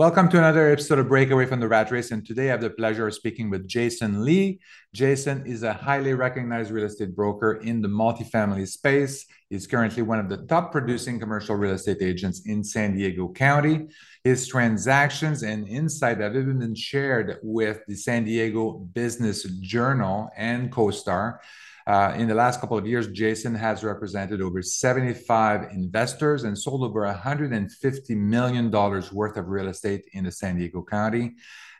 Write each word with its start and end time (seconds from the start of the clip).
Welcome 0.00 0.30
to 0.30 0.38
another 0.38 0.70
episode 0.70 0.98
of 0.98 1.08
Breakaway 1.08 1.44
from 1.44 1.60
the 1.60 1.68
Rat 1.68 1.90
Race. 1.90 2.10
And 2.10 2.26
today 2.26 2.44
I 2.48 2.52
have 2.52 2.62
the 2.62 2.70
pleasure 2.70 3.06
of 3.06 3.12
speaking 3.12 3.50
with 3.50 3.68
Jason 3.68 4.24
Lee. 4.24 4.58
Jason 4.94 5.44
is 5.44 5.62
a 5.62 5.74
highly 5.74 6.14
recognized 6.14 6.70
real 6.70 6.86
estate 6.86 7.14
broker 7.14 7.56
in 7.56 7.82
the 7.82 7.88
multifamily 7.88 8.66
space. 8.66 9.26
He's 9.50 9.66
currently 9.66 10.02
one 10.02 10.18
of 10.18 10.30
the 10.30 10.38
top 10.46 10.72
producing 10.72 11.20
commercial 11.20 11.54
real 11.54 11.74
estate 11.74 12.00
agents 12.00 12.46
in 12.46 12.64
San 12.64 12.94
Diego 12.94 13.28
County. 13.28 13.88
His 14.24 14.48
transactions 14.48 15.42
and 15.42 15.68
insight 15.68 16.20
have 16.20 16.34
even 16.34 16.60
been 16.60 16.74
shared 16.74 17.36
with 17.42 17.82
the 17.86 17.94
San 17.94 18.24
Diego 18.24 18.78
Business 18.94 19.42
Journal 19.60 20.30
and 20.34 20.72
CoStar. 20.72 21.40
Uh, 21.90 22.14
in 22.16 22.28
the 22.28 22.34
last 22.34 22.60
couple 22.60 22.78
of 22.78 22.86
years, 22.86 23.08
Jason 23.08 23.52
has 23.52 23.82
represented 23.82 24.40
over 24.40 24.62
75 24.62 25.72
investors 25.72 26.44
and 26.44 26.56
sold 26.56 26.84
over 26.84 27.00
$150 27.00 28.16
million 28.16 28.70
worth 28.70 29.36
of 29.36 29.48
real 29.48 29.66
estate 29.66 30.04
in 30.12 30.22
the 30.22 30.30
San 30.30 30.56
Diego 30.56 30.84
County. 30.88 31.32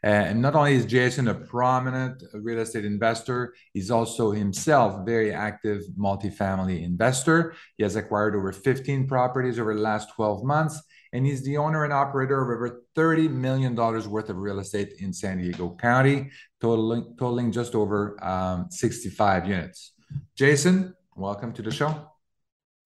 Uh, 0.03 0.09
and 0.09 0.43
not 0.43 0.57
only 0.57 0.75
is 0.75 0.85
Jason 0.85 1.29
a 1.29 1.35
prominent 1.35 2.25
real 2.33 2.59
estate 2.59 2.85
investor, 2.85 3.55
he's 3.73 3.89
also 3.89 4.33
himself 4.33 4.99
a 4.99 5.05
very 5.05 5.33
active 5.33 5.83
multifamily 5.97 6.83
investor. 6.83 7.55
He 7.77 7.85
has 7.85 7.95
acquired 7.95 8.35
over 8.35 8.51
15 8.51 9.07
properties 9.07 9.61
over 9.61 9.77
the 9.77 9.81
last 9.81 10.09
12 10.17 10.43
months, 10.43 10.83
and 11.13 11.25
he's 11.25 11.45
the 11.45 11.57
owner 11.57 11.85
and 11.85 11.93
operator 11.93 12.43
of 12.43 12.49
over 12.49 12.83
$30 12.97 13.31
million 13.31 13.77
worth 13.77 14.29
of 14.29 14.37
real 14.39 14.59
estate 14.59 14.95
in 14.99 15.13
San 15.13 15.39
Diego 15.39 15.77
County, 15.81 16.33
totaling, 16.61 17.15
totaling 17.17 17.53
just 17.53 17.77
over 17.77 18.19
um, 18.25 18.67
65 18.71 19.47
units. 19.47 19.93
Jason, 20.35 20.95
welcome 21.17 21.53
to 21.53 21.63
the 21.63 21.71
show. 21.71 21.95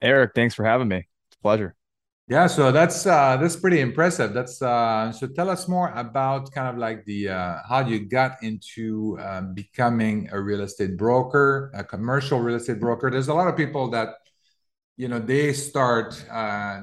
Eric, 0.02 0.32
thanks 0.34 0.54
for 0.54 0.64
having 0.64 0.88
me. 0.88 1.06
It's 1.28 1.36
a 1.36 1.42
pleasure. 1.42 1.74
Yeah, 2.26 2.46
so 2.46 2.72
that's 2.72 3.04
uh, 3.06 3.36
that's 3.36 3.54
pretty 3.54 3.80
impressive. 3.80 4.32
That's 4.32 4.62
uh, 4.62 5.12
so. 5.12 5.26
Tell 5.26 5.50
us 5.50 5.68
more 5.68 5.90
about 5.90 6.50
kind 6.52 6.68
of 6.68 6.78
like 6.78 7.04
the 7.04 7.28
uh, 7.28 7.58
how 7.68 7.86
you 7.86 8.08
got 8.08 8.42
into 8.42 9.18
uh, 9.20 9.42
becoming 9.42 10.30
a 10.32 10.40
real 10.40 10.62
estate 10.62 10.96
broker, 10.96 11.70
a 11.74 11.84
commercial 11.84 12.40
real 12.40 12.56
estate 12.56 12.80
broker. 12.80 13.10
There's 13.10 13.28
a 13.28 13.34
lot 13.34 13.48
of 13.48 13.58
people 13.58 13.90
that, 13.90 14.14
you 14.96 15.08
know, 15.08 15.18
they 15.18 15.52
start, 15.52 16.24
uh, 16.30 16.80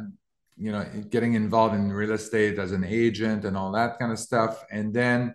you 0.57 0.71
know, 0.71 0.85
getting 1.09 1.33
involved 1.33 1.73
in 1.73 1.91
real 1.91 2.11
estate 2.11 2.59
as 2.59 2.71
an 2.71 2.83
agent 2.83 3.43
and 3.43 3.57
all 3.57 3.71
that 3.71 3.97
kind 3.97 4.11
of 4.11 4.19
stuff, 4.19 4.63
and 4.71 4.93
then 4.93 5.33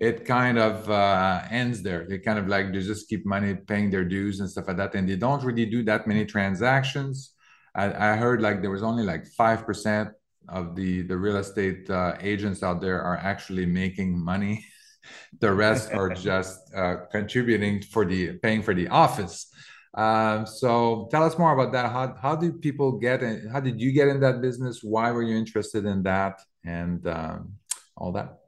it 0.00 0.24
kind 0.24 0.58
of 0.58 0.90
uh, 0.90 1.42
ends 1.50 1.82
there. 1.82 2.06
They 2.08 2.18
kind 2.18 2.38
of 2.38 2.48
like 2.48 2.72
they 2.72 2.80
just 2.80 3.08
keep 3.08 3.26
money 3.26 3.54
paying 3.54 3.90
their 3.90 4.04
dues 4.04 4.40
and 4.40 4.48
stuff 4.48 4.66
like 4.66 4.78
that, 4.78 4.94
and 4.94 5.06
they 5.06 5.16
don't 5.16 5.44
really 5.44 5.66
do 5.66 5.82
that 5.84 6.06
many 6.06 6.24
transactions. 6.24 7.34
I, 7.74 8.12
I 8.12 8.16
heard 8.16 8.40
like 8.40 8.62
there 8.62 8.70
was 8.70 8.82
only 8.82 9.04
like 9.04 9.26
five 9.26 9.66
percent 9.66 10.08
of 10.48 10.74
the 10.74 11.02
the 11.02 11.16
real 11.16 11.36
estate 11.36 11.88
uh, 11.90 12.16
agents 12.20 12.62
out 12.62 12.80
there 12.80 13.00
are 13.02 13.18
actually 13.18 13.66
making 13.66 14.18
money. 14.18 14.64
the 15.40 15.52
rest 15.52 15.92
are 15.92 16.08
just 16.30 16.58
uh, 16.74 16.96
contributing 17.12 17.82
for 17.82 18.06
the 18.06 18.38
paying 18.38 18.62
for 18.62 18.74
the 18.74 18.88
office. 18.88 19.52
Um, 19.92 20.46
so 20.46 21.08
tell 21.10 21.24
us 21.24 21.36
more 21.36 21.52
about 21.52 21.72
that. 21.72 21.92
How 21.92 22.16
how 22.20 22.36
did 22.36 22.62
people 22.62 22.98
get 22.98 23.22
in? 23.22 23.50
How 23.52 23.60
did 23.60 23.78
you 23.78 23.92
get 23.92 24.08
in 24.08 24.20
that 24.20 24.40
business? 24.40 24.82
Why 24.82 25.10
were 25.10 25.22
you 25.22 25.36
interested 25.36 25.84
in 25.84 26.04
that? 26.04 26.40
And 26.64 27.06
um, 27.06 27.52
all 27.96 28.12
that. 28.12 28.39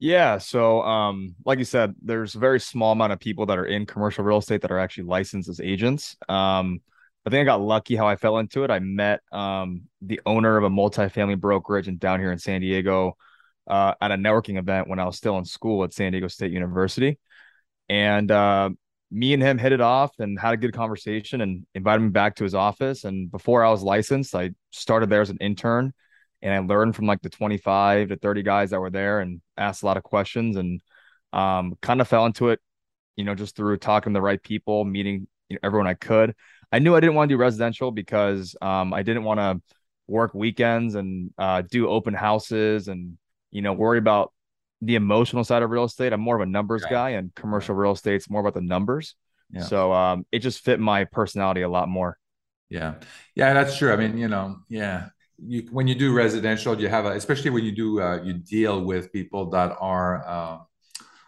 Yeah. 0.00 0.38
So, 0.38 0.82
um, 0.82 1.34
like 1.44 1.58
you 1.58 1.64
said, 1.64 1.94
there's 2.02 2.36
a 2.36 2.38
very 2.38 2.60
small 2.60 2.92
amount 2.92 3.12
of 3.12 3.18
people 3.18 3.46
that 3.46 3.58
are 3.58 3.66
in 3.66 3.84
commercial 3.84 4.24
real 4.24 4.38
estate 4.38 4.62
that 4.62 4.70
are 4.70 4.78
actually 4.78 5.04
licensed 5.04 5.48
as 5.48 5.60
agents. 5.60 6.16
Um, 6.28 6.80
I 7.26 7.30
think 7.30 7.42
I 7.42 7.44
got 7.44 7.60
lucky 7.60 7.96
how 7.96 8.06
I 8.06 8.16
fell 8.16 8.38
into 8.38 8.62
it. 8.64 8.70
I 8.70 8.78
met 8.78 9.20
um, 9.32 9.82
the 10.00 10.20
owner 10.24 10.56
of 10.56 10.64
a 10.64 10.70
multifamily 10.70 11.38
brokerage 11.38 11.88
and 11.88 11.98
down 11.98 12.20
here 12.20 12.30
in 12.30 12.38
San 12.38 12.60
Diego 12.60 13.16
uh, 13.66 13.94
at 14.00 14.12
a 14.12 14.16
networking 14.16 14.56
event 14.56 14.88
when 14.88 15.00
I 15.00 15.04
was 15.04 15.16
still 15.16 15.36
in 15.36 15.44
school 15.44 15.82
at 15.84 15.92
San 15.92 16.12
Diego 16.12 16.28
State 16.28 16.52
University. 16.52 17.18
And 17.88 18.30
uh, 18.30 18.70
me 19.10 19.34
and 19.34 19.42
him 19.42 19.58
hit 19.58 19.72
it 19.72 19.80
off 19.80 20.12
and 20.20 20.38
had 20.38 20.54
a 20.54 20.58
good 20.58 20.72
conversation 20.72 21.40
and 21.40 21.66
invited 21.74 22.02
me 22.02 22.10
back 22.10 22.36
to 22.36 22.44
his 22.44 22.54
office. 22.54 23.04
And 23.04 23.30
before 23.30 23.64
I 23.64 23.70
was 23.70 23.82
licensed, 23.82 24.34
I 24.34 24.50
started 24.70 25.10
there 25.10 25.22
as 25.22 25.30
an 25.30 25.38
intern 25.40 25.92
and 26.42 26.54
I 26.54 26.58
learned 26.58 26.94
from 26.94 27.06
like 27.06 27.20
the 27.20 27.30
25 27.30 28.08
to 28.08 28.16
30 28.16 28.42
guys 28.42 28.70
that 28.70 28.80
were 28.80 28.90
there 28.90 29.20
and 29.20 29.40
asked 29.56 29.82
a 29.82 29.86
lot 29.86 29.96
of 29.96 30.02
questions 30.02 30.56
and 30.56 30.80
um, 31.32 31.76
kind 31.82 32.00
of 32.00 32.08
fell 32.08 32.26
into 32.26 32.50
it, 32.50 32.60
you 33.16 33.24
know, 33.24 33.34
just 33.34 33.56
through 33.56 33.78
talking 33.78 34.12
to 34.12 34.18
the 34.18 34.22
right 34.22 34.42
people, 34.42 34.84
meeting 34.84 35.26
you 35.48 35.54
know, 35.54 35.60
everyone 35.62 35.86
I 35.86 35.94
could. 35.94 36.34
I 36.70 36.78
knew 36.78 36.94
I 36.94 37.00
didn't 37.00 37.16
want 37.16 37.28
to 37.28 37.34
do 37.34 37.38
residential 37.38 37.90
because 37.90 38.54
um, 38.62 38.92
I 38.92 39.02
didn't 39.02 39.24
want 39.24 39.40
to 39.40 39.60
work 40.06 40.32
weekends 40.34 40.94
and 40.94 41.32
uh, 41.38 41.62
do 41.62 41.88
open 41.88 42.14
houses 42.14 42.88
and, 42.88 43.18
you 43.50 43.62
know, 43.62 43.72
worry 43.72 43.98
about 43.98 44.32
the 44.80 44.94
emotional 44.94 45.44
side 45.44 45.62
of 45.62 45.70
real 45.70 45.84
estate. 45.84 46.12
I'm 46.12 46.20
more 46.20 46.36
of 46.36 46.42
a 46.42 46.46
numbers 46.46 46.82
right. 46.84 46.90
guy 46.90 47.10
and 47.10 47.34
commercial 47.34 47.74
real 47.74 47.92
estate's 47.92 48.30
more 48.30 48.40
about 48.40 48.54
the 48.54 48.60
numbers. 48.60 49.16
Yeah. 49.50 49.62
So 49.62 49.92
um, 49.92 50.26
it 50.30 50.40
just 50.40 50.60
fit 50.60 50.78
my 50.78 51.04
personality 51.04 51.62
a 51.62 51.68
lot 51.68 51.88
more. 51.88 52.18
Yeah. 52.68 52.94
Yeah, 53.34 53.54
that's 53.54 53.78
true. 53.78 53.92
I 53.92 53.96
mean, 53.96 54.18
you 54.18 54.28
know, 54.28 54.58
yeah 54.68 55.08
you, 55.38 55.66
when 55.70 55.86
you 55.86 55.94
do 55.94 56.12
residential, 56.12 56.80
you 56.80 56.88
have 56.88 57.06
a, 57.06 57.12
especially 57.12 57.50
when 57.50 57.64
you 57.64 57.72
do 57.72 58.00
uh, 58.00 58.22
you 58.22 58.34
deal 58.34 58.84
with 58.84 59.12
people 59.12 59.50
that 59.50 59.76
are 59.80 60.26
uh, 60.26 60.58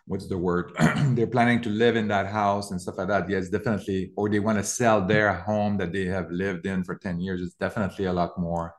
what's 0.06 0.26
the 0.26 0.38
word? 0.38 0.72
They're 1.15 1.26
planning 1.26 1.62
to 1.62 1.71
live 1.71 1.97
in 1.97 2.09
that 2.09 2.26
house 2.26 2.71
and 2.71 2.81
stuff 2.81 2.98
like 2.98 3.09
that. 3.09 3.31
Yes, 3.31 3.48
definitely. 3.48 4.12
Or 4.16 4.28
they 4.28 4.41
want 4.41 4.59
to 4.59 4.65
sell 4.65 5.06
their 5.06 5.32
home 5.32 5.76
that 5.78 5.93
they 5.93 6.06
have 6.06 6.31
lived 6.31 6.66
in 6.66 6.82
for 6.84 6.97
ten 6.97 7.21
years. 7.21 7.41
It's 7.41 7.54
definitely 7.54 8.06
a 8.06 8.12
lot 8.12 8.38
more 8.38 8.75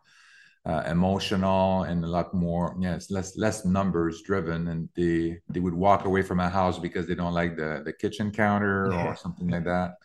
uh, 0.65 0.83
emotional 0.87 1.83
and 1.83 2.03
a 2.03 2.07
lot 2.07 2.33
more. 2.33 2.75
Yeah, 2.79 2.95
it's 2.95 3.09
less 3.09 3.37
less 3.37 3.65
numbers 3.65 4.21
driven, 4.23 4.67
and 4.67 4.89
they 4.95 5.39
they 5.49 5.59
would 5.61 5.73
walk 5.73 6.05
away 6.05 6.21
from 6.23 6.39
a 6.39 6.49
house 6.49 6.77
because 6.77 7.07
they 7.07 7.15
don't 7.15 7.33
like 7.33 7.55
the 7.55 7.81
the 7.85 7.93
kitchen 7.93 8.31
counter 8.31 8.89
yeah. 8.91 9.07
or 9.07 9.15
something 9.15 9.47
like 9.47 9.63
that 9.63 9.95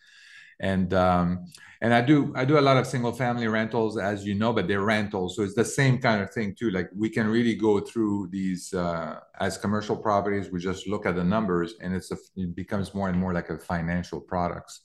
and 0.60 0.92
um, 0.94 1.46
and 1.80 1.92
I 1.92 2.00
do 2.00 2.32
I 2.34 2.44
do 2.44 2.58
a 2.58 2.60
lot 2.60 2.76
of 2.76 2.86
single 2.86 3.12
family 3.12 3.48
rentals, 3.48 3.98
as 3.98 4.24
you 4.26 4.34
know, 4.34 4.52
but 4.52 4.66
they're 4.68 4.82
rentals, 4.82 5.36
so 5.36 5.42
it's 5.42 5.54
the 5.54 5.64
same 5.64 5.98
kind 5.98 6.22
of 6.22 6.32
thing 6.32 6.54
too. 6.58 6.70
Like 6.70 6.88
we 6.94 7.10
can 7.10 7.28
really 7.28 7.54
go 7.54 7.80
through 7.80 8.28
these 8.30 8.72
uh, 8.72 9.20
as 9.40 9.58
commercial 9.58 9.96
properties. 9.96 10.50
We 10.50 10.60
just 10.60 10.88
look 10.88 11.06
at 11.06 11.16
the 11.16 11.24
numbers, 11.24 11.74
and 11.80 11.94
it's 11.94 12.10
a, 12.10 12.16
it 12.36 12.56
becomes 12.56 12.94
more 12.94 13.08
and 13.08 13.18
more 13.18 13.34
like 13.34 13.50
a 13.50 13.58
financial 13.58 14.20
products. 14.20 14.80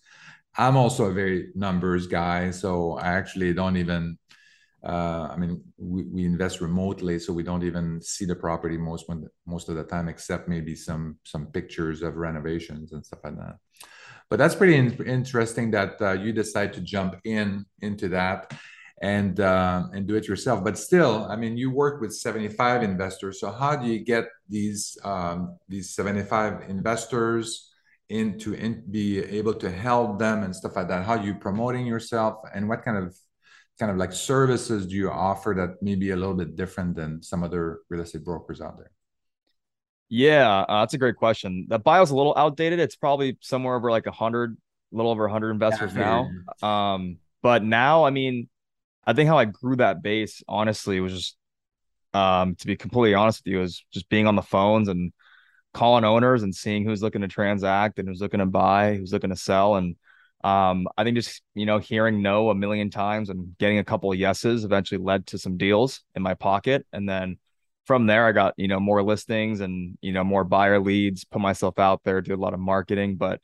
I'm 0.58 0.76
also 0.76 1.06
a 1.06 1.14
very 1.14 1.50
numbers 1.56 2.08
guy, 2.08 2.52
so 2.52 2.98
I 2.98 3.08
actually 3.14 3.54
don't 3.54 3.78
even. 3.78 4.18
Uh, 4.84 5.30
I 5.32 5.38
mean, 5.38 5.64
we, 5.78 6.04
we 6.06 6.26
invest 6.26 6.60
remotely, 6.60 7.20
so 7.20 7.32
we 7.32 7.44
don't 7.44 7.64
even 7.64 8.02
see 8.02 8.26
the 8.26 8.36
property 8.36 8.78
most 8.78 9.08
when, 9.08 9.28
most 9.46 9.70
of 9.70 9.76
the 9.76 9.84
time, 9.84 10.10
except 10.10 10.50
maybe 10.50 10.76
some 10.76 11.20
some 11.24 11.46
pictures 11.48 12.02
of 12.02 12.16
renovations 12.16 12.92
and 12.92 13.06
stuff 13.06 13.20
like 13.24 13.38
that 13.38 13.58
but 14.32 14.40
that's 14.40 14.56
pretty 14.56 14.78
in- 14.78 15.06
interesting 15.06 15.72
that 15.72 16.02
uh, 16.02 16.14
you 16.14 16.32
decide 16.32 16.72
to 16.72 16.80
jump 16.80 17.20
in 17.26 17.66
into 17.82 18.08
that 18.08 18.54
and 19.02 19.42
uh, 19.42 19.84
and 19.94 20.08
do 20.08 20.16
it 20.16 20.26
yourself. 20.26 20.64
But 20.64 20.78
still, 20.78 21.28
I 21.30 21.36
mean, 21.36 21.58
you 21.58 21.70
work 21.70 22.00
with 22.00 22.16
75 22.16 22.82
investors. 22.82 23.42
So 23.42 23.52
how 23.52 23.76
do 23.76 23.88
you 23.88 24.00
get 24.00 24.30
these 24.48 24.98
um, 25.04 25.58
these 25.68 25.94
75 25.94 26.70
investors 26.70 27.74
into 28.08 28.54
in, 28.54 28.84
be 28.90 29.20
able 29.20 29.54
to 29.56 29.70
help 29.70 30.18
them 30.18 30.44
and 30.44 30.56
stuff 30.56 30.78
like 30.78 30.88
that? 30.88 31.04
How 31.04 31.18
are 31.18 31.26
you 31.26 31.36
promoting 31.36 31.86
yourself, 31.86 32.36
and 32.56 32.70
what 32.70 32.86
kind 32.86 32.98
of 32.98 33.14
kind 33.78 33.92
of 33.92 33.98
like 33.98 34.14
services 34.14 34.88
do 34.88 34.96
you 34.96 35.12
offer 35.12 35.54
that 35.58 35.84
may 35.84 35.96
be 35.96 36.12
a 36.12 36.16
little 36.16 36.36
bit 36.36 36.56
different 36.56 36.96
than 36.96 37.22
some 37.22 37.44
other 37.44 37.80
real 37.90 38.00
estate 38.02 38.24
brokers 38.24 38.62
out 38.62 38.78
there? 38.78 38.92
Yeah, 40.14 40.66
uh, 40.68 40.82
that's 40.82 40.94
a 40.94 40.98
great 40.98 41.16
question. 41.16 41.68
The 41.70 41.80
bio's 41.80 42.12
a 42.12 42.16
little 42.16 42.34
outdated. 42.36 42.82
It's 42.82 42.98
probably 42.98 43.38
somewhere 43.40 43.76
over 43.76 43.90
like 43.90 44.08
a 44.08 44.12
hundred, 44.12 44.58
a 44.92 44.96
little 44.96 45.10
over 45.10 45.26
a 45.26 45.32
hundred 45.32 45.52
investors 45.52 45.94
yeah, 45.96 46.28
now. 46.62 46.68
Um, 46.68 47.18
but 47.42 47.64
now, 47.64 48.04
I 48.04 48.10
mean, 48.10 48.50
I 49.08 49.14
think 49.14 49.30
how 49.30 49.38
I 49.38 49.46
grew 49.46 49.78
that 49.78 50.04
base, 50.04 50.44
honestly, 50.50 51.00
was 51.00 51.14
just, 51.14 51.38
um, 52.14 52.56
to 52.56 52.68
be 52.68 52.76
completely 52.76 53.14
honest 53.14 53.44
with 53.46 53.54
you, 53.54 53.62
is 53.62 53.86
just 53.94 54.10
being 54.10 54.28
on 54.28 54.36
the 54.36 54.42
phones 54.42 54.90
and 54.90 55.14
calling 55.74 56.04
owners 56.04 56.44
and 56.44 56.54
seeing 56.54 56.84
who's 56.84 57.02
looking 57.02 57.22
to 57.22 57.30
transact 57.30 57.98
and 57.98 58.10
who's 58.10 58.20
looking 58.20 58.42
to 58.42 58.46
buy, 58.46 58.96
who's 58.96 59.14
looking 59.14 59.30
to 59.30 59.38
sell, 59.38 59.76
and 59.76 59.96
um, 60.44 60.88
I 60.98 61.06
think 61.06 61.16
just 61.16 61.42
you 61.56 61.66
know 61.66 61.78
hearing 61.78 62.22
no 62.22 62.50
a 62.50 62.56
million 62.56 62.90
times 62.90 63.30
and 63.30 63.58
getting 63.60 63.78
a 63.78 63.84
couple 63.86 64.12
of 64.12 64.20
yeses 64.20 64.66
eventually 64.66 65.02
led 65.02 65.28
to 65.28 65.38
some 65.38 65.56
deals 65.56 66.02
in 66.18 66.22
my 66.22 66.34
pocket, 66.34 66.86
and 66.92 67.08
then 67.08 67.38
from 67.86 68.06
there, 68.06 68.26
I 68.26 68.32
got, 68.32 68.54
you 68.58 68.68
know, 68.68 68.80
more 68.80 69.04
listings 69.04 69.60
and, 69.60 69.98
you 70.02 70.14
know, 70.14 70.24
more 70.24 70.44
buyer 70.44 70.80
leads, 70.80 71.26
put 71.26 71.42
myself 71.42 71.80
out 71.80 72.02
there, 72.04 72.22
do 72.22 72.34
a 72.34 72.38
lot 72.38 72.54
of 72.54 72.60
marketing. 72.60 73.16
But 73.16 73.42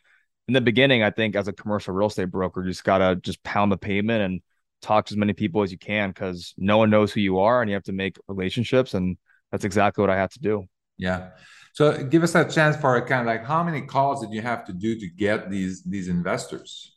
in 0.47 0.53
the 0.53 0.61
beginning, 0.61 1.03
I 1.03 1.11
think 1.11 1.35
as 1.35 1.47
a 1.47 1.53
commercial 1.53 1.93
real 1.93 2.07
estate 2.07 2.31
broker, 2.31 2.63
you 2.63 2.69
just 2.69 2.83
got 2.83 2.99
to 2.99 3.15
just 3.15 3.43
pound 3.43 3.71
the 3.71 3.77
pavement 3.77 4.21
and 4.21 4.41
talk 4.81 5.07
to 5.07 5.13
as 5.13 5.17
many 5.17 5.33
people 5.33 5.63
as 5.63 5.71
you 5.71 5.77
can 5.77 6.09
because 6.09 6.53
no 6.57 6.77
one 6.77 6.89
knows 6.89 7.11
who 7.11 7.19
you 7.19 7.39
are 7.39 7.61
and 7.61 7.69
you 7.69 7.73
have 7.75 7.83
to 7.83 7.93
make 7.93 8.17
relationships. 8.27 8.93
And 8.93 9.17
that's 9.51 9.65
exactly 9.65 10.01
what 10.01 10.09
I 10.09 10.17
had 10.17 10.31
to 10.31 10.39
do. 10.39 10.65
Yeah. 10.97 11.29
So 11.73 12.03
give 12.03 12.23
us 12.23 12.33
a 12.35 12.43
chance 12.49 12.75
for 12.75 12.95
a 12.95 13.05
kind 13.05 13.21
of 13.21 13.27
like 13.27 13.45
how 13.45 13.63
many 13.63 13.81
calls 13.81 14.21
did 14.21 14.33
you 14.33 14.41
have 14.41 14.65
to 14.65 14.73
do 14.73 14.99
to 14.99 15.07
get 15.07 15.49
these 15.49 15.83
these 15.83 16.07
investors? 16.07 16.95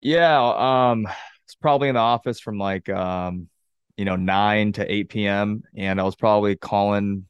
Yeah, 0.00 0.90
um, 0.90 1.06
it's 1.44 1.54
probably 1.54 1.88
in 1.88 1.94
the 1.94 2.00
office 2.00 2.40
from 2.40 2.58
like 2.58 2.88
um 2.88 3.48
you 3.96 4.04
know, 4.04 4.16
9 4.16 4.72
to 4.72 4.92
8 4.92 5.08
p.m. 5.08 5.62
And 5.76 6.00
I 6.00 6.04
was 6.04 6.16
probably 6.16 6.56
calling 6.56 7.26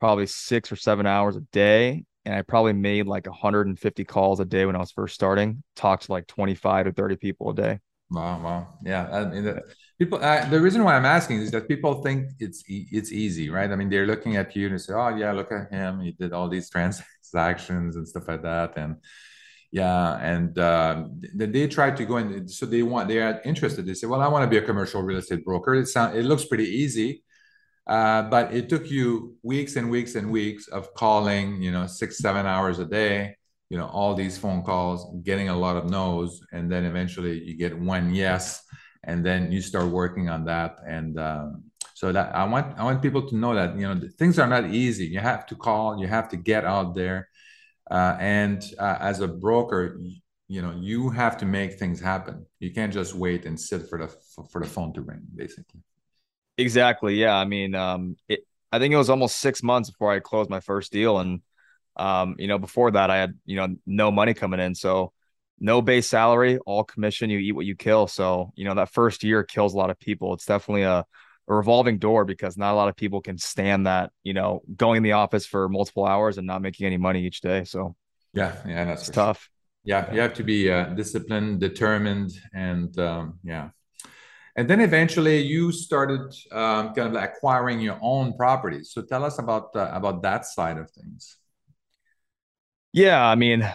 probably 0.00 0.26
six 0.26 0.72
or 0.72 0.76
seven 0.76 1.06
hours 1.06 1.36
a 1.36 1.40
day. 1.52 2.04
And 2.24 2.34
I 2.34 2.42
probably 2.42 2.72
made 2.72 3.06
like 3.06 3.26
150 3.26 4.04
calls 4.04 4.40
a 4.40 4.44
day 4.44 4.64
when 4.64 4.76
I 4.76 4.78
was 4.78 4.92
first 4.92 5.14
starting, 5.14 5.62
talked 5.74 6.04
to 6.04 6.12
like 6.12 6.26
25 6.26 6.86
to 6.86 6.92
30 6.92 7.16
people 7.16 7.50
a 7.50 7.54
day. 7.54 7.80
Wow, 8.10 8.40
wow, 8.42 8.68
yeah. 8.84 9.08
I 9.10 9.24
mean, 9.24 9.44
the, 9.44 9.62
people. 9.98 10.18
The 10.18 10.60
reason 10.60 10.84
why 10.84 10.96
I'm 10.96 11.06
asking 11.06 11.40
is 11.40 11.50
that 11.52 11.66
people 11.66 12.02
think 12.02 12.30
it's 12.38 12.62
it's 12.68 13.10
easy, 13.10 13.48
right? 13.48 13.70
I 13.70 13.74
mean, 13.74 13.88
they're 13.88 14.06
looking 14.06 14.36
at 14.36 14.54
you 14.54 14.68
and 14.68 14.80
say, 14.80 14.92
"Oh, 14.92 15.16
yeah, 15.16 15.32
look 15.32 15.50
at 15.50 15.72
him. 15.72 16.00
He 16.00 16.12
did 16.12 16.32
all 16.32 16.48
these 16.48 16.68
transactions 16.74 17.96
and 17.96 18.06
stuff 18.06 18.28
like 18.28 18.42
that." 18.42 18.76
And 18.76 18.96
yeah, 19.72 20.18
and 20.18 20.56
uh, 20.58 21.04
they 21.34 21.66
try 21.66 21.90
to 21.90 22.04
go 22.04 22.18
in. 22.18 22.46
So 22.46 22.66
they 22.66 22.82
want 22.82 23.08
they 23.08 23.18
are 23.18 23.40
interested. 23.44 23.86
They 23.86 23.94
say, 23.94 24.06
"Well, 24.06 24.20
I 24.20 24.28
want 24.28 24.44
to 24.44 24.48
be 24.50 24.58
a 24.58 24.66
commercial 24.66 25.02
real 25.02 25.18
estate 25.18 25.44
broker." 25.44 25.74
It 25.74 25.88
sounds 25.88 26.16
it 26.16 26.24
looks 26.24 26.44
pretty 26.44 26.68
easy, 26.68 27.24
uh, 27.86 28.22
but 28.22 28.54
it 28.54 28.68
took 28.68 28.90
you 28.90 29.36
weeks 29.42 29.76
and 29.76 29.90
weeks 29.90 30.14
and 30.14 30.30
weeks 30.30 30.68
of 30.68 30.92
calling, 30.94 31.62
you 31.62 31.72
know, 31.72 31.86
six 31.86 32.18
seven 32.18 32.46
hours 32.46 32.78
a 32.78 32.84
day 32.84 33.36
you 33.72 33.78
know 33.78 33.86
all 33.86 34.14
these 34.14 34.36
phone 34.36 34.62
calls 34.62 34.98
getting 35.24 35.48
a 35.48 35.58
lot 35.58 35.78
of 35.78 35.88
no's 35.88 36.44
and 36.52 36.70
then 36.70 36.84
eventually 36.84 37.42
you 37.42 37.56
get 37.56 37.76
one 37.78 38.14
yes 38.14 38.62
and 39.04 39.24
then 39.24 39.50
you 39.50 39.62
start 39.62 39.86
working 39.86 40.28
on 40.28 40.44
that 40.44 40.76
and 40.86 41.18
um, 41.18 41.64
so 41.94 42.12
that 42.12 42.36
i 42.36 42.44
want 42.44 42.78
i 42.78 42.84
want 42.84 43.00
people 43.00 43.26
to 43.26 43.34
know 43.34 43.54
that 43.54 43.74
you 43.74 43.88
know 43.88 43.98
things 44.18 44.38
are 44.38 44.46
not 44.46 44.66
easy 44.66 45.06
you 45.06 45.18
have 45.18 45.46
to 45.46 45.54
call 45.56 45.98
you 45.98 46.06
have 46.06 46.28
to 46.28 46.36
get 46.36 46.66
out 46.66 46.94
there 46.94 47.30
uh, 47.92 48.16
and 48.18 48.64
uh, 48.78 48.96
as 49.00 49.20
a 49.20 49.28
broker 49.28 50.00
you 50.48 50.60
know 50.60 50.74
you 50.78 51.10
have 51.10 51.36
to 51.36 51.46
make 51.46 51.78
things 51.78 52.00
happen 52.00 52.44
you 52.58 52.72
can't 52.72 52.92
just 52.92 53.14
wait 53.14 53.46
and 53.46 53.58
sit 53.58 53.88
for 53.88 53.98
the 53.98 54.08
for 54.50 54.60
the 54.60 54.68
phone 54.68 54.92
to 54.92 55.00
ring 55.00 55.22
basically 55.34 55.80
exactly 56.58 57.14
yeah 57.14 57.36
i 57.36 57.44
mean 57.44 57.74
um 57.74 58.16
it, 58.28 58.40
i 58.72 58.78
think 58.78 58.92
it 58.92 58.98
was 58.98 59.10
almost 59.10 59.38
six 59.38 59.62
months 59.62 59.90
before 59.90 60.12
i 60.12 60.18
closed 60.18 60.50
my 60.50 60.60
first 60.60 60.90
deal 60.92 61.18
and 61.18 61.40
um, 61.96 62.36
you 62.38 62.48
know, 62.48 62.58
before 62.58 62.90
that, 62.92 63.10
I 63.10 63.18
had 63.18 63.38
you 63.44 63.56
know 63.56 63.76
no 63.86 64.10
money 64.10 64.34
coming 64.34 64.60
in, 64.60 64.74
so 64.74 65.12
no 65.60 65.82
base 65.82 66.08
salary, 66.08 66.58
all 66.58 66.84
commission. 66.84 67.30
You 67.30 67.38
eat 67.38 67.52
what 67.52 67.66
you 67.66 67.76
kill. 67.76 68.06
So 68.06 68.52
you 68.56 68.64
know 68.64 68.74
that 68.74 68.90
first 68.90 69.22
year 69.22 69.44
kills 69.44 69.74
a 69.74 69.76
lot 69.76 69.90
of 69.90 69.98
people. 69.98 70.34
It's 70.34 70.46
definitely 70.46 70.82
a, 70.82 71.04
a 71.52 71.56
revolving 71.56 71.98
door 71.98 72.24
because 72.24 72.56
not 72.56 72.72
a 72.72 72.76
lot 72.76 72.88
of 72.88 72.96
people 72.96 73.20
can 73.20 73.38
stand 73.38 73.86
that. 73.86 74.10
You 74.24 74.34
know, 74.34 74.62
going 74.76 74.98
in 74.98 75.02
the 75.02 75.12
office 75.12 75.46
for 75.46 75.68
multiple 75.68 76.04
hours 76.04 76.38
and 76.38 76.46
not 76.46 76.62
making 76.62 76.86
any 76.86 76.96
money 76.96 77.24
each 77.24 77.40
day. 77.40 77.64
So 77.64 77.94
yeah, 78.32 78.56
yeah, 78.66 78.84
that's 78.84 79.08
tough. 79.08 79.38
Sure. 79.38 79.48
Yeah, 79.84 80.12
you 80.12 80.20
have 80.20 80.34
to 80.34 80.44
be 80.44 80.70
uh, 80.70 80.86
disciplined, 80.94 81.60
determined, 81.60 82.32
and 82.54 82.96
um, 82.98 83.38
yeah. 83.42 83.70
And 84.54 84.68
then 84.68 84.80
eventually 84.80 85.40
you 85.40 85.72
started 85.72 86.34
um, 86.52 86.94
kind 86.94 87.08
of 87.08 87.12
like 87.12 87.30
acquiring 87.36 87.80
your 87.80 87.98
own 88.02 88.36
properties. 88.36 88.90
So 88.92 89.02
tell 89.02 89.24
us 89.24 89.38
about 89.38 89.74
uh, 89.74 89.90
about 89.92 90.22
that 90.22 90.44
side 90.46 90.78
of 90.78 90.90
things. 90.90 91.36
Yeah, 92.92 93.24
I 93.24 93.34
mean, 93.34 93.66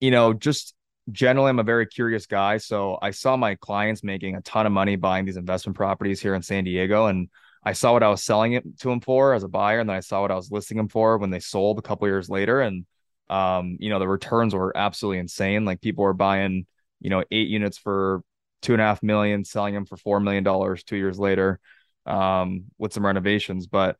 you 0.00 0.10
know, 0.10 0.32
just 0.32 0.74
generally, 1.10 1.50
I'm 1.50 1.58
a 1.58 1.64
very 1.64 1.86
curious 1.86 2.26
guy. 2.26 2.58
So 2.58 2.98
I 3.02 3.10
saw 3.10 3.36
my 3.36 3.54
clients 3.56 4.02
making 4.02 4.36
a 4.36 4.40
ton 4.42 4.66
of 4.66 4.72
money 4.72 4.96
buying 4.96 5.24
these 5.24 5.36
investment 5.36 5.76
properties 5.76 6.20
here 6.20 6.34
in 6.34 6.42
San 6.42 6.64
Diego, 6.64 7.06
and 7.06 7.28
I 7.64 7.72
saw 7.72 7.92
what 7.92 8.02
I 8.02 8.08
was 8.08 8.22
selling 8.22 8.54
it 8.54 8.64
to 8.80 8.88
them 8.88 9.00
for 9.00 9.34
as 9.34 9.42
a 9.42 9.48
buyer, 9.48 9.80
and 9.80 9.88
then 9.88 9.96
I 9.96 10.00
saw 10.00 10.22
what 10.22 10.30
I 10.30 10.36
was 10.36 10.50
listing 10.50 10.76
them 10.76 10.88
for 10.88 11.18
when 11.18 11.30
they 11.30 11.40
sold 11.40 11.78
a 11.78 11.82
couple 11.82 12.08
years 12.08 12.28
later, 12.28 12.60
and 12.60 12.86
um, 13.30 13.78
you 13.80 13.88
know, 13.88 13.98
the 13.98 14.08
returns 14.08 14.54
were 14.54 14.76
absolutely 14.76 15.18
insane. 15.18 15.64
Like 15.64 15.80
people 15.80 16.04
were 16.04 16.12
buying, 16.12 16.66
you 17.00 17.10
know, 17.10 17.24
eight 17.30 17.48
units 17.48 17.78
for 17.78 18.22
two 18.60 18.74
and 18.74 18.82
a 18.82 18.84
half 18.84 19.02
million, 19.02 19.44
selling 19.44 19.74
them 19.74 19.86
for 19.86 19.96
four 19.96 20.20
million 20.20 20.44
dollars 20.44 20.84
two 20.84 20.96
years 20.96 21.18
later, 21.18 21.58
um, 22.06 22.64
with 22.78 22.92
some 22.92 23.06
renovations. 23.06 23.66
But 23.66 23.96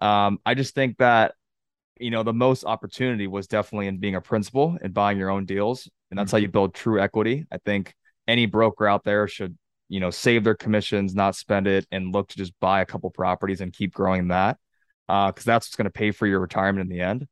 um, 0.00 0.38
I 0.44 0.54
just 0.54 0.74
think 0.74 0.98
that 0.98 1.34
you 1.98 2.10
know, 2.10 2.22
the 2.22 2.32
most 2.32 2.64
opportunity 2.64 3.26
was 3.26 3.46
definitely 3.46 3.86
in 3.86 3.98
being 3.98 4.16
a 4.16 4.20
principal 4.20 4.76
and 4.82 4.92
buying 4.92 5.18
your 5.18 5.30
own 5.30 5.46
deals. 5.46 5.88
And 6.14 6.18
that's 6.20 6.28
mm-hmm. 6.28 6.36
how 6.36 6.42
you 6.42 6.48
build 6.48 6.74
true 6.74 7.00
equity. 7.00 7.44
I 7.50 7.58
think 7.58 7.92
any 8.28 8.46
broker 8.46 8.86
out 8.86 9.02
there 9.02 9.26
should, 9.26 9.58
you 9.88 9.98
know, 9.98 10.10
save 10.10 10.44
their 10.44 10.54
commissions, 10.54 11.12
not 11.12 11.34
spend 11.34 11.66
it, 11.66 11.88
and 11.90 12.14
look 12.14 12.28
to 12.28 12.36
just 12.36 12.52
buy 12.60 12.82
a 12.82 12.86
couple 12.86 13.10
properties 13.10 13.60
and 13.60 13.72
keep 13.72 13.92
growing 13.92 14.28
that. 14.28 14.56
Uh, 15.08 15.32
because 15.32 15.44
that's 15.44 15.66
what's 15.66 15.74
going 15.74 15.86
to 15.86 15.90
pay 15.90 16.12
for 16.12 16.28
your 16.28 16.38
retirement 16.38 16.88
in 16.88 16.96
the 16.96 17.02
end. 17.02 17.26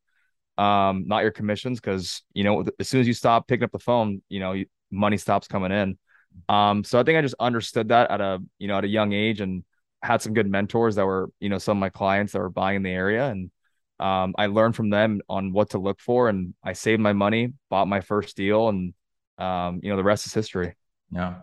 Um, 0.58 1.04
not 1.06 1.22
your 1.22 1.30
commissions, 1.30 1.80
because 1.80 2.22
you 2.34 2.42
know, 2.42 2.64
as 2.80 2.88
soon 2.88 3.00
as 3.00 3.06
you 3.06 3.14
stop 3.14 3.46
picking 3.46 3.62
up 3.62 3.70
the 3.70 3.78
phone, 3.78 4.20
you 4.28 4.40
know, 4.40 4.60
money 4.90 5.16
stops 5.16 5.46
coming 5.46 5.70
in. 5.70 5.96
Um, 6.48 6.82
so 6.82 6.98
I 6.98 7.04
think 7.04 7.16
I 7.16 7.22
just 7.22 7.36
understood 7.38 7.90
that 7.90 8.10
at 8.10 8.20
a 8.20 8.40
you 8.58 8.66
know 8.66 8.78
at 8.78 8.84
a 8.84 8.88
young 8.88 9.12
age 9.12 9.40
and 9.40 9.62
had 10.02 10.22
some 10.22 10.34
good 10.34 10.50
mentors 10.50 10.96
that 10.96 11.06
were 11.06 11.30
you 11.38 11.48
know 11.48 11.58
some 11.58 11.76
of 11.78 11.80
my 11.80 11.88
clients 11.88 12.32
that 12.32 12.40
were 12.40 12.50
buying 12.50 12.76
in 12.76 12.82
the 12.82 12.90
area 12.90 13.28
and 13.28 13.52
um, 14.02 14.34
I 14.36 14.46
learned 14.46 14.74
from 14.74 14.90
them 14.90 15.20
on 15.28 15.52
what 15.52 15.70
to 15.70 15.78
look 15.78 16.00
for, 16.00 16.28
and 16.28 16.54
I 16.64 16.72
saved 16.72 17.00
my 17.00 17.12
money, 17.12 17.54
bought 17.70 17.86
my 17.86 18.00
first 18.00 18.36
deal, 18.36 18.68
and 18.68 18.94
um, 19.38 19.80
you 19.82 19.90
know 19.90 19.96
the 19.96 20.02
rest 20.02 20.26
is 20.26 20.34
history. 20.34 20.74
Yeah, 21.12 21.36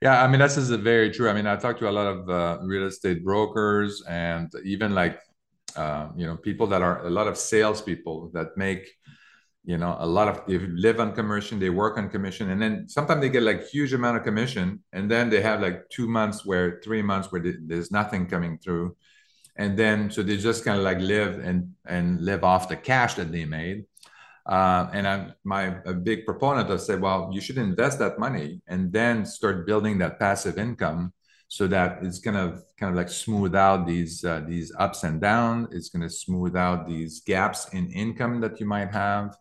yeah. 0.00 0.22
I 0.22 0.26
mean, 0.26 0.40
this 0.40 0.56
is 0.56 0.70
very 0.70 1.10
true. 1.10 1.28
I 1.28 1.34
mean, 1.34 1.46
I 1.46 1.56
talked 1.56 1.80
to 1.80 1.90
a 1.90 1.92
lot 1.92 2.06
of 2.06 2.30
uh, 2.30 2.58
real 2.62 2.86
estate 2.86 3.22
brokers 3.22 4.02
and 4.08 4.50
even 4.64 4.94
like 4.94 5.20
uh, 5.76 6.08
you 6.16 6.26
know 6.26 6.36
people 6.36 6.66
that 6.68 6.80
are 6.80 7.06
a 7.06 7.10
lot 7.10 7.26
of 7.26 7.36
salespeople 7.36 8.30
that 8.32 8.56
make 8.56 8.88
you 9.64 9.76
know 9.76 9.94
a 9.98 10.06
lot 10.06 10.28
of 10.28 10.46
they 10.46 10.58
live 10.58 11.00
on 11.00 11.12
commission, 11.12 11.58
they 11.58 11.68
work 11.68 11.98
on 11.98 12.08
commission, 12.08 12.50
and 12.52 12.62
then 12.62 12.88
sometimes 12.88 13.20
they 13.20 13.28
get 13.28 13.42
like 13.42 13.68
huge 13.68 13.92
amount 13.92 14.16
of 14.16 14.24
commission, 14.24 14.82
and 14.94 15.10
then 15.10 15.28
they 15.28 15.42
have 15.42 15.60
like 15.60 15.86
two 15.90 16.08
months 16.08 16.46
where 16.46 16.80
three 16.82 17.02
months 17.02 17.30
where 17.30 17.42
there's 17.66 17.90
nothing 17.90 18.26
coming 18.26 18.56
through 18.56 18.96
and 19.58 19.78
then 19.78 20.10
so 20.10 20.22
they 20.22 20.36
just 20.36 20.64
kind 20.64 20.78
of 20.78 20.84
like 20.84 20.98
live 21.00 21.38
and 21.40 21.74
and 21.86 22.20
live 22.24 22.44
off 22.44 22.68
the 22.68 22.76
cash 22.76 23.14
that 23.14 23.30
they 23.32 23.44
made 23.44 23.84
uh, 24.48 24.88
and 24.94 25.06
I'm 25.06 25.34
my 25.44 25.76
a 25.84 25.92
big 25.92 26.24
proponent 26.24 26.70
of 26.70 26.80
say, 26.80 26.96
well, 26.96 27.30
you 27.32 27.40
should 27.40 27.58
invest 27.58 27.98
that 27.98 28.18
money 28.18 28.62
and 28.66 28.90
then 28.90 29.26
start 29.26 29.66
building 29.66 29.98
that 29.98 30.18
passive 30.18 30.58
income 30.58 31.12
so 31.48 31.66
that 31.66 31.98
it's 32.02 32.18
gonna 32.18 32.58
kind 32.78 32.90
of 32.90 32.96
like 32.96 33.10
smooth 33.10 33.54
out 33.54 33.86
these 33.86 34.24
uh, 34.24 34.40
these 34.48 34.72
ups 34.78 35.04
and 35.04 35.20
downs. 35.20 35.68
It's 35.72 35.90
gonna 35.90 36.08
smooth 36.08 36.56
out 36.56 36.88
these 36.88 37.20
gaps 37.20 37.68
in 37.74 37.90
income 37.92 38.40
that 38.40 38.58
you 38.58 38.64
might 38.66 38.90
have. 38.90 39.36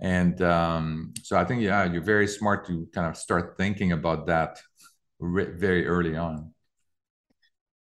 And 0.00 0.40
um, 0.42 1.14
so 1.22 1.36
I 1.36 1.44
think 1.44 1.62
yeah, 1.62 1.84
you're 1.84 2.02
very 2.02 2.28
smart 2.28 2.66
to 2.68 2.88
kind 2.94 3.08
of 3.08 3.16
start 3.16 3.56
thinking 3.58 3.90
about 3.90 4.26
that 4.28 4.60
very 5.20 5.86
early 5.86 6.16
on. 6.16 6.53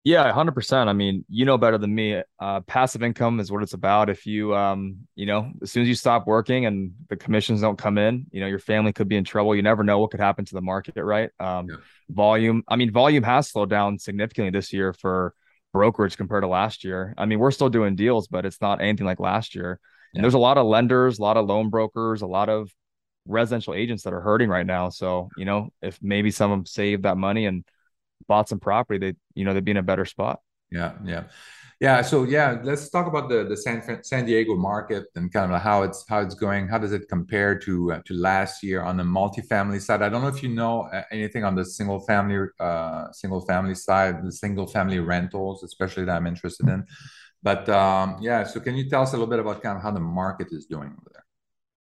Yeah, 0.04 0.32
100%. 0.32 0.88
I 0.88 0.92
mean, 0.92 1.24
you 1.28 1.44
know 1.44 1.56
better 1.56 1.78
than 1.78 1.94
me. 1.94 2.20
Uh, 2.40 2.60
passive 2.62 3.04
income 3.04 3.38
is 3.38 3.52
what 3.52 3.62
it's 3.62 3.72
about. 3.72 4.10
If 4.10 4.26
you, 4.26 4.54
um, 4.54 4.98
you 5.14 5.26
know, 5.26 5.52
as 5.62 5.70
soon 5.70 5.82
as 5.82 5.88
you 5.88 5.94
stop 5.94 6.26
working 6.26 6.66
and 6.66 6.92
the 7.08 7.16
commissions 7.16 7.60
don't 7.60 7.78
come 7.78 7.98
in, 7.98 8.26
you 8.32 8.40
know, 8.40 8.48
your 8.48 8.58
family 8.58 8.92
could 8.92 9.06
be 9.06 9.16
in 9.16 9.22
trouble. 9.22 9.54
You 9.54 9.62
never 9.62 9.84
know 9.84 10.00
what 10.00 10.10
could 10.10 10.18
happen 10.18 10.44
to 10.44 10.54
the 10.54 10.60
market, 10.60 10.96
right? 10.96 11.30
Um, 11.38 11.68
yeah. 11.68 11.76
Volume, 12.10 12.64
I 12.66 12.74
mean, 12.74 12.90
volume 12.90 13.22
has 13.22 13.48
slowed 13.48 13.70
down 13.70 13.98
significantly 14.00 14.50
this 14.50 14.72
year 14.72 14.92
for 14.92 15.34
brokerage 15.72 16.16
compared 16.16 16.42
to 16.42 16.48
last 16.48 16.82
year. 16.82 17.14
I 17.16 17.26
mean, 17.26 17.38
we're 17.38 17.52
still 17.52 17.70
doing 17.70 17.94
deals, 17.94 18.26
but 18.26 18.44
it's 18.44 18.60
not 18.60 18.80
anything 18.80 19.06
like 19.06 19.20
last 19.20 19.54
year. 19.54 19.78
Yeah. 20.12 20.18
And 20.18 20.24
there's 20.24 20.34
a 20.34 20.38
lot 20.38 20.58
of 20.58 20.66
lenders, 20.66 21.20
a 21.20 21.22
lot 21.22 21.36
of 21.36 21.46
loan 21.46 21.70
brokers, 21.70 22.22
a 22.22 22.26
lot 22.26 22.48
of 22.48 22.70
residential 23.26 23.72
agents 23.72 24.02
that 24.02 24.12
are 24.12 24.20
hurting 24.20 24.48
right 24.48 24.66
now. 24.66 24.88
So, 24.88 25.28
you 25.36 25.44
know, 25.44 25.70
if 25.80 25.96
maybe 26.02 26.32
some 26.32 26.50
of 26.50 26.58
them 26.58 26.66
save 26.66 27.02
that 27.02 27.16
money 27.16 27.46
and 27.46 27.64
bought 28.28 28.48
some 28.48 28.60
property, 28.60 28.98
they 28.98 29.16
you 29.34 29.44
know 29.44 29.54
they'd 29.54 29.64
be 29.64 29.70
in 29.70 29.76
a 29.76 29.82
better 29.82 30.04
spot. 30.04 30.40
Yeah, 30.70 30.92
yeah, 31.04 31.24
yeah. 31.80 32.02
So 32.02 32.24
yeah, 32.24 32.58
let's 32.62 32.88
talk 32.88 33.06
about 33.06 33.28
the 33.28 33.44
the 33.44 33.56
San 33.56 34.02
San 34.02 34.24
Diego 34.24 34.56
market 34.56 35.04
and 35.14 35.32
kind 35.32 35.52
of 35.52 35.60
how 35.60 35.82
it's 35.82 36.04
how 36.08 36.20
it's 36.20 36.34
going. 36.34 36.68
How 36.68 36.78
does 36.78 36.92
it 36.92 37.08
compare 37.08 37.58
to 37.60 37.92
uh, 37.92 38.00
to 38.06 38.14
last 38.14 38.62
year 38.62 38.82
on 38.82 38.96
the 38.96 39.02
multifamily 39.02 39.80
side? 39.80 40.02
I 40.02 40.08
don't 40.08 40.22
know 40.22 40.28
if 40.28 40.42
you 40.42 40.48
know 40.48 40.82
uh, 40.92 41.02
anything 41.10 41.44
on 41.44 41.54
the 41.54 41.64
single 41.64 42.00
family 42.00 42.48
uh, 42.58 43.12
single 43.12 43.42
family 43.42 43.74
side, 43.74 44.24
the 44.24 44.32
single 44.32 44.66
family 44.66 44.98
rentals, 44.98 45.62
especially 45.62 46.04
that 46.06 46.16
I'm 46.16 46.26
interested 46.26 46.68
in. 46.68 46.86
But 47.42 47.68
um, 47.68 48.18
yeah, 48.20 48.44
so 48.44 48.60
can 48.60 48.76
you 48.76 48.88
tell 48.88 49.02
us 49.02 49.10
a 49.10 49.16
little 49.16 49.26
bit 49.26 49.40
about 49.40 49.62
kind 49.62 49.76
of 49.76 49.82
how 49.82 49.90
the 49.90 50.00
market 50.00 50.48
is 50.52 50.66
doing 50.66 50.88
over 50.88 51.10
there? 51.12 51.24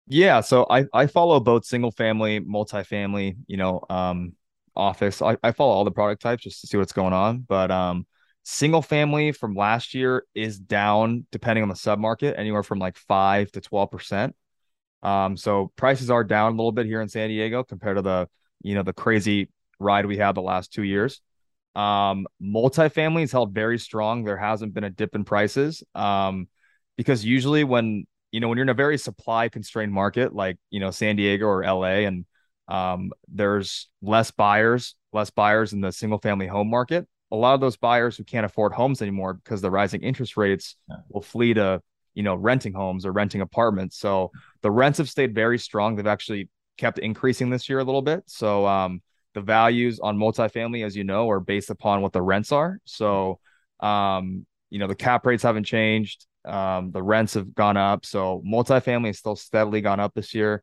Yeah, 0.06 0.40
so 0.40 0.66
I 0.68 0.86
I 0.92 1.06
follow 1.06 1.40
both 1.40 1.64
single 1.64 1.90
family, 1.90 2.40
multifamily, 2.40 3.36
you 3.46 3.56
know, 3.56 3.82
um, 3.88 4.34
office. 4.76 5.22
I, 5.22 5.36
I 5.42 5.52
follow 5.52 5.72
all 5.72 5.84
the 5.84 5.90
product 5.90 6.22
types 6.22 6.42
just 6.42 6.60
to 6.62 6.66
see 6.66 6.76
what's 6.76 6.92
going 6.92 7.12
on. 7.12 7.40
But 7.40 7.70
um, 7.70 8.06
single 8.42 8.82
family 8.82 9.32
from 9.32 9.54
last 9.54 9.94
year 9.94 10.24
is 10.34 10.58
down 10.58 11.26
depending 11.32 11.62
on 11.62 11.68
the 11.68 11.76
sub 11.76 11.98
market, 11.98 12.38
anywhere 12.38 12.62
from 12.62 12.78
like 12.78 12.96
five 12.96 13.50
to 13.52 13.60
twelve 13.60 13.90
percent. 13.90 14.34
Um, 15.02 15.36
so 15.36 15.72
prices 15.76 16.10
are 16.10 16.24
down 16.24 16.52
a 16.52 16.56
little 16.56 16.72
bit 16.72 16.86
here 16.86 17.02
in 17.02 17.08
San 17.08 17.28
Diego 17.28 17.62
compared 17.62 17.96
to 17.96 18.02
the 18.02 18.28
you 18.62 18.74
know 18.74 18.82
the 18.82 18.92
crazy 18.92 19.50
ride 19.78 20.06
we 20.06 20.16
had 20.16 20.34
the 20.34 20.42
last 20.42 20.72
two 20.72 20.82
years. 20.82 21.20
Um, 21.74 22.26
multifamily 22.40 23.24
is 23.24 23.32
held 23.32 23.52
very 23.52 23.78
strong. 23.78 24.24
There 24.24 24.36
hasn't 24.36 24.74
been 24.74 24.84
a 24.84 24.90
dip 24.90 25.14
in 25.14 25.24
prices. 25.24 25.82
Um, 25.94 26.48
because 26.96 27.24
usually 27.24 27.64
when 27.64 28.06
you 28.32 28.40
know 28.40 28.48
when 28.48 28.58
you're 28.58 28.64
in 28.64 28.70
a 28.70 28.74
very 28.74 28.98
supply 28.98 29.48
constrained 29.48 29.92
market 29.92 30.34
like 30.34 30.58
you 30.70 30.80
know 30.80 30.90
San 30.90 31.16
Diego 31.16 31.46
or 31.46 31.64
LA 31.64 32.06
and 32.06 32.24
um, 32.68 33.12
there's 33.28 33.88
less 34.02 34.30
buyers, 34.30 34.94
less 35.12 35.30
buyers 35.30 35.72
in 35.72 35.80
the 35.80 35.92
single 35.92 36.18
family 36.18 36.46
home 36.46 36.70
market. 36.70 37.06
a 37.30 37.36
lot 37.36 37.54
of 37.54 37.60
those 37.60 37.76
buyers 37.76 38.16
who 38.16 38.24
can't 38.24 38.46
afford 38.46 38.72
homes 38.72 39.02
anymore 39.02 39.34
because 39.34 39.60
the 39.60 39.70
rising 39.70 40.02
interest 40.02 40.36
rates 40.36 40.76
yeah. 40.88 40.96
will 41.08 41.22
flee 41.22 41.54
to 41.54 41.80
you 42.14 42.22
know 42.22 42.34
renting 42.36 42.72
homes 42.72 43.04
or 43.04 43.12
renting 43.12 43.40
apartments. 43.40 43.98
So 43.98 44.30
the 44.62 44.70
rents 44.70 44.98
have 44.98 45.10
stayed 45.10 45.34
very 45.34 45.58
strong. 45.58 45.96
They've 45.96 46.06
actually 46.06 46.48
kept 46.78 46.98
increasing 46.98 47.50
this 47.50 47.68
year 47.68 47.80
a 47.80 47.84
little 47.84 48.02
bit. 48.02 48.22
So 48.26 48.66
um, 48.66 49.02
the 49.34 49.40
values 49.40 50.00
on 50.00 50.16
multifamily, 50.16 50.84
as 50.84 50.96
you 50.96 51.04
know, 51.04 51.28
are 51.30 51.40
based 51.40 51.70
upon 51.70 52.02
what 52.02 52.12
the 52.12 52.22
rents 52.22 52.52
are. 52.52 52.78
So 52.84 53.40
um, 53.80 54.46
you 54.70 54.78
know 54.78 54.86
the 54.86 54.94
cap 54.94 55.26
rates 55.26 55.42
haven't 55.42 55.64
changed. 55.64 56.26
Um, 56.44 56.92
the 56.92 57.02
rents 57.02 57.34
have 57.34 57.54
gone 57.54 57.76
up. 57.76 58.04
So 58.06 58.42
multifamily 58.46 59.08
has 59.08 59.18
still 59.18 59.36
steadily 59.36 59.80
gone 59.80 60.00
up 60.00 60.14
this 60.14 60.34
year. 60.34 60.62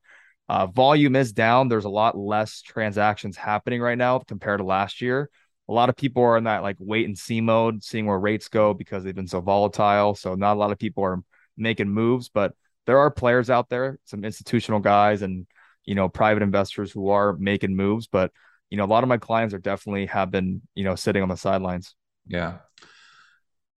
Uh, 0.52 0.66
volume 0.66 1.16
is 1.16 1.32
down. 1.32 1.70
There's 1.70 1.86
a 1.86 1.90
lot 1.90 2.18
less 2.18 2.62
transactions 2.62 3.38
happening 3.38 3.80
right 3.80 3.98
now 3.98 4.20
compared 4.20 4.60
to 4.60 4.66
last 4.66 5.00
year. 5.00 5.30
A 5.70 5.72
lot 5.72 5.88
of 5.88 5.96
people 5.96 6.24
are 6.24 6.36
in 6.36 6.44
that 6.44 6.62
like 6.62 6.76
wait 6.78 7.06
and 7.06 7.18
see 7.18 7.40
mode, 7.40 7.82
seeing 7.86 8.06
where 8.06 8.20
rates 8.20 8.50
go 8.50 8.74
because 8.74 9.06
they've 9.06 9.16
been 9.16 9.30
so 9.30 9.40
volatile. 9.40 10.14
So 10.14 10.36
not 10.36 10.58
a 10.58 10.60
lot 10.60 10.74
of 10.74 10.78
people 10.78 11.06
are 11.06 11.24
making 11.56 11.88
moves, 11.88 12.28
but 12.28 12.52
there 12.86 12.98
are 13.00 13.10
players 13.10 13.50
out 13.50 13.70
there, 13.70 13.98
some 14.04 14.26
institutional 14.26 14.82
guys 14.82 15.22
and 15.22 15.48
you 15.86 15.96
know 15.96 16.10
private 16.10 16.44
investors 16.44 16.92
who 16.92 17.12
are 17.12 17.32
making 17.38 17.74
moves. 17.74 18.08
But 18.08 18.34
you 18.70 18.76
know, 18.76 18.84
a 18.84 18.92
lot 18.92 19.04
of 19.04 19.08
my 19.08 19.20
clients 19.20 19.54
are 19.54 19.58
definitely 19.58 20.08
have 20.08 20.32
been 20.32 20.62
you 20.76 20.84
know 20.84 20.96
sitting 20.96 21.24
on 21.24 21.30
the 21.30 21.38
sidelines. 21.38 21.96
Yeah. 22.28 22.58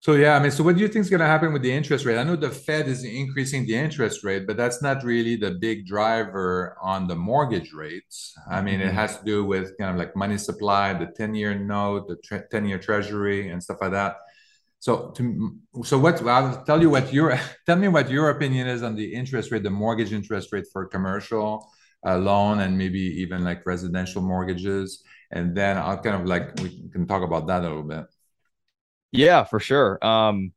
So 0.04 0.12
yeah, 0.16 0.36
I 0.36 0.38
mean, 0.38 0.50
so 0.50 0.62
what 0.62 0.76
do 0.76 0.82
you 0.82 0.88
think 0.88 1.04
is 1.04 1.08
going 1.08 1.20
to 1.20 1.26
happen 1.26 1.50
with 1.54 1.62
the 1.62 1.72
interest 1.72 2.04
rate? 2.04 2.18
I 2.18 2.24
know 2.24 2.36
the 2.36 2.50
Fed 2.50 2.88
is 2.88 3.04
increasing 3.04 3.64
the 3.64 3.74
interest 3.74 4.22
rate, 4.22 4.46
but 4.46 4.54
that's 4.54 4.82
not 4.82 5.02
really 5.02 5.34
the 5.36 5.52
big 5.52 5.86
driver 5.86 6.76
on 6.82 7.08
the 7.08 7.14
mortgage 7.14 7.72
rates. 7.72 8.34
I 8.50 8.60
mean, 8.60 8.80
mm-hmm. 8.80 8.90
it 8.90 8.92
has 8.92 9.16
to 9.16 9.24
do 9.24 9.46
with 9.46 9.78
kind 9.78 9.90
of 9.90 9.96
like 9.96 10.14
money 10.14 10.36
supply, 10.36 10.92
the 10.92 11.06
ten-year 11.06 11.58
note, 11.58 12.06
the 12.08 12.16
tre- 12.16 12.42
ten-year 12.50 12.78
Treasury, 12.80 13.48
and 13.48 13.62
stuff 13.62 13.78
like 13.80 13.92
that. 13.92 14.16
So, 14.78 15.10
to, 15.12 15.56
so 15.84 15.98
what? 15.98 16.20
I'll 16.20 16.62
tell 16.64 16.82
you 16.82 16.90
what 16.90 17.10
your 17.10 17.40
tell 17.64 17.76
me 17.76 17.88
what 17.88 18.10
your 18.10 18.28
opinion 18.28 18.66
is 18.66 18.82
on 18.82 18.96
the 18.96 19.14
interest 19.14 19.52
rate, 19.52 19.62
the 19.62 19.70
mortgage 19.70 20.12
interest 20.12 20.52
rate 20.52 20.66
for 20.70 20.84
commercial 20.84 21.66
uh, 22.06 22.18
loan 22.18 22.60
and 22.60 22.76
maybe 22.76 23.00
even 23.00 23.42
like 23.42 23.64
residential 23.64 24.20
mortgages, 24.20 25.02
and 25.30 25.56
then 25.56 25.78
I'll 25.78 25.96
kind 25.96 26.16
of 26.20 26.26
like 26.26 26.60
we 26.60 26.90
can 26.92 27.06
talk 27.06 27.22
about 27.22 27.46
that 27.46 27.60
a 27.60 27.68
little 27.68 27.82
bit. 27.84 28.04
Yeah, 29.18 29.44
for 29.44 29.60
sure. 29.60 30.04
Um, 30.04 30.52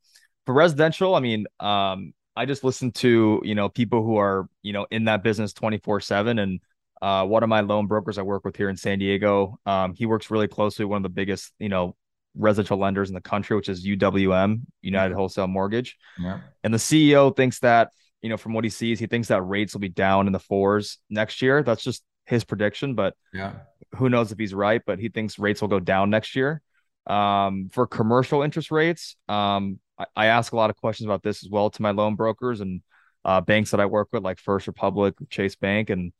for 0.46 0.54
residential, 0.54 1.16
I 1.16 1.20
mean, 1.20 1.46
um, 1.60 2.14
I 2.36 2.46
just 2.46 2.64
listen 2.64 2.92
to 2.94 3.42
you 3.44 3.56
know 3.56 3.70
people 3.70 4.04
who 4.04 4.18
are 4.18 4.48
you 4.62 4.74
know 4.74 4.86
in 4.92 5.06
that 5.06 5.24
business 5.24 5.54
twenty 5.54 5.78
four 5.78 6.00
seven, 6.00 6.40
and 6.40 6.60
uh, 7.02 7.26
one 7.26 7.44
of 7.44 7.50
my 7.50 7.62
loan 7.62 7.88
brokers 7.88 8.18
I 8.18 8.22
work 8.22 8.46
with 8.46 8.56
here 8.56 8.70
in 8.70 8.78
San 8.78 9.00
Diego, 9.00 9.60
um, 9.66 9.94
he 9.94 10.06
works 10.06 10.32
really 10.32 10.48
closely 10.48 10.86
with 10.86 10.92
one 10.92 10.98
of 10.98 11.04
the 11.04 11.10
biggest 11.10 11.52
you 11.60 11.70
know 11.70 11.96
residential 12.36 12.78
lenders 12.78 13.10
in 13.10 13.16
the 13.16 13.22
country, 13.22 13.56
which 13.56 13.70
is 13.70 13.86
UWM, 13.86 14.62
United. 14.82 15.16
Wholesale 15.16 15.48
Mortgage. 15.48 15.98
Yeah. 16.20 16.40
And 16.64 16.74
the 16.74 16.78
CEO 16.78 17.36
thinks 17.36 17.60
that 17.60 17.90
you 18.22 18.30
know 18.30 18.38
from 18.38 18.54
what 18.54 18.64
he 18.64 18.70
sees, 18.70 19.00
he 19.00 19.08
thinks 19.08 19.30
that 19.30 19.42
rates 19.42 19.74
will 19.74 19.82
be 19.82 19.90
down 19.90 20.28
in 20.28 20.34
the 20.34 20.40
fours 20.40 21.00
next 21.10 21.42
year. 21.42 21.64
That's 21.64 21.84
just 21.84 22.04
his 22.26 22.44
prediction, 22.44 22.94
but 22.94 23.16
yeah, 23.34 23.54
who 23.96 24.10
knows 24.10 24.32
if 24.32 24.38
he's 24.38 24.54
right? 24.54 24.82
But 24.86 25.00
he 25.00 25.10
thinks 25.10 25.40
rates 25.40 25.62
will 25.62 25.70
go 25.70 25.80
down 25.80 26.10
next 26.10 26.36
year. 26.36 26.62
Um, 27.08 27.70
for 27.72 27.88
commercial 27.88 28.42
interest 28.42 28.72
rates, 28.72 29.16
um, 29.30 29.80
I, 29.98 30.06
I, 30.16 30.26
ask 30.28 30.52
a 30.52 30.58
lot 30.58 30.70
of 30.70 30.76
questions 30.76 31.06
about 31.06 31.24
this 31.24 31.44
as 31.44 31.50
well 31.50 31.70
to 31.70 31.82
my 31.82 31.92
loan 31.92 32.16
brokers 32.16 32.60
and 32.60 32.82
uh, 33.24 33.40
banks 33.40 33.72
that 33.72 33.80
I 33.80 33.86
work 33.86 34.10
with, 34.12 34.24
like 34.24 34.40
First 34.40 34.68
Republic, 34.68 35.16
Chase 35.30 35.56
Bank, 35.56 35.90
and 35.90 36.12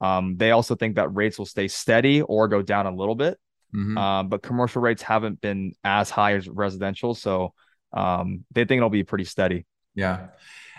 um, 0.00 0.36
they 0.36 0.52
also 0.52 0.76
think 0.76 0.96
that 0.96 1.14
rates 1.14 1.38
will 1.38 1.46
stay 1.46 1.68
steady 1.68 2.22
or 2.22 2.48
go 2.48 2.62
down 2.62 2.86
a 2.86 2.94
little 2.94 3.14
bit. 3.16 3.38
Mm-hmm. 3.74 3.98
Um, 3.98 4.28
but 4.28 4.42
commercial 4.42 4.80
rates 4.80 5.02
haven't 5.02 5.40
been 5.40 5.72
as 5.82 6.10
high 6.10 6.34
as 6.34 6.48
residential, 6.48 7.14
so 7.14 7.52
um, 7.92 8.44
they 8.52 8.64
think 8.64 8.78
it'll 8.78 8.90
be 8.90 9.04
pretty 9.04 9.24
steady. 9.24 9.66
Yeah. 9.94 10.28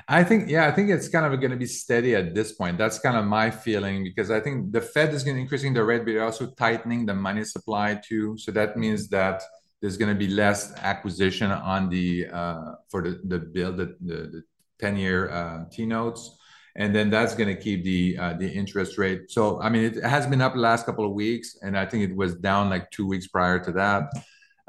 I 0.10 0.24
think, 0.24 0.50
yeah, 0.50 0.68
I 0.68 0.72
think 0.72 0.90
it's 0.90 1.10
kind 1.10 1.26
of 1.26 1.38
going 1.42 1.52
to 1.52 1.58
be 1.58 1.66
steady 1.66 2.16
at 2.16 2.34
this 2.34 2.54
point. 2.54 2.78
That's 2.78 2.98
kind 3.00 3.18
of 3.18 3.26
my 3.26 3.52
feeling 3.52 4.06
because 4.06 4.32
I 4.32 4.40
think 4.40 4.72
the 4.72 4.80
Fed 4.80 5.14
is 5.14 5.24
going 5.24 5.36
to 5.36 5.42
increasing 5.42 5.74
the 5.74 5.84
rate, 5.84 6.06
but 6.06 6.14
they're 6.14 6.24
also 6.24 6.48
tightening 6.52 7.06
the 7.06 7.14
money 7.14 7.44
supply 7.44 8.00
too. 8.02 8.38
So 8.38 8.52
that 8.52 8.78
means 8.78 9.10
that 9.10 9.42
there's 9.82 9.98
going 9.98 10.14
to 10.14 10.18
be 10.18 10.28
less 10.28 10.74
acquisition 10.78 11.52
on 11.52 11.90
the 11.90 12.28
uh, 12.32 12.74
for 12.90 13.02
the 13.02 13.22
the 13.26 13.40
bill 13.40 13.74
the 13.74 13.96
the, 14.02 14.44
10 14.80 14.96
year 14.96 15.32
uh, 15.32 15.66
T 15.72 15.88
notes, 15.88 16.38
and 16.76 16.96
then 16.96 17.10
that's 17.10 17.34
going 17.34 17.54
to 17.54 17.60
keep 17.60 17.84
the 17.84 18.18
uh, 18.20 18.34
the 18.34 18.48
interest 18.48 18.98
rate. 18.98 19.32
So 19.32 19.60
I 19.60 19.70
mean, 19.70 19.86
it 19.86 20.04
has 20.04 20.28
been 20.28 20.42
up 20.42 20.54
the 20.54 20.60
last 20.60 20.86
couple 20.86 21.06
of 21.06 21.14
weeks, 21.14 21.58
and 21.64 21.78
I 21.78 21.86
think 21.86 22.10
it 22.10 22.16
was 22.16 22.36
down 22.36 22.70
like 22.70 22.92
two 22.92 23.08
weeks 23.08 23.28
prior 23.28 23.60
to 23.60 23.72
that. 23.74 24.04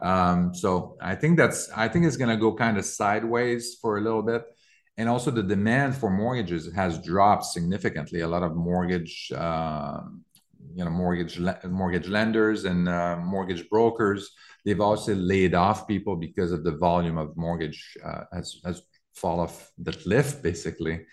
Um, 0.00 0.54
so 0.54 0.96
I 1.02 1.14
think 1.14 1.36
that's 1.36 1.70
I 1.76 1.88
think 1.88 2.06
it's 2.06 2.16
going 2.16 2.30
to 2.30 2.36
go 2.36 2.54
kind 2.54 2.78
of 2.78 2.84
sideways 2.84 3.76
for 3.80 3.98
a 3.98 4.00
little 4.00 4.22
bit 4.22 4.44
and 4.98 5.08
also 5.08 5.30
the 5.30 5.44
demand 5.44 5.96
for 5.96 6.10
mortgages 6.10 6.70
has 6.74 6.98
dropped 6.98 7.44
significantly. 7.44 8.20
A 8.20 8.28
lot 8.28 8.42
of 8.42 8.56
mortgage, 8.56 9.30
uh, 9.34 10.00
you 10.74 10.84
know, 10.84 10.90
mortgage 10.90 11.40
mortgage 11.64 12.08
lenders 12.08 12.64
and 12.64 12.88
uh, 12.88 13.16
mortgage 13.16 13.68
brokers, 13.68 14.30
they've 14.64 14.80
also 14.80 15.14
laid 15.14 15.54
off 15.54 15.86
people 15.86 16.16
because 16.16 16.52
of 16.52 16.64
the 16.64 16.72
volume 16.72 17.18
of 17.18 17.36
mortgage 17.36 17.96
uh, 18.04 18.24
has 18.32 18.60
has 18.64 18.82
fall 19.14 19.40
off 19.40 19.70
the 19.78 19.92
cliff 19.92 20.42
basically. 20.42 21.04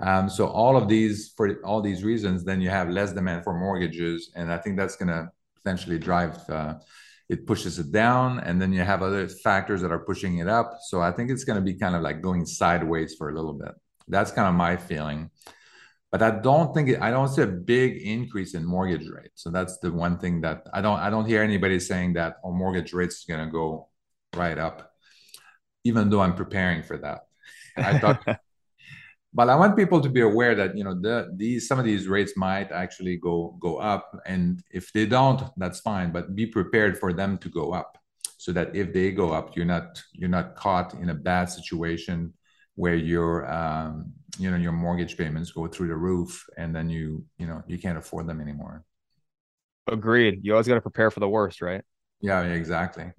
Um, 0.00 0.28
so 0.28 0.48
all 0.48 0.76
of 0.76 0.88
these 0.88 1.32
for 1.36 1.60
all 1.64 1.80
these 1.80 2.02
reasons, 2.02 2.44
then 2.44 2.60
you 2.60 2.70
have 2.70 2.90
less 2.90 3.12
demand 3.12 3.44
for 3.44 3.54
mortgages, 3.58 4.32
and 4.34 4.52
I 4.52 4.58
think 4.58 4.76
that's 4.76 4.96
going 4.96 5.08
to 5.08 5.30
potentially 5.56 5.98
drive 5.98 6.38
uh, 6.50 6.74
it 7.28 7.46
pushes 7.46 7.78
it 7.78 7.90
down. 7.90 8.40
And 8.40 8.60
then 8.60 8.72
you 8.72 8.82
have 8.82 9.02
other 9.02 9.28
factors 9.28 9.80
that 9.82 9.92
are 9.92 10.04
pushing 10.04 10.38
it 10.38 10.48
up. 10.48 10.78
So 10.82 11.00
i 11.00 11.10
think 11.10 11.30
it's 11.30 11.44
going 11.44 11.56
to 11.56 11.64
be 11.64 11.74
kind 11.74 11.94
of 11.94 12.02
like 12.02 12.20
going 12.20 12.44
sideways 12.44 13.14
for 13.14 13.30
a 13.30 13.34
little 13.34 13.54
bit. 13.54 13.72
That's 14.08 14.30
kind 14.30 14.48
of 14.48 14.54
my 14.54 14.76
feeling 14.76 15.30
but 16.14 16.22
i 16.22 16.30
don't 16.30 16.72
think 16.72 16.86
i 17.02 17.10
don't 17.10 17.26
see 17.26 17.42
a 17.42 17.46
big 17.74 17.96
increase 17.96 18.54
in 18.54 18.64
mortgage 18.64 19.08
rates. 19.08 19.42
So 19.42 19.50
that's 19.50 19.78
the 19.78 19.90
one 19.90 20.16
thing 20.16 20.40
that 20.42 20.58
i 20.72 20.80
don't 20.80 21.00
i 21.00 21.10
don't 21.10 21.26
hear 21.26 21.42
anybody 21.42 21.80
saying 21.80 22.12
that 22.12 22.36
oh 22.44 22.52
mortgage 22.52 22.92
rates 22.92 23.16
is 23.18 23.24
going 23.24 23.44
to 23.44 23.50
go 23.50 23.88
right 24.36 24.56
up 24.56 24.92
even 25.82 26.10
though 26.10 26.20
i'm 26.20 26.36
preparing 26.36 26.84
for 26.84 26.98
that. 26.98 27.20
I 27.76 27.98
thought 27.98 28.20
but 29.34 29.50
I 29.50 29.56
want 29.56 29.76
people 29.76 30.00
to 30.00 30.08
be 30.08 30.20
aware 30.20 30.54
that 30.54 30.76
you 30.78 30.84
know 30.84 30.94
the 30.94 31.16
these 31.34 31.66
some 31.66 31.80
of 31.80 31.84
these 31.84 32.06
rates 32.06 32.34
might 32.36 32.70
actually 32.70 33.16
go 33.16 33.56
go 33.58 33.78
up, 33.78 34.04
and 34.24 34.62
if 34.70 34.92
they 34.92 35.06
don't, 35.06 35.42
that's 35.56 35.80
fine. 35.80 36.12
But 36.12 36.36
be 36.36 36.46
prepared 36.46 36.96
for 36.96 37.12
them 37.12 37.38
to 37.38 37.48
go 37.48 37.72
up, 37.72 37.98
so 38.38 38.52
that 38.52 38.76
if 38.76 38.92
they 38.92 39.10
go 39.10 39.32
up, 39.32 39.56
you're 39.56 39.72
not 39.76 40.00
you're 40.12 40.36
not 40.38 40.54
caught 40.54 40.94
in 41.02 41.08
a 41.10 41.20
bad 41.30 41.46
situation 41.46 42.32
where 42.74 42.94
your 42.94 43.50
um, 43.50 44.12
you 44.38 44.50
know 44.50 44.56
your 44.56 44.72
mortgage 44.72 45.16
payments 45.16 45.52
go 45.52 45.66
through 45.66 45.88
the 45.88 45.96
roof, 45.96 46.44
and 46.56 46.74
then 46.74 46.88
you 46.88 47.24
you 47.38 47.46
know 47.46 47.62
you 47.66 47.78
can't 47.78 47.98
afford 47.98 48.26
them 48.26 48.40
anymore. 48.40 48.84
Agreed. 49.86 50.40
You 50.42 50.52
always 50.52 50.66
got 50.66 50.74
to 50.74 50.80
prepare 50.80 51.10
for 51.10 51.20
the 51.20 51.28
worst, 51.28 51.60
right? 51.60 51.82
Yeah, 52.20 52.42
exactly. 52.42 53.12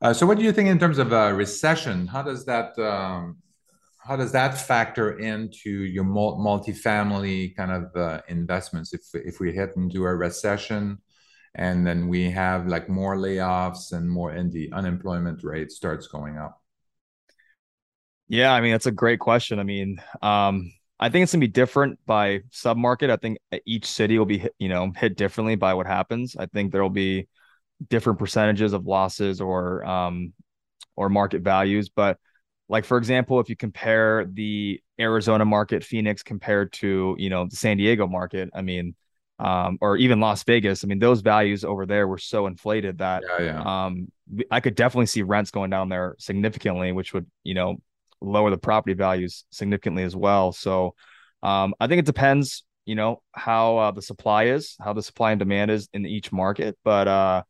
Uh, 0.00 0.12
so, 0.12 0.26
what 0.26 0.38
do 0.38 0.44
you 0.44 0.52
think 0.52 0.68
in 0.68 0.78
terms 0.78 0.98
of 0.98 1.12
a 1.12 1.34
recession? 1.34 2.06
How 2.06 2.22
does 2.22 2.44
that 2.44 2.78
um, 2.78 3.38
how 4.04 4.16
does 4.16 4.32
that 4.32 4.58
factor 4.58 5.18
into 5.18 5.70
your 5.70 6.04
multifamily 6.04 7.56
kind 7.56 7.72
of 7.72 7.96
uh, 7.96 8.20
investments 8.28 8.92
if 8.92 9.02
if 9.14 9.40
we 9.40 9.52
hit 9.52 9.70
into 9.76 10.04
a 10.04 10.14
recession 10.14 10.98
and 11.54 11.86
then 11.86 12.08
we 12.08 12.30
have 12.30 12.66
like 12.66 12.88
more 12.88 13.16
layoffs 13.16 13.92
and 13.92 14.10
more 14.10 14.30
and 14.30 14.52
the 14.52 14.70
unemployment 14.72 15.42
rate 15.42 15.70
starts 15.72 16.06
going 16.06 16.36
up 16.36 16.60
yeah 18.28 18.52
i 18.52 18.60
mean 18.60 18.72
that's 18.72 18.86
a 18.86 18.92
great 18.92 19.20
question. 19.20 19.58
I 19.58 19.64
mean 19.64 20.00
um, 20.22 20.72
i 20.98 21.08
think 21.08 21.24
it's 21.24 21.32
going 21.32 21.40
to 21.40 21.46
be 21.46 21.52
different 21.52 21.98
by 22.06 22.40
submarket. 22.50 23.10
I 23.10 23.16
think 23.16 23.38
each 23.66 23.86
city 23.86 24.18
will 24.18 24.26
be 24.26 24.38
hit, 24.38 24.54
you 24.58 24.68
know 24.68 24.92
hit 24.96 25.16
differently 25.16 25.56
by 25.56 25.74
what 25.74 25.86
happens. 25.86 26.36
I 26.38 26.46
think 26.46 26.72
there 26.72 26.82
will 26.82 26.90
be 26.90 27.28
different 27.88 28.18
percentages 28.18 28.72
of 28.72 28.86
losses 28.86 29.40
or 29.40 29.84
um, 29.84 30.32
or 30.96 31.08
market 31.08 31.42
values. 31.42 31.88
But 31.88 32.18
like 32.68 32.84
for 32.84 32.96
example, 32.96 33.40
if 33.40 33.48
you 33.48 33.56
compare 33.56 34.26
the 34.26 34.80
Arizona 34.98 35.44
market, 35.44 35.84
Phoenix 35.84 36.22
compared 36.22 36.72
to 36.74 37.16
you 37.18 37.30
know 37.30 37.46
the 37.48 37.56
San 37.56 37.76
Diego 37.76 38.06
market, 38.06 38.50
I 38.54 38.62
mean, 38.62 38.94
um, 39.38 39.78
or 39.80 39.96
even 39.96 40.20
Las 40.20 40.44
Vegas, 40.44 40.84
I 40.84 40.86
mean, 40.86 40.98
those 40.98 41.20
values 41.20 41.64
over 41.64 41.86
there 41.86 42.06
were 42.08 42.18
so 42.18 42.46
inflated 42.46 42.98
that 42.98 43.22
yeah, 43.38 43.44
yeah. 43.44 43.84
Um, 43.86 44.08
I 44.50 44.60
could 44.60 44.74
definitely 44.74 45.06
see 45.06 45.22
rents 45.22 45.50
going 45.50 45.70
down 45.70 45.88
there 45.88 46.16
significantly, 46.18 46.92
which 46.92 47.12
would 47.12 47.26
you 47.42 47.54
know 47.54 47.76
lower 48.20 48.50
the 48.50 48.58
property 48.58 48.94
values 48.94 49.44
significantly 49.50 50.02
as 50.02 50.16
well. 50.16 50.52
So 50.52 50.94
um, 51.42 51.74
I 51.80 51.86
think 51.86 52.00
it 52.00 52.06
depends, 52.06 52.64
you 52.86 52.94
know, 52.94 53.22
how 53.32 53.78
uh, 53.78 53.90
the 53.90 54.02
supply 54.02 54.44
is, 54.44 54.76
how 54.80 54.92
the 54.92 55.02
supply 55.02 55.32
and 55.32 55.38
demand 55.38 55.70
is 55.70 55.88
in 55.92 56.06
each 56.06 56.32
market, 56.32 56.78
but 56.84 57.08
uh, 57.08 57.42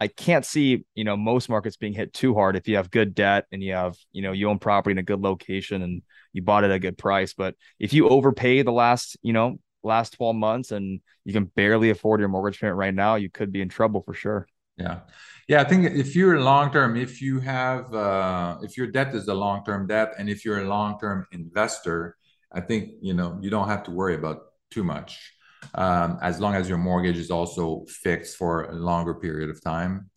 I 0.00 0.06
can't 0.06 0.44
see, 0.44 0.84
you 0.94 1.04
know, 1.04 1.16
most 1.16 1.48
markets 1.48 1.76
being 1.76 1.92
hit 1.92 2.12
too 2.12 2.34
hard 2.34 2.54
if 2.56 2.68
you 2.68 2.76
have 2.76 2.90
good 2.90 3.14
debt 3.14 3.46
and 3.50 3.62
you 3.62 3.72
have, 3.72 3.96
you 4.12 4.22
know, 4.22 4.32
you 4.32 4.48
own 4.48 4.58
property 4.58 4.92
in 4.92 4.98
a 4.98 5.02
good 5.02 5.20
location 5.20 5.82
and 5.82 6.02
you 6.32 6.42
bought 6.42 6.64
it 6.64 6.70
at 6.70 6.76
a 6.76 6.78
good 6.78 6.96
price. 6.96 7.34
But 7.34 7.56
if 7.80 7.92
you 7.92 8.08
overpay 8.08 8.62
the 8.62 8.72
last, 8.72 9.16
you 9.22 9.32
know, 9.32 9.58
last 9.82 10.10
12 10.14 10.36
months 10.36 10.70
and 10.70 11.00
you 11.24 11.32
can 11.32 11.44
barely 11.44 11.90
afford 11.90 12.20
your 12.20 12.28
mortgage 12.28 12.60
payment 12.60 12.76
right 12.76 12.94
now, 12.94 13.16
you 13.16 13.28
could 13.28 13.50
be 13.50 13.60
in 13.60 13.68
trouble 13.68 14.02
for 14.02 14.14
sure. 14.14 14.46
Yeah. 14.78 15.00
Yeah, 15.48 15.62
I 15.62 15.64
think 15.64 15.86
if 15.86 16.14
you're 16.14 16.38
long 16.40 16.70
term, 16.70 16.94
if 16.96 17.22
you 17.22 17.40
have 17.40 17.92
uh, 17.94 18.58
if 18.62 18.76
your 18.76 18.86
debt 18.86 19.14
is 19.14 19.28
a 19.28 19.34
long 19.34 19.64
term 19.64 19.86
debt, 19.86 20.12
and 20.18 20.28
if 20.28 20.44
you're 20.44 20.60
a 20.60 20.68
long 20.68 20.98
term 21.00 21.26
investor, 21.32 22.16
I 22.52 22.60
think 22.60 22.90
you 23.00 23.14
know 23.14 23.38
you 23.40 23.48
don't 23.48 23.66
have 23.68 23.82
to 23.84 23.90
worry 23.90 24.14
about 24.14 24.38
too 24.70 24.84
much, 24.84 25.32
um, 25.74 26.18
as 26.20 26.38
long 26.38 26.54
as 26.54 26.68
your 26.68 26.76
mortgage 26.76 27.16
is 27.16 27.30
also 27.30 27.86
fixed 27.88 28.36
for 28.36 28.64
a 28.64 28.74
longer 28.74 29.14
period 29.14 29.48
of 29.48 29.62
time, 29.62 30.10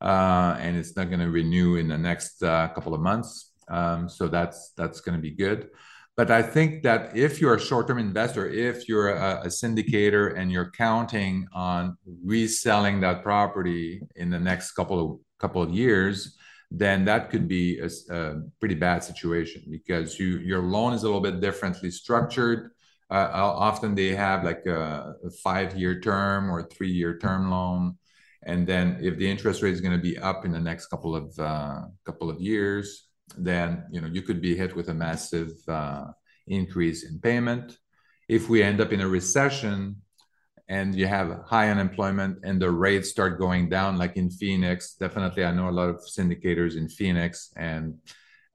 uh, 0.00 0.56
and 0.58 0.74
it's 0.74 0.96
not 0.96 1.08
going 1.08 1.20
to 1.20 1.30
renew 1.30 1.76
in 1.76 1.88
the 1.88 1.98
next 1.98 2.42
uh, 2.42 2.68
couple 2.68 2.94
of 2.94 3.02
months. 3.02 3.52
Um, 3.68 4.08
so 4.08 4.26
that's 4.26 4.72
that's 4.74 5.02
going 5.02 5.16
to 5.16 5.22
be 5.22 5.32
good. 5.32 5.68
But 6.18 6.32
I 6.32 6.42
think 6.42 6.82
that 6.82 7.16
if 7.16 7.40
you're 7.40 7.54
a 7.54 7.60
short-term 7.60 7.98
investor, 8.00 8.48
if 8.48 8.88
you're 8.88 9.10
a, 9.10 9.42
a, 9.44 9.46
syndicator 9.46 10.36
and 10.36 10.50
you're 10.50 10.72
counting 10.72 11.46
on 11.54 11.96
reselling 12.24 13.00
that 13.02 13.22
property 13.22 14.02
in 14.16 14.28
the 14.28 14.40
next 14.40 14.72
couple 14.72 14.98
of 14.98 15.20
couple 15.38 15.62
of 15.62 15.70
years, 15.70 16.36
then 16.72 17.04
that 17.04 17.30
could 17.30 17.46
be 17.46 17.78
a, 17.78 17.88
a 18.12 18.40
pretty 18.58 18.74
bad 18.74 19.04
situation 19.04 19.62
because 19.70 20.18
you 20.18 20.38
your 20.38 20.60
loan 20.60 20.92
is 20.92 21.04
a 21.04 21.06
little 21.06 21.20
bit 21.20 21.40
differently 21.40 21.88
structured. 21.88 22.72
Uh, 23.08 23.30
often 23.68 23.94
they 23.94 24.08
have 24.08 24.42
like 24.42 24.66
a, 24.66 25.14
a 25.24 25.30
five-year 25.44 26.00
term 26.00 26.50
or 26.50 26.64
three-year 26.64 27.16
term 27.18 27.48
loan, 27.48 27.96
and 28.42 28.66
then 28.66 28.98
if 29.00 29.16
the 29.18 29.30
interest 29.30 29.62
rate 29.62 29.72
is 29.72 29.80
going 29.80 29.96
to 29.96 30.02
be 30.02 30.18
up 30.18 30.44
in 30.44 30.50
the 30.50 30.58
next 30.58 30.88
couple 30.88 31.14
of 31.14 31.38
uh, 31.38 31.82
couple 32.04 32.28
of 32.28 32.40
years, 32.40 33.07
then 33.36 33.84
you 33.90 34.00
know 34.00 34.08
you 34.08 34.22
could 34.22 34.40
be 34.40 34.56
hit 34.56 34.74
with 34.74 34.88
a 34.88 34.94
massive 34.94 35.52
uh, 35.68 36.06
increase 36.46 37.04
in 37.04 37.18
payment. 37.20 37.78
If 38.28 38.48
we 38.48 38.62
end 38.62 38.80
up 38.80 38.92
in 38.92 39.00
a 39.00 39.08
recession 39.08 40.02
and 40.68 40.94
you 40.94 41.06
have 41.06 41.42
high 41.46 41.70
unemployment 41.70 42.38
and 42.44 42.60
the 42.60 42.70
rates 42.70 43.08
start 43.08 43.38
going 43.38 43.70
down, 43.70 43.96
like 43.96 44.16
in 44.16 44.30
Phoenix, 44.30 44.94
definitely 44.94 45.44
I 45.44 45.52
know 45.52 45.68
a 45.68 45.78
lot 45.80 45.88
of 45.88 45.96
syndicators 45.96 46.76
in 46.76 46.88
Phoenix, 46.88 47.52
and 47.56 47.94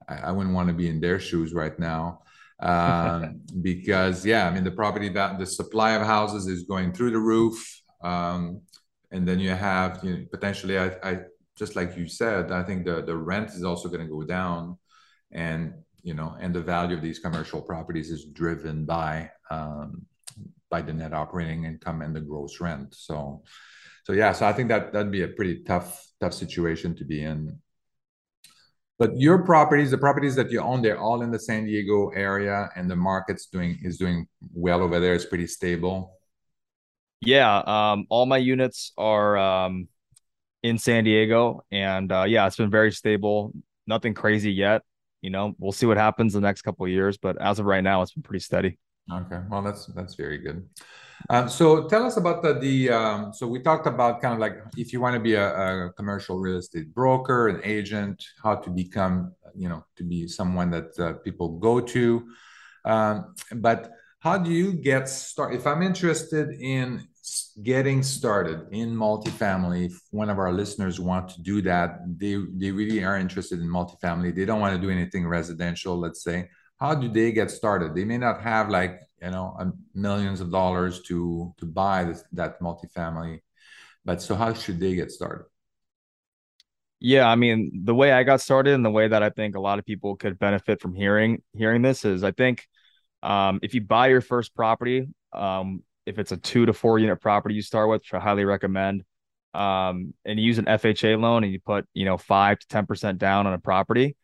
I, 0.08 0.16
I 0.28 0.30
wouldn't 0.30 0.54
want 0.54 0.68
to 0.68 0.74
be 0.74 0.88
in 0.88 1.00
their 1.00 1.18
shoes 1.18 1.52
right 1.52 1.76
now. 1.78 2.20
um, 2.60 3.40
because 3.62 4.24
yeah, 4.24 4.46
I 4.46 4.50
mean 4.50 4.64
the 4.64 4.70
property 4.70 5.08
that 5.10 5.38
the 5.38 5.46
supply 5.46 5.92
of 5.92 6.02
houses 6.02 6.46
is 6.46 6.64
going 6.64 6.92
through 6.92 7.10
the 7.10 7.18
roof, 7.18 7.82
um, 8.02 8.60
and 9.10 9.26
then 9.26 9.40
you 9.40 9.50
have 9.50 10.00
you 10.04 10.10
know, 10.12 10.24
potentially 10.30 10.78
I, 10.78 10.86
I 11.02 11.18
just 11.56 11.76
like 11.76 11.96
you 11.96 12.08
said, 12.08 12.50
I 12.50 12.62
think 12.62 12.84
the 12.84 13.02
the 13.02 13.16
rent 13.16 13.50
is 13.50 13.64
also 13.64 13.88
going 13.88 14.00
to 14.00 14.12
go 14.12 14.22
down, 14.22 14.78
and 15.30 15.74
you 16.02 16.14
know, 16.14 16.36
and 16.40 16.54
the 16.54 16.60
value 16.60 16.96
of 16.96 17.02
these 17.02 17.18
commercial 17.18 17.62
properties 17.62 18.10
is 18.10 18.26
driven 18.26 18.84
by 18.84 19.30
um, 19.50 20.06
by 20.70 20.82
the 20.82 20.92
net 20.92 21.14
operating 21.14 21.64
income 21.64 22.02
and 22.02 22.14
the 22.14 22.20
gross 22.20 22.60
rent. 22.60 22.94
So, 22.94 23.42
so 24.04 24.12
yeah, 24.12 24.32
so 24.32 24.46
I 24.46 24.52
think 24.52 24.68
that 24.68 24.92
that'd 24.92 25.12
be 25.12 25.22
a 25.22 25.28
pretty 25.28 25.62
tough 25.62 26.06
tough 26.20 26.34
situation 26.34 26.94
to 26.96 27.04
be 27.04 27.22
in. 27.22 27.58
But 28.98 29.18
your 29.18 29.44
properties, 29.44 29.90
the 29.90 29.98
properties 29.98 30.36
that 30.36 30.50
you 30.50 30.60
own, 30.60 30.82
they're 30.82 30.98
all 30.98 31.22
in 31.22 31.30
the 31.30 31.38
San 31.38 31.64
Diego 31.64 32.10
area, 32.10 32.70
and 32.76 32.88
the 32.88 32.96
market's 32.96 33.46
doing 33.46 33.78
is 33.82 33.98
doing 33.98 34.26
well 34.52 34.82
over 34.82 35.00
there. 35.00 35.14
It's 35.14 35.24
pretty 35.24 35.46
stable. 35.46 36.18
Yeah, 37.20 37.58
um, 37.58 38.06
all 38.10 38.26
my 38.26 38.36
units 38.36 38.92
are 38.98 39.36
um, 39.38 39.88
in 40.64 40.78
San 40.78 41.04
Diego, 41.04 41.62
and 41.70 42.10
uh, 42.10 42.24
yeah, 42.26 42.46
it's 42.46 42.56
been 42.56 42.70
very 42.70 42.90
stable. 42.90 43.52
Nothing 43.86 44.14
crazy 44.14 44.50
yet. 44.50 44.80
You 45.20 45.28
know, 45.28 45.54
we'll 45.58 45.72
see 45.72 45.84
what 45.84 45.98
happens 45.98 46.32
the 46.32 46.40
next 46.40 46.62
couple 46.62 46.86
of 46.86 46.90
years, 46.90 47.18
but 47.18 47.40
as 47.40 47.58
of 47.58 47.66
right 47.66 47.84
now, 47.84 48.00
it's 48.00 48.12
been 48.12 48.22
pretty 48.22 48.42
steady. 48.42 48.78
Okay, 49.12 49.40
well, 49.50 49.62
that's 49.62 49.84
that's 49.88 50.14
very 50.14 50.38
good. 50.38 50.66
Um, 51.28 51.50
so 51.50 51.86
tell 51.86 52.06
us 52.06 52.16
about 52.16 52.42
the 52.42 52.54
the. 52.54 52.90
Um, 52.90 53.32
so 53.34 53.46
we 53.46 53.60
talked 53.60 53.86
about 53.86 54.22
kind 54.22 54.32
of 54.32 54.40
like 54.40 54.56
if 54.78 54.90
you 54.94 55.02
want 55.02 55.14
to 55.14 55.20
be 55.20 55.34
a, 55.34 55.48
a, 55.86 55.92
commercial 55.92 56.40
real 56.40 56.56
estate 56.56 56.94
broker, 56.94 57.48
an 57.48 57.60
agent, 57.62 58.24
how 58.42 58.54
to 58.54 58.70
become, 58.70 59.34
you 59.54 59.68
know, 59.68 59.84
to 59.96 60.02
be 60.02 60.26
someone 60.26 60.70
that 60.70 60.98
uh, 60.98 61.12
people 61.24 61.58
go 61.58 61.78
to. 61.78 62.26
Um, 62.86 63.34
but 63.52 63.92
how 64.20 64.38
do 64.38 64.50
you 64.50 64.72
get 64.72 65.10
started? 65.10 65.60
If 65.60 65.66
I'm 65.66 65.82
interested 65.82 66.48
in 66.58 67.06
getting 67.62 68.02
started 68.02 68.66
in 68.72 68.94
multifamily, 68.94 69.86
if 69.86 70.00
one 70.10 70.28
of 70.28 70.38
our 70.38 70.52
listeners 70.52 71.00
want 71.00 71.28
to 71.30 71.42
do 71.42 71.62
that, 71.62 72.00
they, 72.18 72.36
they 72.56 72.70
really 72.70 73.02
are 73.02 73.18
interested 73.18 73.60
in 73.60 73.68
multifamily. 73.68 74.34
They 74.34 74.44
don't 74.44 74.60
want 74.60 74.74
to 74.74 74.80
do 74.80 74.90
anything 74.90 75.26
residential, 75.26 75.98
let's 75.98 76.22
say. 76.22 76.50
How 76.78 76.94
do 76.94 77.08
they 77.08 77.32
get 77.32 77.50
started? 77.50 77.94
They 77.94 78.04
may 78.04 78.18
not 78.18 78.42
have 78.42 78.68
like, 78.68 79.00
you 79.22 79.30
know, 79.30 79.72
millions 79.94 80.40
of 80.40 80.50
dollars 80.50 81.02
to, 81.02 81.54
to 81.58 81.66
buy 81.66 82.04
this, 82.04 82.24
that 82.32 82.60
multifamily. 82.60 83.40
But 84.04 84.20
so 84.20 84.34
how 84.34 84.52
should 84.52 84.80
they 84.80 84.94
get 84.94 85.10
started? 85.10 85.46
Yeah, 87.00 87.28
I 87.28 87.36
mean, 87.36 87.82
the 87.84 87.94
way 87.94 88.12
I 88.12 88.22
got 88.22 88.40
started 88.40 88.74
and 88.74 88.84
the 88.84 88.90
way 88.90 89.08
that 89.08 89.22
I 89.22 89.30
think 89.30 89.56
a 89.56 89.60
lot 89.60 89.78
of 89.78 89.84
people 89.84 90.16
could 90.16 90.38
benefit 90.38 90.80
from 90.80 90.94
hearing 90.94 91.42
hearing 91.52 91.82
this 91.82 92.04
is 92.04 92.24
I 92.24 92.30
think 92.30 92.66
um, 93.22 93.60
if 93.62 93.74
you 93.74 93.82
buy 93.82 94.06
your 94.08 94.22
first 94.22 94.54
property, 94.54 95.08
um, 95.32 95.82
if 96.06 96.18
it's 96.18 96.32
a 96.32 96.36
two 96.36 96.66
to 96.66 96.72
four 96.72 96.98
unit 96.98 97.20
property 97.20 97.54
you 97.54 97.62
start 97.62 97.88
with, 97.88 98.02
which 98.02 98.14
I 98.14 98.20
highly 98.20 98.44
recommend. 98.44 99.04
Um, 99.54 100.14
and 100.24 100.38
you 100.38 100.46
use 100.46 100.58
an 100.58 100.64
FHA 100.64 101.20
loan 101.20 101.44
and 101.44 101.52
you 101.52 101.60
put, 101.60 101.86
you 101.94 102.04
know, 102.04 102.18
five 102.18 102.58
to 102.58 102.66
10% 102.66 103.18
down 103.18 103.46
on 103.46 103.52
a 103.52 103.58
property 103.58 104.16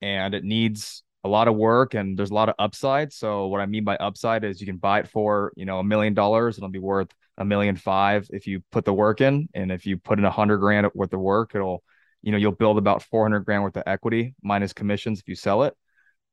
and 0.00 0.34
it 0.34 0.42
needs 0.42 1.02
a 1.22 1.28
lot 1.28 1.48
of 1.48 1.56
work 1.56 1.94
and 1.94 2.18
there's 2.18 2.30
a 2.30 2.34
lot 2.34 2.48
of 2.48 2.54
upside. 2.58 3.12
So 3.12 3.48
what 3.48 3.60
I 3.60 3.66
mean 3.66 3.84
by 3.84 3.96
upside 3.96 4.42
is 4.42 4.60
you 4.60 4.66
can 4.66 4.78
buy 4.78 5.00
it 5.00 5.08
for, 5.08 5.52
you 5.54 5.66
know, 5.66 5.78
a 5.78 5.84
million 5.84 6.14
dollars. 6.14 6.56
It'll 6.56 6.70
be 6.70 6.78
worth 6.78 7.10
a 7.36 7.44
million 7.44 7.76
five 7.76 8.26
if 8.30 8.46
you 8.46 8.62
put 8.72 8.84
the 8.84 8.94
work 8.94 9.20
in. 9.20 9.48
And 9.54 9.70
if 9.70 9.86
you 9.86 9.98
put 9.98 10.18
in 10.18 10.24
a 10.24 10.30
hundred 10.30 10.58
grand 10.58 10.88
worth 10.94 11.12
of 11.12 11.20
work, 11.20 11.54
it'll, 11.54 11.82
you 12.22 12.32
know, 12.32 12.38
you'll 12.38 12.52
build 12.52 12.78
about 12.78 13.02
400 13.02 13.40
grand 13.40 13.62
worth 13.62 13.76
of 13.76 13.82
equity 13.86 14.34
minus 14.42 14.72
commissions 14.72 15.20
if 15.20 15.28
you 15.28 15.34
sell 15.34 15.64
it. 15.64 15.74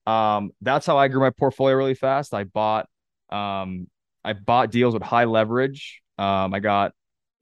Um, 0.06 0.52
that's 0.62 0.86
how 0.86 0.98
I 0.98 1.10
grew 1.10 1.20
my 1.20 1.32
portfolio 1.32 1.76
really 1.76 1.94
fast. 1.94 2.34
I 2.34 2.46
bought, 2.46 2.88
um, 3.30 3.88
I 4.24 4.34
bought 4.34 4.72
deals 4.72 4.94
with 4.94 5.04
high 5.04 5.26
leverage. 5.26 6.02
Um, 6.18 6.54
I 6.54 6.60
got, 6.60 6.94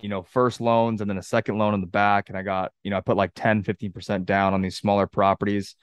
you 0.02 0.10
know, 0.10 0.24
first 0.24 0.62
loans 0.62 1.02
and 1.02 1.10
then 1.10 1.18
a 1.18 1.24
second 1.24 1.58
loan 1.58 1.74
in 1.74 1.82
the 1.82 1.88
back. 1.88 2.30
And 2.30 2.38
I 2.38 2.44
got, 2.44 2.72
you 2.84 2.92
know, 2.92 2.98
I 2.98 3.02
put 3.02 3.18
like 3.18 3.32
10, 3.36 3.64
15% 3.64 4.26
down 4.26 4.54
on 4.54 4.62
these 4.62 4.78
smaller 4.78 5.08
properties. 5.08 5.76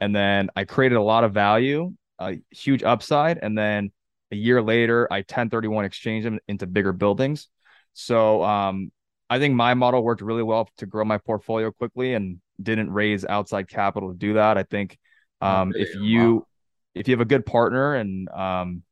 And 0.00 0.14
then 0.14 0.50
I 0.56 0.64
created 0.64 0.96
a 0.96 1.02
lot 1.02 1.24
of 1.24 1.32
value, 1.32 1.92
a 2.18 2.38
huge 2.50 2.82
upside. 2.82 3.38
And 3.38 3.56
then 3.56 3.92
a 4.30 4.36
year 4.36 4.62
later, 4.62 5.06
I 5.10 5.18
1031 5.18 5.84
exchange 5.84 6.24
them 6.24 6.38
into 6.48 6.66
bigger 6.66 6.92
buildings. 6.92 7.48
So 7.94 8.42
um, 8.44 8.90
I 9.30 9.38
think 9.38 9.54
my 9.54 9.74
model 9.74 10.02
worked 10.02 10.22
really 10.22 10.42
well 10.42 10.68
to 10.78 10.86
grow 10.86 11.04
my 11.04 11.18
portfolio 11.18 11.70
quickly 11.70 12.14
and 12.14 12.40
didn't 12.62 12.90
raise 12.90 13.24
outside 13.24 13.68
capital 13.68 14.10
to 14.10 14.16
do 14.16 14.34
that. 14.34 14.58
I 14.58 14.62
think 14.62 14.98
um, 15.40 15.72
if 15.76 15.94
you 15.94 16.46
if 16.94 17.06
you 17.06 17.12
have 17.12 17.20
a 17.20 17.26
good 17.26 17.46
partner 17.46 17.94
and 17.94 18.28
um, 18.30 18.82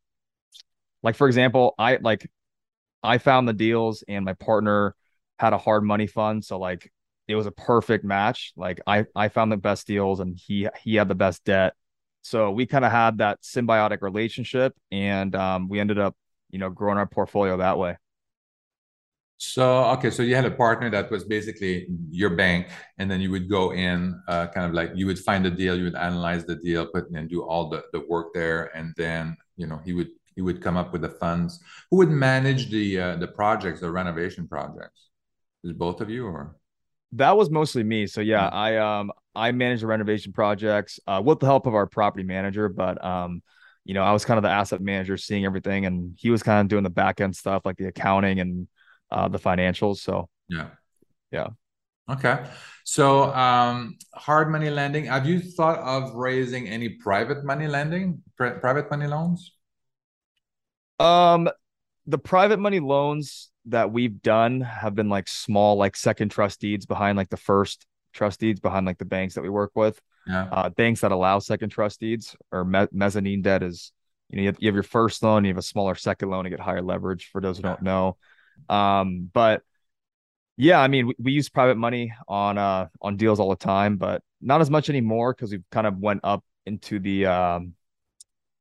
like 1.06 1.14
for 1.14 1.28
example, 1.28 1.76
I 1.78 1.98
like 2.02 2.28
I 3.00 3.18
found 3.18 3.46
the 3.46 3.52
deals 3.52 4.02
and 4.08 4.24
my 4.24 4.32
partner 4.32 4.96
had 5.38 5.52
a 5.52 5.58
hard 5.58 5.84
money 5.84 6.08
fund, 6.08 6.44
so 6.44 6.58
like 6.58 6.90
it 7.28 7.36
was 7.36 7.46
a 7.46 7.52
perfect 7.52 8.04
match. 8.04 8.52
Like 8.56 8.80
I 8.88 9.06
I 9.14 9.28
found 9.28 9.52
the 9.52 9.56
best 9.56 9.86
deals 9.86 10.18
and 10.18 10.36
he 10.36 10.68
he 10.82 10.96
had 10.96 11.06
the 11.06 11.14
best 11.14 11.44
debt. 11.44 11.74
So 12.22 12.50
we 12.50 12.66
kind 12.66 12.84
of 12.84 12.90
had 12.90 13.18
that 13.18 13.42
symbiotic 13.42 14.02
relationship 14.02 14.74
and 14.90 15.32
um, 15.36 15.68
we 15.68 15.78
ended 15.78 16.00
up, 16.00 16.16
you 16.50 16.58
know, 16.58 16.70
growing 16.70 16.98
our 16.98 17.06
portfolio 17.06 17.56
that 17.58 17.78
way. 17.78 17.96
So 19.38 19.84
okay, 19.94 20.10
so 20.10 20.24
you 20.24 20.34
had 20.34 20.46
a 20.46 20.50
partner 20.50 20.90
that 20.90 21.08
was 21.10 21.22
basically 21.22 21.86
your 22.10 22.30
bank, 22.30 22.68
and 22.98 23.08
then 23.08 23.20
you 23.20 23.30
would 23.30 23.48
go 23.48 23.72
in, 23.74 24.20
uh, 24.26 24.48
kind 24.48 24.66
of 24.66 24.72
like 24.74 24.90
you 24.96 25.06
would 25.06 25.20
find 25.20 25.44
the 25.44 25.52
deal, 25.52 25.76
you 25.78 25.84
would 25.84 25.94
analyze 25.94 26.46
the 26.46 26.56
deal, 26.56 26.86
put 26.86 27.10
and 27.10 27.28
do 27.28 27.44
all 27.44 27.68
the, 27.68 27.84
the 27.92 28.00
work 28.08 28.34
there, 28.34 28.76
and 28.76 28.92
then 28.96 29.36
you 29.56 29.68
know 29.68 29.78
he 29.84 29.92
would 29.92 30.08
he 30.36 30.42
would 30.42 30.62
come 30.62 30.76
up 30.76 30.92
with 30.92 31.02
the 31.02 31.08
funds. 31.08 31.58
Who 31.90 31.96
would 31.96 32.10
manage 32.10 32.70
the 32.70 33.00
uh, 33.00 33.16
the 33.16 33.26
projects, 33.26 33.80
the 33.80 33.90
renovation 33.90 34.46
projects? 34.46 35.08
Is 35.64 35.72
both 35.72 36.00
of 36.00 36.08
you 36.08 36.26
or? 36.26 36.56
That 37.12 37.36
was 37.36 37.50
mostly 37.50 37.82
me. 37.82 38.06
So 38.06 38.20
yeah, 38.20 38.48
hmm. 38.48 38.56
I 38.56 38.76
um 38.76 39.12
I 39.34 39.50
manage 39.52 39.80
the 39.80 39.86
renovation 39.86 40.32
projects 40.32 41.00
uh, 41.06 41.22
with 41.24 41.40
the 41.40 41.46
help 41.46 41.66
of 41.66 41.74
our 41.74 41.86
property 41.86 42.24
manager, 42.24 42.68
but 42.68 43.02
um 43.04 43.42
you 43.84 43.94
know 43.94 44.02
I 44.02 44.12
was 44.12 44.24
kind 44.24 44.38
of 44.38 44.42
the 44.42 44.50
asset 44.50 44.80
manager, 44.80 45.16
seeing 45.16 45.44
everything, 45.44 45.86
and 45.86 46.16
he 46.18 46.30
was 46.30 46.42
kind 46.42 46.60
of 46.60 46.68
doing 46.68 46.84
the 46.84 46.90
back 46.90 47.20
end 47.20 47.34
stuff 47.34 47.62
like 47.64 47.76
the 47.76 47.86
accounting 47.86 48.40
and 48.40 48.68
uh, 49.10 49.28
the 49.28 49.38
financials. 49.38 49.98
So 49.98 50.28
yeah, 50.48 50.68
yeah. 51.32 51.48
Okay. 52.08 52.44
So, 52.84 53.34
um, 53.34 53.98
hard 54.14 54.48
money 54.48 54.70
lending. 54.70 55.06
Have 55.06 55.26
you 55.26 55.40
thought 55.40 55.78
of 55.80 56.14
raising 56.14 56.68
any 56.68 56.90
private 56.90 57.44
money 57.44 57.66
lending, 57.66 58.22
private 58.36 58.90
money 58.90 59.08
loans? 59.08 59.55
Um, 60.98 61.48
the 62.06 62.18
private 62.18 62.58
money 62.58 62.80
loans 62.80 63.50
that 63.66 63.92
we've 63.92 64.22
done 64.22 64.60
have 64.60 64.94
been 64.94 65.08
like 65.08 65.28
small, 65.28 65.76
like 65.76 65.96
second 65.96 66.30
trust 66.30 66.60
deeds 66.60 66.86
behind 66.86 67.16
like 67.16 67.28
the 67.28 67.36
first 67.36 67.86
trust 68.12 68.40
deeds 68.40 68.60
behind 68.60 68.86
like 68.86 68.98
the 68.98 69.04
banks 69.04 69.34
that 69.34 69.42
we 69.42 69.48
work 69.48 69.72
with. 69.74 70.00
Yeah. 70.26 70.48
Uh, 70.50 70.68
banks 70.70 71.00
that 71.00 71.12
allow 71.12 71.38
second 71.38 71.70
trust 71.70 72.00
deeds 72.00 72.36
or 72.50 72.64
me- 72.64 72.88
mezzanine 72.92 73.42
debt 73.42 73.62
is, 73.62 73.92
you 74.30 74.36
know, 74.36 74.42
you 74.42 74.48
have, 74.48 74.56
you 74.60 74.68
have, 74.68 74.74
your 74.74 74.82
first 74.82 75.22
loan, 75.22 75.44
you 75.44 75.50
have 75.50 75.58
a 75.58 75.62
smaller 75.62 75.94
second 75.94 76.30
loan 76.30 76.44
to 76.44 76.50
get 76.50 76.60
higher 76.60 76.82
leverage 76.82 77.28
for 77.30 77.40
those 77.40 77.56
who 77.58 77.62
don't 77.62 77.82
know. 77.82 78.16
Um, 78.68 79.30
but 79.32 79.62
Yeah, 80.56 80.80
I 80.80 80.88
mean, 80.88 81.08
we, 81.08 81.14
we 81.18 81.32
use 81.32 81.48
private 81.48 81.76
money 81.76 82.12
on 82.26 82.56
uh 82.56 82.88
on 83.02 83.16
deals 83.16 83.38
all 83.40 83.50
the 83.50 83.56
time, 83.56 83.98
but 83.98 84.22
not 84.40 84.60
as 84.60 84.70
much 84.70 84.88
anymore 84.88 85.34
because 85.34 85.50
we've 85.52 85.68
kind 85.70 85.86
of 85.86 85.98
went 85.98 86.20
up 86.24 86.42
into 86.64 86.98
the 86.98 87.26
um 87.26 87.74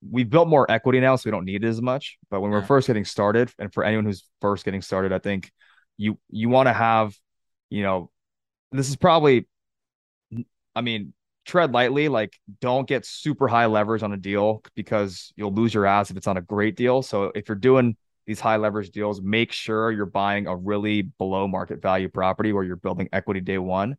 we've 0.10 0.30
built 0.30 0.48
more 0.48 0.70
equity 0.70 1.00
now, 1.00 1.16
so 1.16 1.24
we 1.26 1.32
don't 1.32 1.46
need 1.46 1.64
it 1.64 1.68
as 1.68 1.82
much. 1.82 2.18
But 2.30 2.42
when 2.42 2.52
we're 2.52 2.62
first 2.62 2.88
getting 2.88 3.06
started, 3.06 3.52
and 3.60 3.74
for 3.74 3.84
anyone 3.84 4.06
who's 4.06 4.24
first 4.42 4.66
getting 4.66 4.82
started, 4.82 5.12
I 5.12 5.20
think 5.20 5.52
you 5.98 6.18
you 6.30 6.50
want 6.50 6.68
to 6.68 6.74
have, 6.74 7.16
you 7.70 7.84
know, 7.84 8.12
this 8.72 8.90
is 8.90 8.96
probably, 8.96 9.48
I 10.76 10.82
mean, 10.82 11.14
tread 11.46 11.72
lightly. 11.72 12.10
Like, 12.10 12.38
don't 12.60 12.88
get 12.88 13.06
super 13.06 13.48
high 13.48 13.68
leverage 13.68 14.04
on 14.04 14.12
a 14.12 14.18
deal 14.18 14.62
because 14.76 15.32
you'll 15.36 15.54
lose 15.54 15.74
your 15.74 15.86
ass 15.86 16.12
if 16.12 16.18
it's 16.18 16.28
not 16.28 16.38
a 16.38 16.42
great 16.42 16.76
deal. 16.76 17.02
So 17.02 17.32
if 17.36 17.48
you're 17.48 17.56
doing 17.56 17.96
these 18.28 18.40
high 18.40 18.58
leverage 18.58 18.90
deals, 18.90 19.22
make 19.22 19.52
sure 19.52 19.92
you're 19.92 20.06
buying 20.06 20.48
a 20.48 20.56
really 20.56 21.04
below 21.04 21.48
market 21.48 21.82
value 21.82 22.10
property 22.10 22.54
where 22.54 22.64
you're 22.64 22.76
building 22.76 23.08
equity 23.14 23.40
day 23.40 23.58
one. 23.58 23.96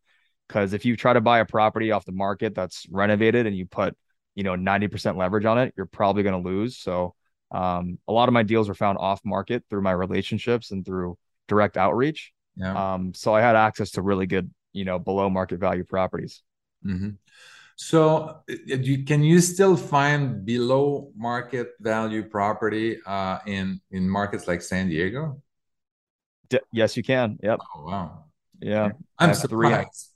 Because 0.49 0.73
if 0.73 0.85
you 0.85 0.97
try 0.97 1.13
to 1.13 1.21
buy 1.21 1.39
a 1.39 1.45
property 1.45 1.93
off 1.93 2.05
the 2.05 2.13
market 2.13 2.55
that's 2.55 2.87
renovated 2.91 3.47
and 3.47 3.57
you 3.57 3.67
put, 3.67 3.97
you 4.37 4.45
know, 4.45 4.55
90% 4.55 5.17
leverage 5.17 5.47
on 5.47 5.59
it, 5.59 5.75
you're 5.77 5.87
probably 5.87 6.23
going 6.23 6.41
to 6.41 6.49
lose. 6.49 6.79
So 6.79 7.15
um, 7.51 7.99
a 8.07 8.13
lot 8.13 8.29
of 8.29 8.35
my 8.35 8.45
deals 8.45 8.69
were 8.69 8.75
found 8.75 8.99
off 8.99 9.21
market 9.25 9.65
through 9.69 9.83
my 9.83 9.93
relationships 9.93 10.71
and 10.71 10.85
through 10.85 11.19
direct 11.49 11.77
outreach. 11.77 12.33
Yeah. 12.57 12.95
Um, 12.95 13.15
so 13.15 13.35
I 13.35 13.41
had 13.41 13.57
access 13.57 13.93
to 13.93 14.03
really 14.03 14.27
good, 14.27 14.51
you 14.73 14.85
know, 14.85 14.99
below 14.99 15.29
market 15.31 15.59
value 15.59 15.85
properties. 15.85 16.43
Mm-hmm. 16.85 17.11
So 17.77 18.41
you, 18.67 19.05
can 19.05 19.23
you 19.23 19.41
still 19.41 19.77
find 19.77 20.45
below 20.45 21.13
market 21.15 21.73
value 21.81 22.23
property 22.23 22.99
uh, 23.05 23.39
in 23.47 23.81
in 23.91 24.09
markets 24.09 24.49
like 24.49 24.63
San 24.63 24.89
Diego? 24.89 25.43
D- 26.49 26.61
yes, 26.73 26.97
you 26.97 27.03
can. 27.03 27.39
Yep. 27.43 27.61
Oh, 27.77 27.85
wow. 27.85 28.25
Yeah. 28.61 28.91
I'm 29.19 29.35
surprised. 29.35 30.16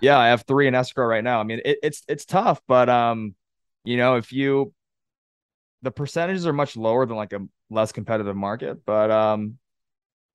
Yeah, 0.00 0.18
I 0.18 0.28
have 0.28 0.42
three 0.42 0.68
in 0.68 0.74
escrow 0.74 1.06
right 1.06 1.24
now. 1.24 1.40
I 1.40 1.42
mean, 1.42 1.60
it, 1.64 1.78
it's 1.82 2.02
it's 2.08 2.24
tough, 2.24 2.60
but 2.68 2.88
um, 2.88 3.34
you 3.84 3.96
know, 3.96 4.16
if 4.16 4.32
you 4.32 4.72
the 5.82 5.90
percentages 5.90 6.46
are 6.46 6.52
much 6.52 6.76
lower 6.76 7.06
than 7.06 7.16
like 7.16 7.32
a 7.32 7.40
less 7.70 7.92
competitive 7.92 8.36
market, 8.36 8.84
but 8.84 9.10
um, 9.10 9.58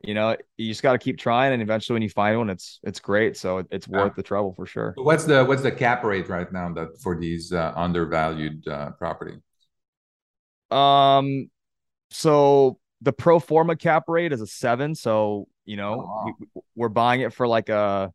you 0.02 0.14
know, 0.14 0.36
you 0.58 0.68
just 0.68 0.84
got 0.84 0.94
to 0.94 0.98
keep 0.98 1.18
trying, 1.18 1.54
and 1.54 1.62
eventually, 1.62 1.96
when 1.96 2.02
you 2.02 2.10
find 2.10 2.38
one, 2.38 2.50
it's 2.50 2.80
it's 2.84 3.00
great. 3.00 3.38
So 3.38 3.64
it's 3.72 3.88
worth 3.88 4.12
yeah. 4.12 4.16
the 4.18 4.24
trouble 4.24 4.54
for 4.54 4.66
sure. 4.66 4.94
What's 4.98 5.24
the 5.24 5.46
what's 5.46 5.62
the 5.62 5.72
cap 5.72 6.04
rate 6.04 6.28
right 6.28 6.52
now 6.52 6.74
that 6.74 7.02
for 7.02 7.18
these 7.18 7.54
uh, 7.54 7.72
undervalued 7.76 8.68
uh, 8.68 8.92
property? 8.92 9.38
Um, 10.72 11.50
so 12.10 12.80
the 13.02 13.14
pro 13.14 13.40
forma 13.40 13.76
cap 13.76 14.04
rate 14.08 14.34
is 14.34 14.42
a 14.42 14.48
seven. 14.48 14.94
So 14.94 15.48
you 15.64 15.78
know, 15.78 15.94
oh, 15.94 15.98
wow. 15.98 16.26
we, 16.26 16.62
we're 16.76 16.90
buying 16.90 17.22
it 17.22 17.34
for 17.34 17.48
like 17.48 17.70
a. 17.70 18.12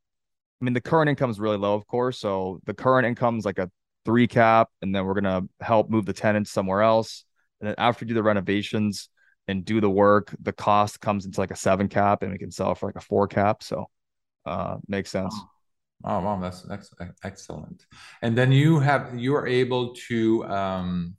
I 0.61 0.65
mean, 0.65 0.75
the 0.75 0.81
current 0.81 1.09
income 1.09 1.31
is 1.31 1.39
really 1.39 1.57
low, 1.57 1.75
of 1.75 1.87
course. 1.87 2.19
So 2.19 2.61
the 2.67 2.75
current 2.75 3.07
income 3.07 3.39
is 3.39 3.45
like 3.45 3.59
a 3.59 3.71
three 4.05 4.27
cap, 4.27 4.69
and 4.83 4.95
then 4.95 5.05
we're 5.05 5.15
gonna 5.15 5.43
help 5.61 5.91
move 5.91 6.07
the 6.07 6.13
tenants 6.13 6.51
somewhere 6.51 6.83
else. 6.83 7.25
And 7.61 7.69
then 7.69 7.75
after 7.79 8.05
we 8.05 8.09
do 8.09 8.15
the 8.15 8.23
renovations, 8.23 9.09
and 9.49 9.65
do 9.65 9.81
the 9.81 9.91
work, 9.91 10.35
the 10.41 10.53
cost 10.53 11.01
comes 11.01 11.25
into 11.25 11.41
like 11.41 11.51
a 11.51 11.57
seven 11.57 11.89
cap 11.89 12.23
and 12.23 12.31
we 12.31 12.39
can 12.39 12.51
sell 12.51 12.75
for 12.75 12.87
like 12.87 12.97
a 12.97 13.01
four 13.01 13.27
cap. 13.27 13.63
So 13.63 13.87
uh 14.47 14.77
makes 14.87 15.11
sense. 15.11 15.35
Oh, 16.05 16.21
wow, 16.21 16.39
that's 16.41 16.63
that's 16.63 16.95
excellent. 17.25 17.87
And 18.23 18.39
then 18.39 18.53
you 18.53 18.79
have 18.79 19.19
you 19.19 19.35
are 19.35 19.47
able 19.47 19.95
to 20.09 20.45
um 20.45 21.17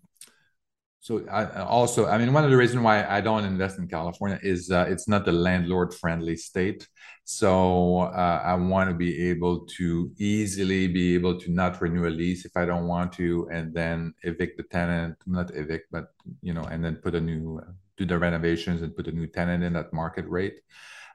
so 1.01 1.25
I, 1.29 1.61
also, 1.61 2.07
I 2.07 2.17
mean, 2.17 2.33
one 2.33 2.43
of 2.43 2.51
the 2.51 2.57
reasons 2.57 2.83
why 2.83 3.05
I 3.05 3.21
don't 3.21 3.45
invest 3.45 3.79
in 3.79 3.87
California 3.87 4.39
is 4.43 4.69
uh, 4.69 4.85
it's 4.89 5.07
not 5.07 5.27
a 5.27 5.31
landlord-friendly 5.31 6.35
state. 6.35 6.87
So 7.23 7.99
uh, 7.99 8.41
I 8.43 8.55
want 8.55 8.89
to 8.89 8.95
be 8.95 9.29
able 9.29 9.65
to 9.77 10.11
easily 10.17 10.87
be 10.87 11.15
able 11.15 11.39
to 11.39 11.51
not 11.51 11.81
renew 11.81 12.07
a 12.07 12.09
lease 12.09 12.43
if 12.43 12.57
I 12.57 12.65
don't 12.65 12.87
want 12.87 13.13
to, 13.13 13.47
and 13.51 13.73
then 13.73 14.13
evict 14.23 14.57
the 14.57 14.63
tenant, 14.63 15.15
not 15.25 15.55
evict, 15.55 15.87
but 15.91 16.07
you 16.41 16.53
know, 16.53 16.63
and 16.63 16.83
then 16.83 16.95
put 16.95 17.15
a 17.15 17.21
new 17.21 17.61
do 17.99 18.05
the 18.05 18.17
renovations 18.17 18.81
and 18.81 18.95
put 18.95 19.07
a 19.07 19.11
new 19.11 19.27
tenant 19.27 19.63
in 19.63 19.75
at 19.75 19.93
market 19.93 20.25
rate. 20.27 20.59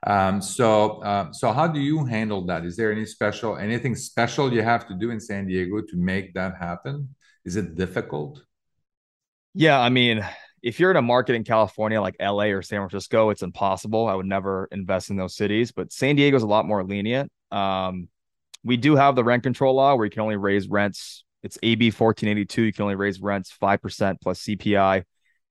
Um, 0.07 0.41
so, 0.41 1.01
uh, 1.01 1.31
so 1.31 1.51
how 1.51 1.67
do 1.67 1.79
you 1.79 2.05
handle 2.05 2.45
that? 2.45 2.63
Is 2.63 2.77
there 2.77 2.91
any 2.91 3.05
special, 3.05 3.57
anything 3.57 3.95
special 3.95 4.53
you 4.53 4.61
have 4.61 4.87
to 4.87 4.93
do 4.93 5.09
in 5.09 5.19
San 5.19 5.47
Diego 5.47 5.81
to 5.81 5.97
make 5.97 6.33
that 6.35 6.55
happen? 6.59 7.15
Is 7.43 7.55
it 7.55 7.75
difficult? 7.75 8.41
Yeah, 9.55 9.79
I 9.79 9.89
mean, 9.89 10.25
if 10.61 10.79
you're 10.79 10.91
in 10.91 10.97
a 10.97 11.01
market 11.01 11.35
in 11.35 11.43
California 11.43 12.01
like 12.01 12.15
LA 12.19 12.45
or 12.45 12.61
San 12.61 12.79
Francisco, 12.79 13.29
it's 13.29 13.41
impossible. 13.41 14.07
I 14.07 14.13
would 14.13 14.25
never 14.25 14.67
invest 14.71 15.09
in 15.09 15.15
those 15.15 15.35
cities, 15.35 15.71
but 15.71 15.91
San 15.91 16.15
Diego 16.15 16.35
is 16.35 16.43
a 16.43 16.47
lot 16.47 16.65
more 16.65 16.83
lenient. 16.83 17.31
Um, 17.51 18.09
we 18.63 18.75
do 18.75 18.95
have 18.95 19.15
the 19.15 19.23
rent 19.23 19.43
control 19.43 19.75
law 19.75 19.95
where 19.95 20.05
you 20.05 20.11
can 20.11 20.21
only 20.21 20.35
raise 20.35 20.67
rents. 20.67 21.23
It's 21.43 21.57
AB 21.63 21.87
1482. 21.87 22.63
You 22.63 22.73
can 22.73 22.83
only 22.83 22.95
raise 22.95 23.21
rents 23.21 23.55
5% 23.61 24.17
plus 24.21 24.41
CPI 24.43 25.03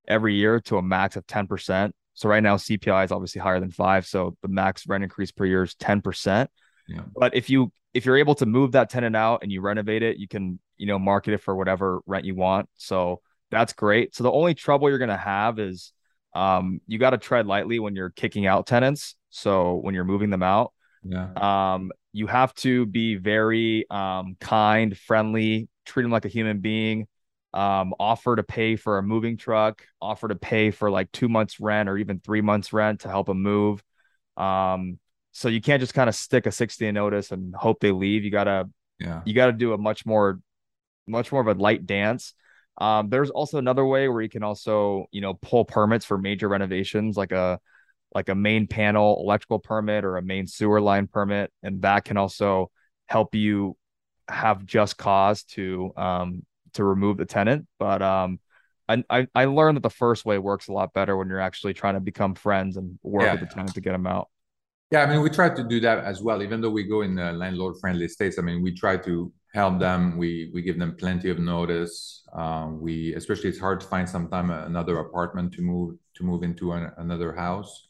every 0.07 0.35
year 0.35 0.61
to 0.63 0.79
a 0.79 0.83
max 0.83 1.17
of 1.17 1.27
10%. 1.27 1.93
So 2.15 2.29
right 2.29 2.43
now 2.43 2.57
CPI 2.57 3.05
is 3.05 3.13
obviously 3.13 3.41
higher 3.41 3.61
than 3.61 3.71
5, 3.71 4.07
so 4.07 4.37
the 4.43 4.49
max 4.49 4.87
rent 4.87 5.03
increase 5.03 5.33
per 5.33 5.45
year 5.45 5.63
is 5.63 5.75
10%. 5.77 6.49
Yeah. 6.89 7.01
But 7.17 7.35
if 7.35 7.49
you 7.49 7.73
if 7.95 8.05
you're 8.05 8.17
able 8.17 8.35
to 8.35 8.47
move 8.47 8.73
that 8.73 8.91
tenant 8.91 9.15
out 9.15 9.43
and 9.43 9.53
you 9.53 9.61
renovate 9.61 10.03
it, 10.03 10.17
you 10.17 10.27
can, 10.27 10.59
you 10.77 10.87
know, 10.87 10.99
market 10.99 11.35
it 11.35 11.39
for 11.39 11.55
whatever 11.55 12.01
rent 12.07 12.25
you 12.25 12.35
want. 12.35 12.69
So 12.75 13.21
that's 13.55 13.73
great. 13.73 14.15
So 14.15 14.25
the 14.25 14.33
only 14.33 14.55
trouble 14.55 14.89
you're 14.89 14.99
going 14.99 15.09
to 15.09 15.17
have 15.17 15.59
is 15.59 15.93
um 16.35 16.81
you 16.87 16.99
got 16.99 17.11
to 17.11 17.19
tread 17.19 17.47
lightly 17.47 17.79
when 17.79 17.95
you're 17.95 18.11
kicking 18.11 18.47
out 18.47 18.67
tenants. 18.67 19.15
So 19.31 19.75
when 19.77 19.95
you're 19.95 20.05
moving 20.05 20.31
them 20.31 20.43
out, 20.43 20.73
yeah. 21.03 21.75
Um 21.75 21.93
you 22.13 22.27
have 22.27 22.55
to 22.57 22.87
be 22.87 23.17
very 23.17 23.87
um 23.91 24.37
kind, 24.41 24.97
friendly, 24.97 25.69
treat 25.87 26.03
them 26.03 26.13
like 26.13 26.25
a 26.25 26.29
human 26.29 26.61
being 26.61 27.07
um, 27.55 27.95
offer 28.01 28.35
to 28.35 28.43
pay 28.43 28.75
for 28.75 28.99
a 28.99 29.03
moving 29.03 29.37
truck, 29.37 29.87
offer 30.03 30.27
to 30.27 30.35
pay 30.35 30.73
for 30.73 30.91
like 30.91 31.11
two 31.13 31.29
months 31.29 31.61
rent 31.61 31.89
or 31.89 31.97
even 31.97 32.19
three 32.19 32.41
months 32.41 32.73
rent 32.73 33.01
to 33.01 33.09
help 33.09 33.29
them 33.29 33.43
move. 33.43 33.83
Um, 34.37 34.99
so 35.31 35.49
you 35.49 35.61
can't 35.61 35.81
just 35.81 35.95
kind 35.95 36.09
of 36.09 36.17
stick 36.17 36.47
a 36.47 36.53
60 36.53 36.91
notice 36.91 37.31
and 37.31 37.55
hope 37.55 37.79
they 37.79 37.93
leave. 37.93 38.25
You 38.25 38.33
gotta, 38.33 38.69
yeah, 38.99 39.23
you 39.25 39.35
gotta 39.35 39.53
do 39.53 39.73
a 39.73 39.79
much 39.79 40.05
more, 40.05 40.41
much 41.07 41.31
more 41.31 41.41
of 41.41 41.47
a 41.47 41.55
light 41.55 41.87
dance. 41.87 42.35
Um, 42.79 43.09
there's 43.09 43.31
also 43.31 43.59
another 43.59 43.85
way 43.85 44.09
where 44.09 44.23
you 44.23 44.29
can 44.29 44.43
also, 44.43 45.07
you 45.13 45.21
know, 45.21 45.35
pull 45.35 45.65
permits 45.65 46.05
for 46.05 46.19
major 46.19 46.49
renovations, 46.49 47.17
like 47.17 47.33
a, 47.33 47.61
like 48.15 48.29
a 48.29 48.35
main 48.35 48.67
panel 48.67 49.21
electrical 49.21 49.59
permit 49.59 50.05
or 50.05 50.17
a 50.17 50.23
main 50.23 50.47
sewer 50.47 50.81
line 50.81 51.07
permit, 51.07 51.53
and 51.63 51.83
that 51.83 52.05
can 52.05 52.17
also 52.17 52.71
help 53.07 53.35
you 53.35 53.77
have 54.29 54.65
just 54.65 54.97
cause 54.97 55.45
to 55.45 55.93
um, 55.97 56.45
to 56.75 56.85
remove 56.85 57.17
the 57.17 57.27
tenant. 57.27 57.67
But 57.79 58.03
um, 58.03 58.39
I, 58.89 59.27
I 59.35 59.47
learned 59.47 59.77
that 59.77 59.83
the 59.83 59.91
first 59.91 60.25
way 60.25 60.39
works 60.39 60.69
a 60.69 60.73
lot 60.73 60.93
better 60.93 61.17
when 61.17 61.29
you're 61.29 61.41
actually 61.41 61.75
trying 61.75 61.95
to 61.95 62.01
become 62.01 62.35
friends 62.35 62.77
and 62.77 62.99
work 63.03 63.25
yeah. 63.25 63.33
with 63.33 63.41
the 63.41 63.47
tenant 63.47 63.75
to 63.75 63.81
get 63.81 63.93
them 63.93 64.07
out. 64.07 64.29
Yeah, 64.95 65.03
I 65.03 65.07
mean, 65.07 65.23
we 65.23 65.31
try 65.31 65.49
to 65.53 65.65
do 65.65 65.81
that 65.81 66.05
as 66.05 66.23
well. 66.23 66.41
Even 66.41 66.61
though 66.61 66.71
we 66.71 66.85
go 66.85 67.03
in 67.03 67.17
landlord 67.17 67.75
friendly 67.81 68.07
states, 68.07 68.39
I 68.39 68.43
mean, 68.43 68.63
we 68.63 68.73
try 68.73 68.97
to 68.99 69.33
help 69.53 69.81
them. 69.81 70.17
We 70.17 70.53
we 70.55 70.63
give 70.63 70.79
them 70.79 70.95
plenty 70.97 71.31
of 71.31 71.41
notice. 71.41 72.23
Um, 72.33 72.81
we 72.81 73.13
especially 73.17 73.49
it's 73.51 73.59
hard 73.59 73.81
to 73.81 73.89
find 73.89 74.09
sometime 74.09 74.53
another 74.53 75.01
apartment 75.01 75.53
to 75.55 75.63
move 75.63 75.97
to 76.15 76.23
move 76.23 76.45
into 76.45 76.71
an, 76.75 76.93
another 76.99 77.33
house. 77.35 77.89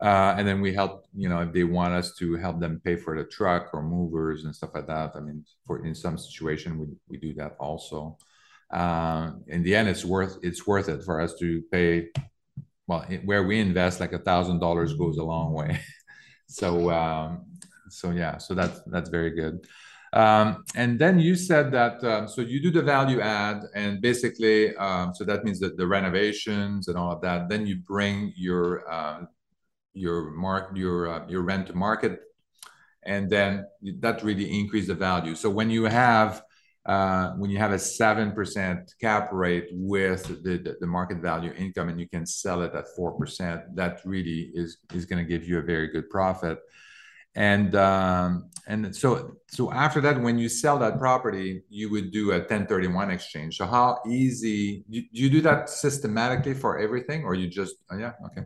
Uh, 0.00 0.34
and 0.38 0.48
then 0.48 0.62
we 0.62 0.72
help, 0.72 1.04
you 1.14 1.28
know, 1.28 1.40
if 1.42 1.52
they 1.52 1.64
want 1.64 1.92
us 1.92 2.14
to 2.20 2.36
help 2.36 2.60
them 2.60 2.80
pay 2.82 2.96
for 2.96 3.12
the 3.18 3.24
truck 3.24 3.68
or 3.74 3.82
movers 3.82 4.44
and 4.44 4.56
stuff 4.56 4.70
like 4.74 4.86
that. 4.86 5.12
I 5.14 5.20
mean, 5.20 5.44
for 5.66 5.84
in 5.84 5.94
some 5.94 6.16
situation, 6.16 6.78
we, 6.78 6.86
we 7.10 7.18
do 7.18 7.34
that 7.34 7.56
also. 7.60 8.16
Uh, 8.70 9.32
in 9.48 9.62
the 9.62 9.76
end, 9.76 9.86
it's 9.90 10.04
worth 10.06 10.38
it's 10.42 10.66
worth 10.66 10.88
it 10.88 11.04
for 11.04 11.20
us 11.20 11.34
to 11.40 11.62
pay. 11.70 12.08
Well, 12.86 13.02
where 13.24 13.44
we 13.44 13.60
invest, 13.60 14.00
like 14.00 14.12
a 14.14 14.18
thousand 14.18 14.60
dollars 14.60 14.94
goes 14.94 15.18
a 15.18 15.24
long 15.24 15.52
way. 15.52 15.80
so, 16.52 16.90
um, 16.90 17.46
so 17.88 18.10
yeah, 18.10 18.38
so 18.38 18.54
that's 18.54 18.80
that's 18.86 19.10
very 19.10 19.30
good. 19.30 19.66
Um, 20.12 20.64
and 20.76 20.98
then 20.98 21.18
you 21.18 21.34
said 21.36 21.72
that 21.72 22.04
um, 22.04 22.28
so 22.28 22.42
you 22.42 22.60
do 22.60 22.70
the 22.70 22.82
value 22.82 23.20
add, 23.20 23.64
and 23.74 24.00
basically, 24.00 24.76
um, 24.76 25.14
so 25.14 25.24
that 25.24 25.44
means 25.44 25.58
that 25.60 25.76
the 25.76 25.86
renovations 25.86 26.88
and 26.88 26.98
all 26.98 27.12
of 27.12 27.22
that. 27.22 27.48
Then 27.48 27.66
you 27.66 27.76
bring 27.76 28.32
your 28.36 28.90
uh, 28.90 29.22
your 29.94 30.30
mark 30.30 30.76
your 30.76 31.08
uh, 31.08 31.26
your 31.28 31.42
rent 31.42 31.66
to 31.66 31.74
market 31.74 32.20
and 33.04 33.28
then 33.28 33.66
that 34.00 34.22
really 34.22 34.58
increase 34.58 34.86
the 34.86 34.94
value 34.94 35.34
so 35.34 35.50
when 35.50 35.70
you 35.70 35.84
have 35.84 36.42
uh, 36.84 37.30
when 37.32 37.50
you 37.50 37.58
have 37.58 37.72
a 37.72 37.76
7% 37.76 38.98
cap 39.00 39.28
rate 39.32 39.68
with 39.72 40.42
the, 40.42 40.76
the 40.80 40.86
market 40.86 41.18
value 41.18 41.52
income 41.52 41.88
and 41.88 42.00
you 42.00 42.08
can 42.08 42.26
sell 42.26 42.62
it 42.62 42.74
at 42.74 42.86
4% 42.98 43.62
that 43.74 44.00
really 44.04 44.50
is 44.54 44.78
is 44.92 45.04
going 45.04 45.24
to 45.24 45.28
give 45.28 45.46
you 45.46 45.58
a 45.58 45.62
very 45.62 45.88
good 45.88 46.10
profit 46.10 46.58
and 47.34 47.74
um, 47.76 48.50
and 48.66 48.94
so 48.94 49.36
so 49.48 49.72
after 49.72 50.00
that 50.00 50.20
when 50.20 50.38
you 50.38 50.48
sell 50.48 50.78
that 50.78 50.98
property 50.98 51.62
you 51.68 51.88
would 51.90 52.10
do 52.10 52.32
a 52.32 52.38
1031 52.38 53.10
exchange 53.10 53.56
so 53.56 53.64
how 53.64 53.98
easy 54.06 54.84
do 54.90 55.02
you 55.12 55.30
do 55.30 55.40
that 55.40 55.70
systematically 55.70 56.52
for 56.52 56.78
everything 56.78 57.24
or 57.24 57.34
you 57.34 57.48
just 57.48 57.76
oh 57.90 57.96
yeah 57.96 58.12
okay 58.26 58.42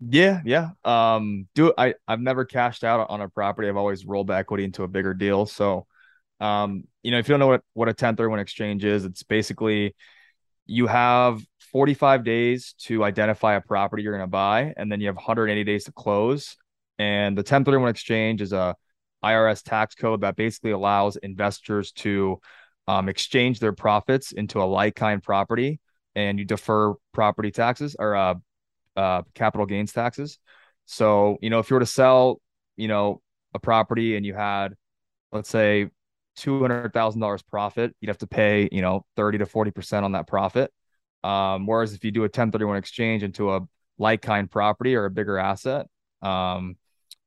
Yeah, 0.00 0.40
yeah. 0.44 0.70
Um, 0.84 1.46
do 1.54 1.72
I 1.78 1.94
I've 2.08 2.20
never 2.20 2.44
cashed 2.44 2.82
out 2.82 3.08
on 3.08 3.20
a 3.20 3.28
property. 3.28 3.68
I've 3.68 3.76
always 3.76 4.04
rolled 4.04 4.30
equity 4.30 4.64
into 4.64 4.82
a 4.82 4.88
bigger 4.88 5.14
deal. 5.14 5.46
So, 5.46 5.86
um, 6.42 6.84
you 7.04 7.12
know, 7.12 7.18
if 7.18 7.28
you 7.28 7.32
don't 7.32 7.40
know 7.40 7.46
what 7.46 7.62
what 7.72 7.88
a 7.88 7.94
1031 7.94 8.40
exchange 8.40 8.84
is, 8.84 9.04
it's 9.04 9.22
basically 9.22 9.94
you 10.66 10.88
have 10.88 11.40
45 11.72 12.24
days 12.24 12.74
to 12.80 13.04
identify 13.04 13.54
a 13.54 13.60
property 13.60 14.02
you're 14.02 14.12
going 14.12 14.24
to 14.24 14.26
buy, 14.26 14.74
and 14.76 14.90
then 14.90 15.00
you 15.00 15.06
have 15.06 15.14
180 15.14 15.62
days 15.64 15.84
to 15.84 15.92
close. 15.92 16.56
And 16.98 17.38
the 17.38 17.42
1031 17.42 17.88
exchange 17.90 18.42
is 18.42 18.52
a 18.52 18.74
IRS 19.24 19.62
tax 19.62 19.94
code 19.94 20.22
that 20.22 20.34
basically 20.34 20.72
allows 20.72 21.16
investors 21.16 21.92
to 21.92 22.40
um, 22.88 23.08
exchange 23.08 23.60
their 23.60 23.72
profits 23.72 24.32
into 24.32 24.60
a 24.60 24.64
like 24.64 24.96
kind 24.96 25.22
property, 25.22 25.78
and 26.16 26.40
you 26.40 26.44
defer 26.44 26.94
property 27.12 27.52
taxes 27.52 27.94
or 27.98 28.16
uh, 28.16 28.34
uh, 28.96 29.22
capital 29.34 29.66
gains 29.66 29.92
taxes. 29.92 30.38
So, 30.86 31.38
you 31.40 31.50
know, 31.50 31.60
if 31.60 31.70
you 31.70 31.74
were 31.74 31.80
to 31.80 31.86
sell, 31.86 32.40
you 32.76 32.88
know, 32.88 33.22
a 33.54 33.60
property 33.60 34.16
and 34.16 34.26
you 34.26 34.34
had, 34.34 34.74
let's 35.30 35.48
say, 35.48 35.88
$200,000 36.38 37.46
profit, 37.46 37.94
you'd 38.00 38.08
have 38.08 38.18
to 38.18 38.26
pay, 38.26 38.68
you 38.72 38.82
know, 38.82 39.04
30 39.16 39.38
to 39.38 39.46
40% 39.46 40.02
on 40.02 40.12
that 40.12 40.26
profit. 40.26 40.72
Um, 41.24 41.66
whereas 41.66 41.92
if 41.92 42.04
you 42.04 42.10
do 42.10 42.20
a 42.20 42.24
1031 42.24 42.76
exchange 42.76 43.22
into 43.22 43.52
a 43.54 43.60
like 43.98 44.22
kind 44.22 44.50
property 44.50 44.94
or 44.94 45.04
a 45.04 45.10
bigger 45.10 45.38
asset, 45.38 45.86
um, 46.22 46.76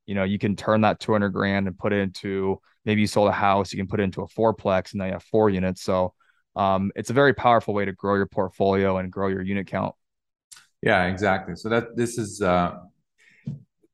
you 0.05 0.15
know, 0.15 0.23
you 0.23 0.37
can 0.37 0.55
turn 0.55 0.81
that 0.81 0.99
200 0.99 1.29
grand 1.29 1.67
and 1.67 1.77
put 1.77 1.93
it 1.93 1.99
into 1.99 2.59
maybe 2.83 3.01
you 3.01 3.07
sold 3.07 3.29
a 3.29 3.31
house, 3.31 3.71
you 3.71 3.77
can 3.77 3.87
put 3.87 3.99
it 3.99 4.03
into 4.03 4.21
a 4.21 4.27
fourplex 4.27 4.91
and 4.91 4.99
now 4.99 5.05
you 5.05 5.13
have 5.13 5.23
four 5.23 5.49
units. 5.49 5.81
So, 5.81 6.13
um, 6.55 6.91
it's 6.95 7.09
a 7.09 7.13
very 7.13 7.33
powerful 7.33 7.73
way 7.73 7.85
to 7.85 7.91
grow 7.91 8.15
your 8.15 8.27
portfolio 8.27 8.97
and 8.97 9.11
grow 9.11 9.27
your 9.27 9.41
unit 9.41 9.67
count. 9.67 9.95
Yeah, 10.81 11.05
exactly. 11.05 11.55
So 11.55 11.69
that 11.69 11.95
this 11.95 12.17
is 12.17 12.41
uh, 12.41 12.77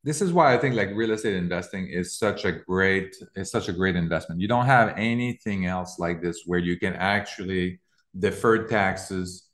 this 0.04 0.22
is 0.22 0.34
why 0.34 0.54
I 0.54 0.58
think 0.58 0.76
like 0.76 0.90
real 0.96 1.12
estate 1.12 1.36
investing 1.36 1.88
is 1.88 2.18
such 2.18 2.46
a 2.46 2.52
great 2.52 3.16
is 3.36 3.52
such 3.52 3.70
a 3.70 3.74
great 3.74 3.96
investment. 3.96 4.42
You 4.42 4.48
don't 4.48 4.66
have 4.66 4.94
anything 4.98 5.66
else 5.66 6.00
like 6.00 6.22
this 6.22 6.44
where 6.46 6.60
you 6.60 6.80
can 6.80 6.94
actually 6.94 7.80
defer 8.18 8.68
taxes 8.68 9.48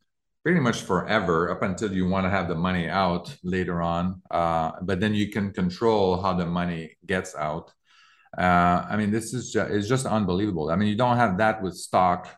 pretty 0.43 0.61
much 0.61 0.81
forever 0.81 1.51
up 1.51 1.61
until 1.61 1.91
you 1.91 2.07
want 2.07 2.25
to 2.25 2.29
have 2.29 2.47
the 2.47 2.55
money 2.55 2.87
out 2.87 3.35
later 3.43 3.81
on. 3.81 4.21
Uh, 4.31 4.71
but 4.81 5.01
then 5.01 5.13
you 5.13 5.29
can 5.29 5.51
control 5.51 6.21
how 6.21 6.33
the 6.33 6.45
money 6.45 6.95
gets 7.05 7.35
out. 7.35 7.73
Uh, 8.37 8.85
I 8.89 8.95
mean, 8.95 9.11
this 9.11 9.33
is 9.33 9.51
just, 9.51 9.71
it's 9.71 9.89
just 9.89 10.05
unbelievable. 10.05 10.69
I 10.69 10.77
mean, 10.77 10.87
you 10.87 10.95
don't 10.95 11.17
have 11.17 11.39
that 11.39 11.61
with 11.61 11.75
stock 11.75 12.29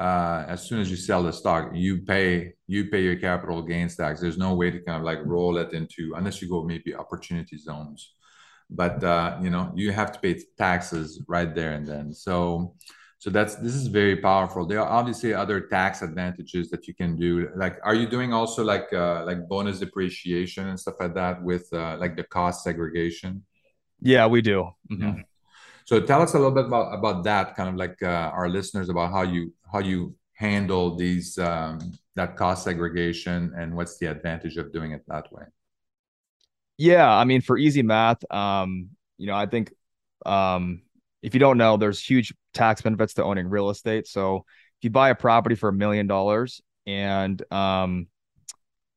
uh, 0.00 0.46
as 0.48 0.66
soon 0.66 0.80
as 0.80 0.90
you 0.90 0.96
sell 0.96 1.22
the 1.22 1.32
stock, 1.32 1.70
you 1.74 2.02
pay 2.02 2.54
you 2.66 2.86
pay 2.86 3.02
your 3.02 3.16
capital 3.16 3.60
gains 3.62 3.96
tax. 3.96 4.20
There's 4.20 4.38
no 4.38 4.54
way 4.54 4.70
to 4.70 4.80
kind 4.80 4.96
of 4.96 5.04
like 5.04 5.18
roll 5.24 5.58
it 5.58 5.74
into 5.74 6.14
unless 6.16 6.40
you 6.40 6.48
go 6.48 6.64
maybe 6.64 6.94
opportunity 6.94 7.58
zones, 7.58 8.14
but 8.70 9.04
uh, 9.04 9.38
you 9.42 9.50
know 9.50 9.72
you 9.74 9.92
have 9.92 10.10
to 10.12 10.18
pay 10.18 10.40
taxes 10.56 11.22
right 11.28 11.54
there 11.54 11.72
and 11.72 11.86
then. 11.86 12.14
So 12.14 12.74
so 13.18 13.28
that's 13.28 13.56
this 13.56 13.74
is 13.74 13.88
very 13.88 14.16
powerful. 14.16 14.64
There 14.64 14.80
are 14.80 14.88
obviously 14.88 15.34
other 15.34 15.60
tax 15.60 16.00
advantages 16.00 16.70
that 16.70 16.88
you 16.88 16.94
can 16.94 17.16
do. 17.16 17.50
Like, 17.54 17.76
are 17.84 17.94
you 17.94 18.08
doing 18.08 18.32
also 18.32 18.64
like 18.64 18.90
uh, 18.94 19.26
like 19.26 19.46
bonus 19.46 19.80
depreciation 19.80 20.68
and 20.68 20.80
stuff 20.80 20.94
like 20.98 21.14
that 21.14 21.42
with 21.42 21.68
uh, 21.74 21.98
like 22.00 22.16
the 22.16 22.24
cost 22.24 22.64
segregation? 22.64 23.44
Yeah, 24.00 24.26
we 24.26 24.40
do. 24.40 24.70
Mm-hmm. 24.90 25.02
Yeah. 25.02 25.22
So 25.84 26.00
tell 26.00 26.22
us 26.22 26.34
a 26.34 26.38
little 26.38 26.54
bit 26.54 26.66
about 26.66 26.94
about 26.94 27.24
that, 27.24 27.56
kind 27.56 27.68
of 27.68 27.76
like 27.76 28.02
uh, 28.02 28.30
our 28.32 28.48
listeners 28.48 28.88
about 28.88 29.12
how 29.12 29.22
you 29.22 29.52
how 29.72 29.80
you 29.80 30.14
handle 30.34 30.96
these 30.96 31.38
um, 31.38 31.78
that 32.16 32.36
cost 32.36 32.64
segregation 32.64 33.52
and 33.56 33.74
what's 33.74 33.98
the 33.98 34.06
advantage 34.06 34.56
of 34.56 34.72
doing 34.72 34.92
it 34.92 35.02
that 35.08 35.32
way. 35.32 35.44
Yeah, 36.78 37.10
I 37.10 37.24
mean, 37.24 37.42
for 37.42 37.58
easy 37.58 37.82
math, 37.82 38.24
um, 38.32 38.90
you 39.18 39.26
know, 39.26 39.34
I 39.34 39.46
think 39.46 39.72
um, 40.24 40.82
if 41.22 41.34
you 41.34 41.40
don't 41.40 41.58
know, 41.58 41.76
there's 41.76 42.02
huge 42.02 42.32
tax 42.54 42.80
benefits 42.80 43.14
to 43.14 43.24
owning 43.24 43.48
real 43.48 43.70
estate. 43.70 44.06
So 44.06 44.44
if 44.78 44.84
you 44.84 44.90
buy 44.90 45.10
a 45.10 45.14
property 45.14 45.54
for 45.54 45.68
a 45.68 45.72
million 45.72 46.06
dollars 46.06 46.62
and 46.86 47.42
um, 47.52 48.06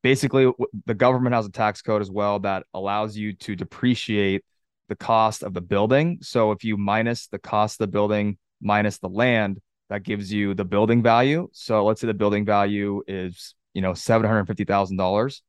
basically 0.01 0.51
the 0.85 0.93
government 0.93 1.35
has 1.35 1.45
a 1.45 1.51
tax 1.51 1.81
code 1.81 2.01
as 2.01 2.09
well 2.09 2.39
that 2.39 2.65
allows 2.73 3.17
you 3.17 3.33
to 3.33 3.55
depreciate 3.55 4.43
the 4.89 4.95
cost 4.95 5.43
of 5.43 5.53
the 5.53 5.61
building. 5.61 6.19
So 6.21 6.51
if 6.51 6.63
you 6.63 6.77
minus 6.77 7.27
the 7.27 7.39
cost 7.39 7.79
of 7.79 7.87
the 7.87 7.91
building 7.91 8.37
minus 8.61 8.97
the 8.97 9.09
land, 9.09 9.59
that 9.89 10.03
gives 10.03 10.31
you 10.31 10.53
the 10.53 10.65
building 10.65 11.03
value. 11.03 11.49
So 11.51 11.85
let's 11.85 12.01
say 12.01 12.07
the 12.07 12.13
building 12.13 12.45
value 12.45 13.03
is, 13.07 13.55
you 13.73 13.81
know, 13.81 13.91
$750,000. 13.91 15.41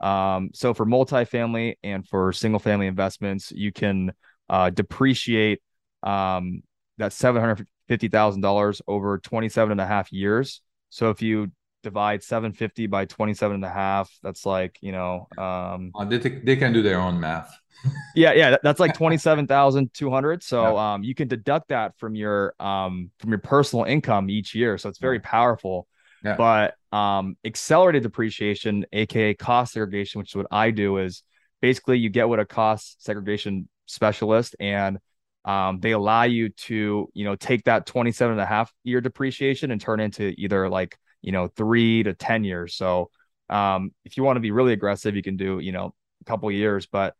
Um, 0.00 0.50
so 0.54 0.74
for 0.74 0.86
multifamily 0.86 1.74
and 1.82 2.06
for 2.08 2.32
single 2.32 2.58
family 2.58 2.86
investments, 2.86 3.52
you 3.52 3.72
can 3.72 4.12
uh, 4.48 4.70
depreciate 4.70 5.60
um, 6.02 6.62
that 6.98 7.12
$750,000 7.12 8.80
over 8.88 9.18
27 9.18 9.72
and 9.72 9.80
a 9.80 9.86
half 9.86 10.12
years. 10.12 10.62
So 10.90 11.10
if 11.10 11.22
you 11.22 11.52
divide 11.82 12.22
750 12.22 12.86
by 12.86 13.04
27 13.04 13.54
and 13.56 13.64
a 13.64 13.70
half, 13.70 14.10
that's 14.22 14.46
like, 14.46 14.78
you 14.80 14.92
know, 14.92 15.28
um, 15.38 15.92
uh, 15.94 16.04
they, 16.04 16.18
they 16.18 16.56
can 16.56 16.72
do 16.72 16.82
their 16.82 17.00
own 17.00 17.20
math 17.20 17.52
yeah, 18.14 18.32
yeah, 18.32 18.56
that's 18.62 18.80
like 18.80 18.94
twenty 18.94 19.18
seven 19.18 19.46
thousand 19.46 19.92
two 19.92 20.10
hundred. 20.10 20.42
So 20.42 20.62
yeah. 20.62 20.94
um, 20.94 21.02
you 21.02 21.14
can 21.14 21.28
deduct 21.28 21.68
that 21.68 21.98
from 21.98 22.14
your 22.14 22.54
um 22.60 23.10
from 23.18 23.30
your 23.30 23.38
personal 23.38 23.84
income 23.84 24.30
each 24.30 24.54
year. 24.54 24.78
So 24.78 24.88
it's 24.88 24.98
very 24.98 25.20
powerful. 25.20 25.86
Yeah. 26.24 26.36
But 26.36 26.74
um, 26.96 27.36
accelerated 27.44 28.04
depreciation, 28.04 28.86
aka 28.92 29.34
cost 29.34 29.72
segregation, 29.72 30.20
which 30.20 30.30
is 30.30 30.36
what 30.36 30.46
I 30.50 30.70
do, 30.70 30.98
is 30.98 31.22
basically 31.60 31.98
you 31.98 32.10
get 32.10 32.28
what 32.28 32.38
a 32.38 32.44
cost 32.44 33.02
segregation 33.02 33.68
specialist 33.86 34.54
and 34.60 34.98
um, 35.44 35.80
they 35.80 35.90
allow 35.90 36.22
you 36.22 36.50
to 36.50 37.08
you 37.14 37.24
know 37.24 37.34
take 37.34 37.64
that 37.64 37.84
27 37.86 38.32
and 38.32 38.40
a 38.40 38.46
half 38.46 38.72
year 38.84 39.00
depreciation 39.00 39.72
and 39.72 39.80
turn 39.80 39.98
into 39.98 40.32
either 40.38 40.68
like 40.68 40.96
you 41.22 41.32
know 41.32 41.48
three 41.48 42.02
to 42.02 42.12
10 42.12 42.44
years 42.44 42.74
so 42.74 43.10
um, 43.48 43.92
if 44.04 44.16
you 44.16 44.22
want 44.22 44.36
to 44.36 44.40
be 44.40 44.50
really 44.50 44.72
aggressive 44.72 45.16
you 45.16 45.22
can 45.22 45.36
do 45.36 45.58
you 45.58 45.72
know 45.72 45.94
a 46.20 46.24
couple 46.24 46.50
years 46.50 46.86
but 46.86 47.14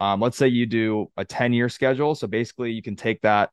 um, 0.00 0.20
let's 0.20 0.36
say 0.36 0.48
you 0.48 0.66
do 0.66 1.10
a 1.16 1.24
10 1.24 1.52
year 1.52 1.68
schedule. 1.68 2.14
So 2.14 2.26
basically, 2.26 2.72
you 2.72 2.82
can 2.82 2.96
take 2.96 3.22
that 3.22 3.50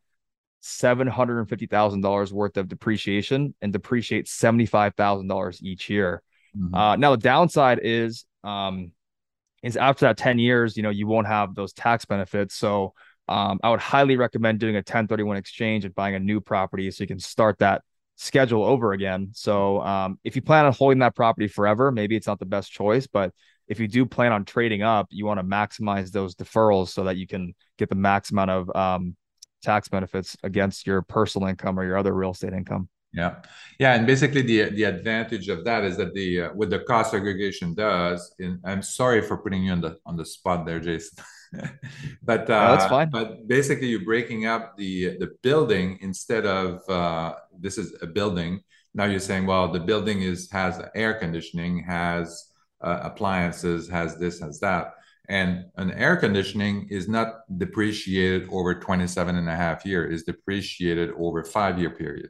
$750,000 0.63 2.31
worth 2.31 2.57
of 2.57 2.67
depreciation 2.67 3.53
and 3.61 3.71
depreciate 3.71 4.25
$75,000 4.25 5.61
each 5.61 5.89
year. 5.89 6.21
Mm-hmm. 6.57 6.75
Uh, 6.75 6.95
now, 6.97 7.11
the 7.11 7.21
downside 7.21 7.79
is, 7.81 8.25
um, 8.43 8.91
is 9.61 9.77
after 9.77 10.05
that 10.05 10.17
10 10.17 10.39
years, 10.39 10.75
you 10.75 10.83
know, 10.83 10.89
you 10.89 11.07
won't 11.07 11.27
have 11.27 11.55
those 11.55 11.71
tax 11.73 12.05
benefits. 12.05 12.55
So 12.55 12.93
um, 13.29 13.59
I 13.63 13.69
would 13.69 13.79
highly 13.79 14.17
recommend 14.17 14.59
doing 14.59 14.75
a 14.75 14.79
1031 14.79 15.37
exchange 15.37 15.85
and 15.85 15.95
buying 15.95 16.15
a 16.15 16.19
new 16.19 16.41
property 16.41 16.91
so 16.91 17.03
you 17.03 17.07
can 17.07 17.19
start 17.19 17.59
that 17.59 17.83
schedule 18.23 18.63
over 18.63 18.93
again. 18.93 19.29
So 19.33 19.81
um, 19.81 20.17
if 20.23 20.35
you 20.35 20.41
plan 20.41 20.65
on 20.65 20.73
holding 20.73 20.99
that 20.99 21.15
property 21.15 21.47
forever, 21.47 21.91
maybe 21.91 22.15
it's 22.15 22.27
not 22.27 22.39
the 22.39 22.45
best 22.45 22.71
choice, 22.71 23.05
but 23.05 23.33
if 23.67 23.79
you 23.79 23.87
do 23.87 24.05
plan 24.05 24.31
on 24.31 24.45
trading 24.45 24.81
up, 24.81 25.07
you 25.09 25.25
want 25.25 25.39
to 25.39 25.45
maximize 25.45 26.11
those 26.11 26.35
deferrals 26.35 26.89
so 26.89 27.03
that 27.03 27.17
you 27.17 27.27
can 27.27 27.53
get 27.77 27.89
the 27.89 27.95
max 27.95 28.31
amount 28.31 28.51
of 28.51 28.75
um, 28.75 29.15
tax 29.61 29.87
benefits 29.87 30.37
against 30.43 30.87
your 30.87 31.01
personal 31.01 31.47
income 31.47 31.79
or 31.79 31.85
your 31.85 31.97
other 31.97 32.13
real 32.13 32.31
estate 32.31 32.53
income. 32.53 32.89
Yeah, 33.13 33.35
yeah, 33.79 33.93
and 33.93 34.07
basically 34.07 34.41
the 34.41 34.71
the 34.71 34.83
advantage 34.85 35.47
of 35.47 35.63
that 35.65 35.83
is 35.83 35.97
that 35.97 36.15
the 36.15 36.41
uh, 36.41 36.49
what 36.53 36.71
the 36.71 36.79
cost 36.79 37.11
segregation 37.11 37.75
does. 37.75 38.33
And 38.39 38.59
I'm 38.65 38.81
sorry 38.81 39.21
for 39.21 39.37
putting 39.37 39.65
you 39.65 39.71
on 39.71 39.81
the 39.81 39.97
on 40.05 40.17
the 40.17 40.25
spot 40.25 40.65
there, 40.65 40.79
Jason. 40.79 41.23
but 42.23 42.49
uh, 42.49 42.65
no, 42.65 42.71
that's 42.75 42.89
fine. 42.89 43.09
But 43.09 43.47
basically, 43.47 43.87
you're 43.87 44.05
breaking 44.05 44.45
up 44.45 44.77
the 44.77 45.17
the 45.17 45.31
building 45.41 45.97
instead 46.01 46.45
of 46.45 46.87
uh, 46.89 47.35
this 47.59 47.77
is 47.77 47.95
a 48.01 48.07
building. 48.07 48.61
Now 48.93 49.05
you're 49.05 49.19
saying, 49.19 49.45
well, 49.45 49.71
the 49.71 49.79
building 49.79 50.21
is 50.21 50.49
has 50.51 50.81
air 50.95 51.15
conditioning, 51.15 51.83
has 51.83 52.51
uh, 52.81 52.99
appliances, 53.03 53.89
has 53.89 54.17
this, 54.17 54.39
has 54.39 54.59
that. 54.59 54.93
And 55.29 55.65
an 55.77 55.91
air 55.91 56.17
conditioning 56.17 56.87
is 56.89 57.07
not 57.07 57.41
depreciated 57.57 58.49
over 58.51 58.75
27 58.75 59.35
and 59.35 59.47
a 59.47 59.55
half 59.55 59.85
years, 59.85 60.13
is 60.13 60.23
depreciated 60.23 61.11
over 61.17 61.43
five 61.43 61.79
year 61.79 61.91
period. 61.91 62.29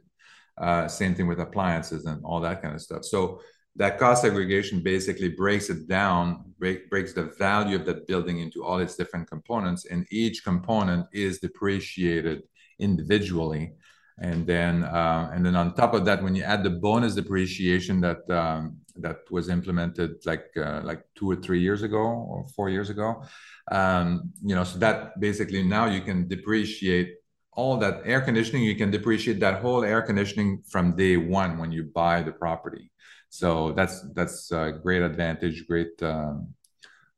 Uh, 0.56 0.86
same 0.86 1.14
thing 1.14 1.26
with 1.26 1.40
appliances 1.40 2.06
and 2.06 2.24
all 2.24 2.40
that 2.40 2.62
kind 2.62 2.74
of 2.74 2.80
stuff. 2.80 3.04
So 3.04 3.40
that 3.76 3.98
cost 3.98 4.22
segregation 4.22 4.80
basically 4.80 5.28
breaks 5.28 5.68
it 5.70 5.88
down, 5.88 6.44
break, 6.58 6.88
breaks 6.90 7.12
the 7.12 7.24
value 7.38 7.76
of 7.76 7.84
that 7.86 8.06
building 8.06 8.38
into 8.38 8.64
all 8.64 8.78
its 8.78 8.96
different 8.96 9.28
components, 9.28 9.86
and 9.86 10.06
each 10.10 10.44
component 10.44 11.06
is 11.12 11.38
depreciated 11.40 12.42
individually. 12.78 13.72
And 14.18 14.46
then, 14.46 14.84
uh, 14.84 15.30
and 15.34 15.44
then 15.44 15.56
on 15.56 15.74
top 15.74 15.92
of 15.92 16.04
that, 16.04 16.22
when 16.22 16.36
you 16.36 16.44
add 16.44 16.62
the 16.62 16.70
bonus 16.70 17.16
depreciation 17.16 18.00
that 18.02 18.30
um, 18.30 18.76
that 18.96 19.18
was 19.30 19.48
implemented 19.48 20.24
like 20.24 20.46
uh, 20.56 20.80
like 20.84 21.02
two 21.14 21.30
or 21.30 21.36
three 21.36 21.60
years 21.60 21.82
ago 21.82 21.98
or 21.98 22.46
four 22.54 22.70
years 22.70 22.90
ago. 22.90 23.22
Um, 23.70 24.32
you 24.42 24.54
know, 24.54 24.64
so 24.64 24.78
that 24.78 25.18
basically 25.20 25.62
now 25.62 25.86
you 25.86 26.00
can 26.00 26.28
depreciate 26.28 27.16
all 27.52 27.76
that 27.78 28.02
air 28.04 28.20
conditioning. 28.20 28.62
You 28.62 28.76
can 28.76 28.90
depreciate 28.90 29.40
that 29.40 29.60
whole 29.60 29.84
air 29.84 30.02
conditioning 30.02 30.62
from 30.68 30.96
day 30.96 31.16
one 31.16 31.58
when 31.58 31.72
you 31.72 31.84
buy 31.84 32.22
the 32.22 32.32
property. 32.32 32.90
So 33.34 33.72
that's 33.72 34.00
that's 34.14 34.52
a 34.52 34.78
great 34.80 35.02
advantage, 35.02 35.66
great 35.66 36.00
um, 36.02 36.54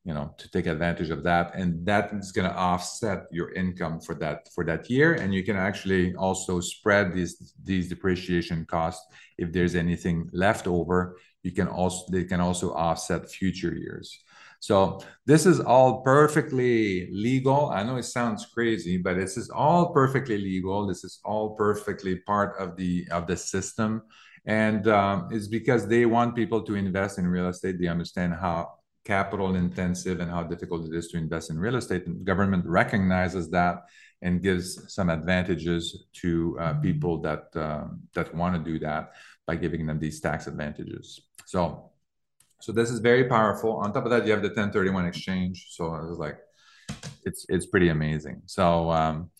you 0.03 0.15
know 0.15 0.35
to 0.39 0.51
take 0.51 0.67
advantage 0.67 1.11
of 1.11 1.23
that. 1.25 1.55
And 1.55 1.85
that 1.85 2.11
is 2.15 2.33
going 2.33 2.49
to 2.49 2.57
offset 2.57 3.25
your 3.31 3.53
income 3.53 4.01
for 4.01 4.15
that 4.15 4.49
for 4.55 4.65
that 4.65 4.89
year. 4.89 5.13
And 5.13 5.35
you 5.35 5.45
can 5.45 5.57
actually 5.57 6.15
also 6.15 6.61
spread 6.61 7.13
these 7.13 7.53
these 7.63 7.91
depreciation 7.91 8.65
costs. 8.65 9.05
If 9.37 9.53
there's 9.53 9.75
anything 9.75 10.31
left 10.33 10.67
over 10.67 11.19
you 11.43 11.53
can 11.53 11.69
also 11.69 12.05
they 12.11 12.25
can 12.25 12.41
also 12.41 12.73
offset 12.73 13.31
future 13.31 13.75
years. 13.75 14.19
So 14.59 15.01
this 15.27 15.47
is 15.47 15.61
all 15.61 16.01
perfectly 16.01 17.09
legal. 17.13 17.71
I 17.71 17.85
know 17.85 17.97
it 17.99 18.05
sounds 18.19 18.47
crazy 18.47 18.97
but 18.97 19.15
this 19.17 19.37
is 19.37 19.49
all 19.51 19.93
perfectly 19.93 20.39
legal. 20.39 20.87
This 20.89 21.05
is 21.05 21.21
all 21.25 21.55
perfectly 21.55 22.17
part 22.17 22.59
of 22.59 22.75
the 22.77 23.07
of 23.13 23.29
the 23.29 23.37
system 23.37 24.03
and 24.47 24.89
um, 24.89 25.29
it's 25.33 25.49
because 25.49 25.87
they 25.89 26.07
want 26.07 26.35
people 26.35 26.63
to 26.63 26.75
invest 26.75 27.19
in 27.19 27.27
real 27.27 27.49
estate 27.49 27.79
they 27.81 27.89
understand 27.89 28.35
how 28.35 28.77
capital 29.07 29.55
intensive 29.55 30.19
and 30.21 30.31
how 30.31 30.43
difficult 30.43 30.85
it 30.87 30.95
is 30.95 31.07
to 31.09 31.17
invest 31.17 31.49
in 31.51 31.59
real 31.59 31.77
estate. 31.77 32.07
And 32.07 32.25
government 32.25 32.67
recognizes 32.67 33.49
that 33.51 33.85
and 34.21 34.43
gives 34.43 34.93
some 34.93 35.09
advantages 35.09 36.07
to 36.21 36.59
uh, 36.61 36.75
people 36.75 37.19
that 37.23 37.45
uh, 37.55 37.85
that 38.15 38.35
want 38.35 38.53
to 38.57 38.71
do 38.71 38.79
that 38.81 39.13
by 39.47 39.55
giving 39.55 39.87
them 39.87 39.99
these 40.01 40.21
tax 40.21 40.49
advantages. 40.49 41.07
So, 41.47 41.91
so 42.61 42.73
this 42.73 42.91
is 42.91 42.99
very 42.99 43.25
powerful. 43.25 43.77
On 43.77 43.93
top 43.93 44.05
of 44.05 44.11
that, 44.11 44.27
you 44.27 44.33
have 44.33 44.43
the 44.43 44.49
1031 44.49 45.07
exchange. 45.07 45.69
So 45.71 45.93
I 45.95 46.01
was 46.01 46.19
like, 46.19 46.39
it's 47.25 47.47
it's 47.49 47.67
pretty 47.67 47.89
amazing. 47.89 48.43
So. 48.47 48.91
Um, 48.91 49.31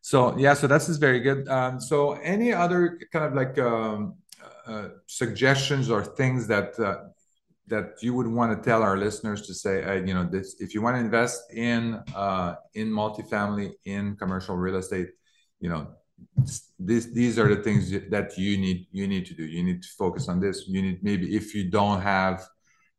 so 0.00 0.38
yeah, 0.38 0.54
so 0.54 0.66
this 0.68 0.88
is 0.88 0.96
very 0.96 1.20
good. 1.20 1.48
Um, 1.48 1.80
so 1.80 2.12
any 2.12 2.50
other 2.54 2.98
kind 3.12 3.26
of 3.26 3.34
like 3.34 3.58
um, 3.58 4.14
uh, 4.66 4.88
suggestions 5.06 5.90
or 5.90 6.04
things 6.04 6.46
that 6.46 6.78
uh, 6.78 6.98
that 7.66 8.02
you 8.02 8.14
would 8.14 8.26
want 8.26 8.50
to 8.56 8.68
tell 8.68 8.82
our 8.82 8.96
listeners 8.96 9.46
to 9.46 9.54
say, 9.54 10.02
you 10.06 10.14
know, 10.14 10.24
this 10.24 10.56
if 10.60 10.74
you 10.74 10.82
want 10.82 10.96
to 10.96 11.00
invest 11.00 11.52
in 11.52 12.00
uh, 12.14 12.54
in 12.74 12.88
multifamily, 12.90 13.72
in 13.84 14.16
commercial 14.16 14.56
real 14.56 14.76
estate, 14.76 15.10
you 15.60 15.68
know, 15.68 15.88
these 16.78 17.12
these 17.12 17.38
are 17.38 17.54
the 17.54 17.62
things 17.62 17.90
that 18.10 18.36
you 18.38 18.58
need 18.58 18.86
you 18.92 19.06
need 19.06 19.26
to 19.26 19.34
do. 19.34 19.44
You 19.44 19.62
need 19.62 19.82
to 19.82 19.88
focus 19.98 20.28
on 20.28 20.40
this. 20.40 20.66
You 20.68 20.82
need 20.82 21.02
maybe 21.02 21.36
if 21.36 21.54
you 21.54 21.70
don't 21.70 22.00
have 22.00 22.46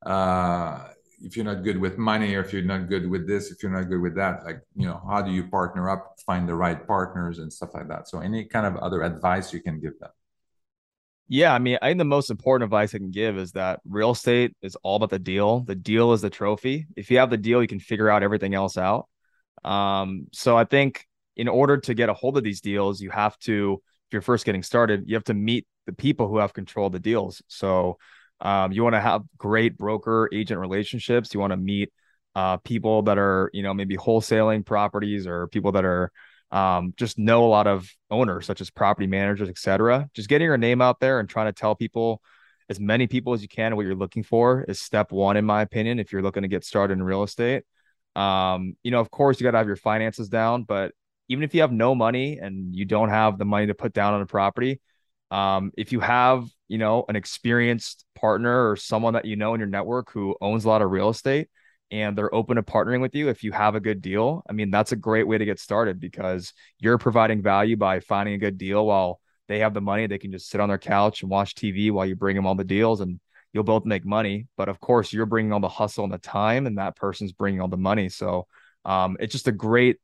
uh, 0.05 0.89
if 1.21 1.35
you're 1.35 1.45
not 1.45 1.63
good 1.63 1.77
with 1.77 1.97
money 1.97 2.35
or 2.35 2.41
if 2.41 2.53
you're 2.53 2.61
not 2.61 2.87
good 2.87 3.09
with 3.09 3.27
this 3.27 3.51
if 3.51 3.61
you're 3.61 3.71
not 3.71 3.89
good 3.89 4.01
with 4.01 4.15
that 4.15 4.43
like 4.45 4.61
you 4.75 4.87
know 4.87 5.01
how 5.07 5.21
do 5.21 5.31
you 5.31 5.47
partner 5.47 5.89
up 5.89 6.15
find 6.25 6.47
the 6.47 6.55
right 6.55 6.87
partners 6.87 7.39
and 7.39 7.51
stuff 7.51 7.73
like 7.73 7.87
that 7.87 8.07
so 8.07 8.19
any 8.19 8.45
kind 8.45 8.65
of 8.65 8.77
other 8.77 9.03
advice 9.03 9.51
you 9.53 9.61
can 9.61 9.79
give 9.79 9.97
them 9.99 10.09
yeah, 11.29 11.53
I 11.53 11.59
mean, 11.59 11.77
I 11.79 11.89
think 11.89 11.99
the 11.99 12.05
most 12.05 12.31
important 12.31 12.65
advice 12.65 12.95
I 12.95 12.97
can 12.97 13.11
give 13.11 13.37
is 13.37 13.51
that 13.51 13.81
real 13.87 14.11
estate 14.11 14.55
is 14.63 14.75
all 14.81 14.95
about 14.95 15.11
the 15.11 15.19
deal. 15.19 15.59
The 15.61 15.75
deal 15.75 16.11
is 16.13 16.21
the 16.21 16.29
trophy. 16.31 16.87
If 16.97 17.11
you 17.11 17.19
have 17.19 17.29
the 17.29 17.37
deal, 17.37 17.61
you 17.61 17.67
can 17.67 17.79
figure 17.79 18.09
out 18.09 18.23
everything 18.23 18.55
else 18.55 18.77
out. 18.77 19.07
Um, 19.63 20.25
so 20.33 20.57
I 20.57 20.65
think 20.65 21.05
in 21.37 21.47
order 21.47 21.77
to 21.77 21.93
get 21.93 22.09
a 22.09 22.15
hold 22.15 22.35
of 22.35 22.43
these 22.43 22.61
deals, 22.61 22.99
you 22.99 23.11
have 23.11 23.37
to, 23.39 23.79
if 24.07 24.13
you're 24.13 24.23
first 24.23 24.43
getting 24.43 24.63
started, 24.63 25.03
you 25.05 25.15
have 25.15 25.23
to 25.25 25.35
meet 25.35 25.67
the 25.85 25.93
people 25.93 26.27
who 26.27 26.39
have 26.39 26.51
control 26.51 26.87
of 26.87 26.93
the 26.93 26.99
deals. 26.99 27.43
So 27.47 27.99
um, 28.41 28.71
you 28.71 28.83
want 28.83 28.95
to 28.95 29.01
have 29.01 29.21
great 29.37 29.77
broker 29.77 30.29
agent 30.33 30.59
relationships. 30.59 31.31
You 31.33 31.39
want 31.39 31.51
to 31.51 31.57
meet 31.57 31.93
uh, 32.33 32.57
people 32.57 33.03
that 33.03 33.19
are, 33.19 33.51
you 33.53 33.61
know, 33.61 33.75
maybe 33.75 33.97
wholesaling 33.97 34.65
properties 34.65 35.27
or 35.27 35.47
people 35.47 35.73
that 35.73 35.85
are 35.85 36.11
um, 36.51 36.93
just 36.97 37.17
know 37.17 37.45
a 37.45 37.47
lot 37.47 37.67
of 37.67 37.89
owners 38.09 38.45
such 38.45 38.61
as 38.61 38.69
property 38.69 39.07
managers 39.07 39.49
etc 39.49 40.09
just 40.13 40.29
getting 40.29 40.45
your 40.45 40.57
name 40.57 40.81
out 40.81 40.99
there 40.99 41.19
and 41.19 41.29
trying 41.29 41.45
to 41.45 41.53
tell 41.53 41.75
people 41.75 42.21
as 42.69 42.79
many 42.79 43.07
people 43.07 43.33
as 43.33 43.41
you 43.41 43.47
can 43.47 43.75
what 43.75 43.85
you're 43.85 43.95
looking 43.95 44.23
for 44.23 44.65
is 44.67 44.81
step 44.81 45.11
one 45.11 45.37
in 45.37 45.45
my 45.45 45.61
opinion 45.61 45.99
if 45.99 46.11
you're 46.11 46.21
looking 46.21 46.43
to 46.43 46.47
get 46.47 46.63
started 46.63 46.93
in 46.93 47.03
real 47.03 47.23
estate. 47.23 47.63
Um, 48.15 48.75
you 48.83 48.91
know 48.91 48.99
of 48.99 49.11
course 49.11 49.39
you 49.39 49.43
got 49.43 49.51
to 49.51 49.57
have 49.59 49.67
your 49.67 49.75
finances 49.75 50.29
down 50.29 50.63
but 50.63 50.93
even 51.29 51.43
if 51.43 51.53
you 51.53 51.61
have 51.61 51.71
no 51.71 51.93
money 51.93 52.39
and 52.39 52.75
you 52.75 52.85
don't 52.85 53.09
have 53.09 53.37
the 53.37 53.45
money 53.45 53.67
to 53.67 53.75
put 53.75 53.93
down 53.93 54.15
on 54.15 54.21
a 54.21 54.25
property 54.25 54.81
um, 55.31 55.71
if 55.77 55.91
you 55.91 55.99
have 55.99 56.47
you 56.67 56.77
know 56.77 57.05
an 57.07 57.15
experienced 57.15 58.05
partner 58.15 58.69
or 58.69 58.75
someone 58.75 59.13
that 59.13 59.25
you 59.25 59.35
know 59.35 59.53
in 59.53 59.59
your 59.59 59.69
network 59.69 60.11
who 60.11 60.35
owns 60.41 60.65
a 60.65 60.67
lot 60.67 60.81
of 60.81 60.89
real 60.89 61.09
estate 61.09 61.49
and 61.91 62.17
they're 62.17 62.33
open 62.33 62.57
to 62.57 62.63
partnering 62.63 63.01
with 63.01 63.15
you 63.15 63.29
if 63.29 63.43
you 63.43 63.51
have 63.51 63.75
a 63.75 63.79
good 63.79 64.01
deal. 64.01 64.43
I 64.49 64.53
mean, 64.53 64.71
that's 64.71 64.91
a 64.91 64.95
great 64.95 65.27
way 65.27 65.37
to 65.37 65.45
get 65.45 65.59
started 65.59 65.99
because 65.99 66.53
you're 66.79 66.97
providing 66.97 67.41
value 67.41 67.77
by 67.77 67.99
finding 67.99 68.35
a 68.35 68.39
good 68.39 68.57
deal 68.57 68.85
while 68.85 69.19
they 69.47 69.59
have 69.59 69.73
the 69.73 69.81
money. 69.81 70.07
They 70.07 70.19
can 70.19 70.31
just 70.31 70.49
sit 70.49 70.61
on 70.61 70.69
their 70.69 70.77
couch 70.77 71.21
and 71.21 71.31
watch 71.31 71.55
TV 71.55 71.91
while 71.91 72.05
you 72.05 72.15
bring 72.15 72.35
them 72.35 72.45
all 72.45 72.55
the 72.55 72.63
deals 72.63 73.01
and 73.01 73.19
you'll 73.53 73.63
both 73.63 73.85
make 73.85 74.05
money. 74.05 74.47
But 74.57 74.69
of 74.69 74.79
course, 74.79 75.11
you're 75.11 75.25
bringing 75.25 75.51
all 75.51 75.59
the 75.59 75.67
hustle 75.67 76.03
and 76.03 76.13
the 76.13 76.19
time, 76.19 76.67
and 76.67 76.77
that 76.77 76.95
person's 76.95 77.31
bringing 77.31 77.61
all 77.61 77.67
the 77.67 77.77
money. 77.77 78.09
So 78.09 78.47
um, 78.85 79.17
it's 79.19 79.31
just 79.31 79.47
a 79.47 79.51
great 79.51 79.97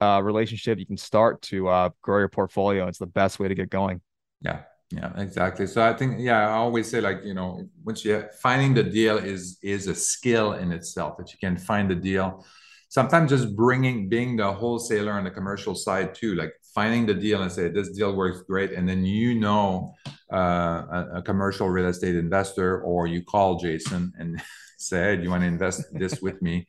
uh, 0.00 0.20
relationship 0.22 0.78
you 0.78 0.86
can 0.86 0.96
start 0.96 1.42
to 1.42 1.68
uh, 1.68 1.90
grow 2.02 2.18
your 2.18 2.28
portfolio. 2.28 2.86
It's 2.86 2.98
the 2.98 3.06
best 3.06 3.38
way 3.38 3.48
to 3.48 3.54
get 3.54 3.70
going. 3.70 4.00
Yeah, 4.40 4.62
yeah 4.94 5.12
exactly. 5.20 5.66
So 5.66 5.82
i 5.82 5.92
think 5.92 6.16
yeah 6.18 6.48
i 6.48 6.52
always 6.52 6.90
say 6.90 7.00
like 7.00 7.24
you 7.24 7.34
know 7.34 7.68
once 7.84 8.04
you 8.04 8.24
finding 8.40 8.74
the 8.74 8.82
deal 8.82 9.16
is 9.18 9.58
is 9.62 9.86
a 9.86 9.94
skill 9.94 10.52
in 10.52 10.72
itself 10.72 11.16
that 11.18 11.32
you 11.32 11.38
can 11.38 11.56
find 11.56 11.90
the 11.90 11.94
deal. 11.94 12.44
Sometimes 12.88 13.30
just 13.30 13.56
bringing 13.56 14.08
being 14.08 14.36
the 14.36 14.52
wholesaler 14.52 15.12
on 15.12 15.24
the 15.24 15.30
commercial 15.30 15.74
side 15.74 16.14
too 16.14 16.34
like 16.36 16.52
finding 16.74 17.06
the 17.06 17.14
deal 17.14 17.42
and 17.42 17.50
say 17.50 17.68
this 17.68 17.90
deal 17.90 18.14
works 18.14 18.42
great 18.42 18.72
and 18.72 18.88
then 18.88 19.04
you 19.04 19.34
know 19.34 19.94
uh, 20.32 20.36
a, 20.36 21.08
a, 21.16 21.22
commercial 21.22 21.68
real 21.68 21.86
estate 21.86 22.16
investor 22.16 22.80
or 22.82 23.06
you 23.06 23.22
call 23.22 23.58
jason 23.58 24.12
and 24.18 24.40
say 24.78 25.02
hey, 25.02 25.16
do 25.16 25.22
you 25.22 25.30
want 25.30 25.42
to 25.42 25.46
invest 25.46 25.82
this 25.92 26.20
with 26.20 26.40
me? 26.42 26.66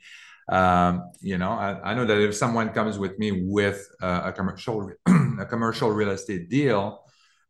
Um, 0.49 1.11
you 1.21 1.37
know 1.37 1.51
I, 1.51 1.91
I, 1.91 1.93
know 1.95 2.05
that 2.05 2.19
if 2.19 2.35
someone 2.35 2.69
comes 2.69 2.97
with 2.97 3.17
me 3.17 3.31
with 3.31 3.87
uh, 4.01 4.21
a 4.25 4.31
commercial 4.31 4.91
a 5.39 5.45
commercial 5.45 5.89
real 5.89 6.11
estate 6.11 6.49
deal 6.49 7.04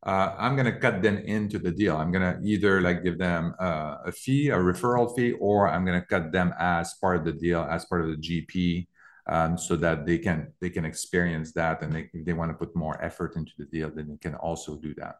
uh, 0.06 0.36
I'm 0.38 0.56
going 0.56 0.72
to 0.72 0.80
cut 0.80 1.02
them 1.02 1.18
into 1.18 1.58
the 1.58 1.72
deal. 1.72 1.98
I'm 1.98 2.12
going 2.12 2.22
to 2.22 2.39
either 2.48 2.80
like 2.80 3.04
give 3.04 3.18
them 3.18 3.56
uh, 3.60 3.98
a 4.06 4.12
fee, 4.12 4.50
a 4.50 4.58
referral 4.58 5.15
fee, 5.15 5.34
or 5.34 5.68
I'm 5.68 5.84
going 5.84 6.00
to 6.00 6.06
cut 6.06 6.32
them 6.32 6.54
as 6.60 6.94
part 7.02 7.18
of 7.18 7.26
the 7.26 7.32
deal, 7.32 7.62
as 7.62 7.86
part 7.86 8.02
of 8.02 8.10
the 8.10 8.18
GP, 8.18 8.88
um, 9.28 9.58
so 9.58 9.76
that 9.78 10.06
they 10.06 10.20
can 10.20 10.54
they 10.62 10.70
can 10.70 10.86
experience 10.86 11.54
that, 11.54 11.82
and 11.82 11.91
they, 11.91 12.10
if 12.13 12.24
they 12.24 12.34
want 12.34 12.52
to 12.52 12.58
put 12.58 12.76
more 12.76 13.04
effort 13.04 13.36
into 13.36 13.52
the 13.58 13.65
deal, 13.65 13.89
then 13.89 14.08
they 14.08 14.18
can 14.18 14.36
also 14.36 14.78
do 14.78 14.94
that. 14.96 15.15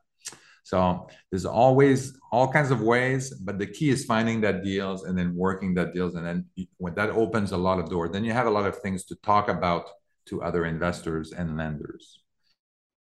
So 0.62 1.08
there's 1.32 1.46
always 1.46 2.18
all 2.32 2.52
kinds 2.52 2.70
of 2.72 2.82
ways, 2.82 3.32
but 3.32 3.58
the 3.58 3.68
key 3.68 3.90
is 3.90 4.06
finding 4.06 4.42
that 4.42 4.64
deals 4.64 5.04
and 5.04 5.18
then 5.18 5.36
working 5.36 5.74
that 5.76 5.94
deals, 5.94 6.14
and 6.14 6.26
then 6.26 6.46
when 6.78 6.94
that 6.94 7.10
opens 7.10 7.54
a 7.54 7.58
lot 7.58 7.80
of 7.80 7.90
doors, 7.90 8.12
then 8.12 8.24
you 8.24 8.34
have 8.34 8.46
a 8.46 8.52
lot 8.52 8.68
of 8.68 8.78
things 8.78 9.04
to 9.06 9.16
talk 9.24 9.50
about 9.50 9.90
to 10.28 10.44
other 10.44 10.66
investors 10.66 11.32
and 11.32 11.58
lenders. 11.58 12.22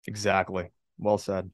Exactly. 0.07 0.71
Well 0.97 1.19
said. 1.19 1.51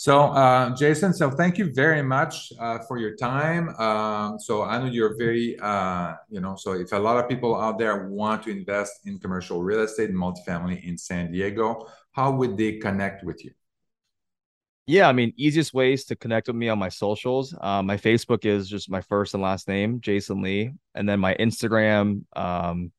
So, 0.00 0.26
uh, 0.26 0.76
Jason, 0.76 1.12
so 1.12 1.28
thank 1.28 1.58
you 1.58 1.72
very 1.74 2.02
much 2.02 2.52
uh, 2.60 2.78
for 2.86 2.98
your 2.98 3.16
time. 3.16 3.70
Um, 3.80 4.38
so 4.38 4.62
I 4.62 4.78
know 4.78 4.84
you're 4.84 5.16
very, 5.16 5.58
uh, 5.58 6.14
you 6.28 6.40
know, 6.40 6.54
so 6.54 6.74
if 6.74 6.92
a 6.92 6.96
lot 6.96 7.16
of 7.16 7.28
people 7.28 7.60
out 7.60 7.80
there 7.80 8.06
want 8.06 8.44
to 8.44 8.50
invest 8.50 9.00
in 9.06 9.18
commercial 9.18 9.60
real 9.60 9.80
estate 9.80 10.10
and 10.10 10.16
multifamily 10.16 10.84
in 10.84 10.96
San 10.96 11.32
Diego, 11.32 11.88
how 12.12 12.30
would 12.30 12.56
they 12.56 12.76
connect 12.76 13.24
with 13.24 13.44
you? 13.44 13.50
Yeah, 14.86 15.08
I 15.08 15.12
mean, 15.12 15.32
easiest 15.36 15.74
ways 15.74 16.04
to 16.04 16.14
connect 16.14 16.46
with 16.46 16.54
me 16.54 16.68
on 16.68 16.78
my 16.78 16.90
socials. 16.90 17.52
Uh, 17.60 17.82
my 17.82 17.96
Facebook 17.96 18.44
is 18.44 18.68
just 18.68 18.88
my 18.88 19.00
first 19.00 19.34
and 19.34 19.42
last 19.42 19.66
name, 19.66 20.00
Jason 20.00 20.42
Lee, 20.42 20.74
and 20.94 21.08
then 21.08 21.18
my 21.18 21.34
Instagram, 21.40 22.22
um, 22.36 22.92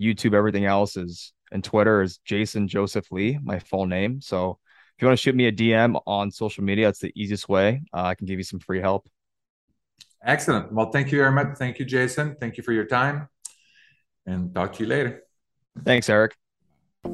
YouTube, 0.00 0.34
everything 0.34 0.66
else 0.66 0.96
is, 0.96 1.32
and 1.50 1.64
Twitter 1.64 2.00
is 2.00 2.18
Jason 2.18 2.68
Joseph 2.68 3.10
Lee, 3.10 3.40
my 3.42 3.58
full 3.58 3.86
name. 3.86 4.20
So 4.20 4.60
if 4.98 5.02
you 5.02 5.06
want 5.06 5.16
to 5.16 5.22
shoot 5.22 5.36
me 5.36 5.46
a 5.46 5.52
DM 5.52 6.02
on 6.08 6.28
social 6.32 6.64
media, 6.64 6.88
it's 6.88 6.98
the 6.98 7.12
easiest 7.14 7.48
way. 7.48 7.82
Uh, 7.94 8.02
I 8.02 8.16
can 8.16 8.26
give 8.26 8.36
you 8.36 8.42
some 8.42 8.58
free 8.58 8.80
help. 8.80 9.08
Excellent. 10.24 10.72
Well, 10.72 10.90
thank 10.90 11.12
you 11.12 11.18
very 11.18 11.30
much. 11.30 11.56
Thank 11.56 11.78
you, 11.78 11.84
Jason. 11.84 12.34
Thank 12.40 12.56
you 12.56 12.64
for 12.64 12.72
your 12.72 12.84
time 12.84 13.28
and 14.26 14.52
talk 14.52 14.72
to 14.72 14.82
you 14.82 14.88
later. 14.88 15.22
Thanks, 15.84 16.08
Eric. 16.08 16.34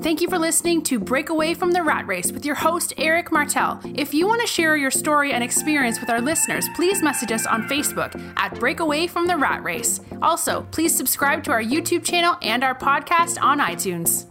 Thank 0.01 0.22
you 0.22 0.30
for 0.30 0.39
listening 0.39 0.82
to 0.85 0.99
Break 0.99 1.28
Away 1.28 1.53
from 1.53 1.72
the 1.72 1.82
Rat 1.82 2.07
Race 2.07 2.32
with 2.32 2.47
your 2.47 2.55
host, 2.55 2.95
Eric 2.97 3.30
Martel. 3.30 3.78
If 3.95 4.14
you 4.14 4.26
want 4.26 4.41
to 4.41 4.47
share 4.47 4.78
your 4.78 4.91
story 4.91 5.35
and 5.35 5.45
experience 5.45 6.01
with 6.01 6.09
our 6.09 6.22
listeners, 6.22 6.66
please 6.74 7.03
message 7.03 7.32
us 7.32 7.45
on 7.45 7.68
Facebook 7.68 8.18
at 8.39 8.59
Break 8.59 8.80
Away 8.80 9.07
from 9.07 9.26
the 9.26 9.37
Rat 9.37 9.62
Race. 9.62 10.01
Also, 10.22 10.66
please 10.70 10.97
subscribe 10.97 11.45
to 11.45 11.53
our 11.53 11.62
YouTube 11.62 12.03
channel 12.03 12.39
and 12.41 12.64
our 12.64 12.74
podcast 12.74 13.39
on 13.43 13.59
iTunes. 13.59 14.24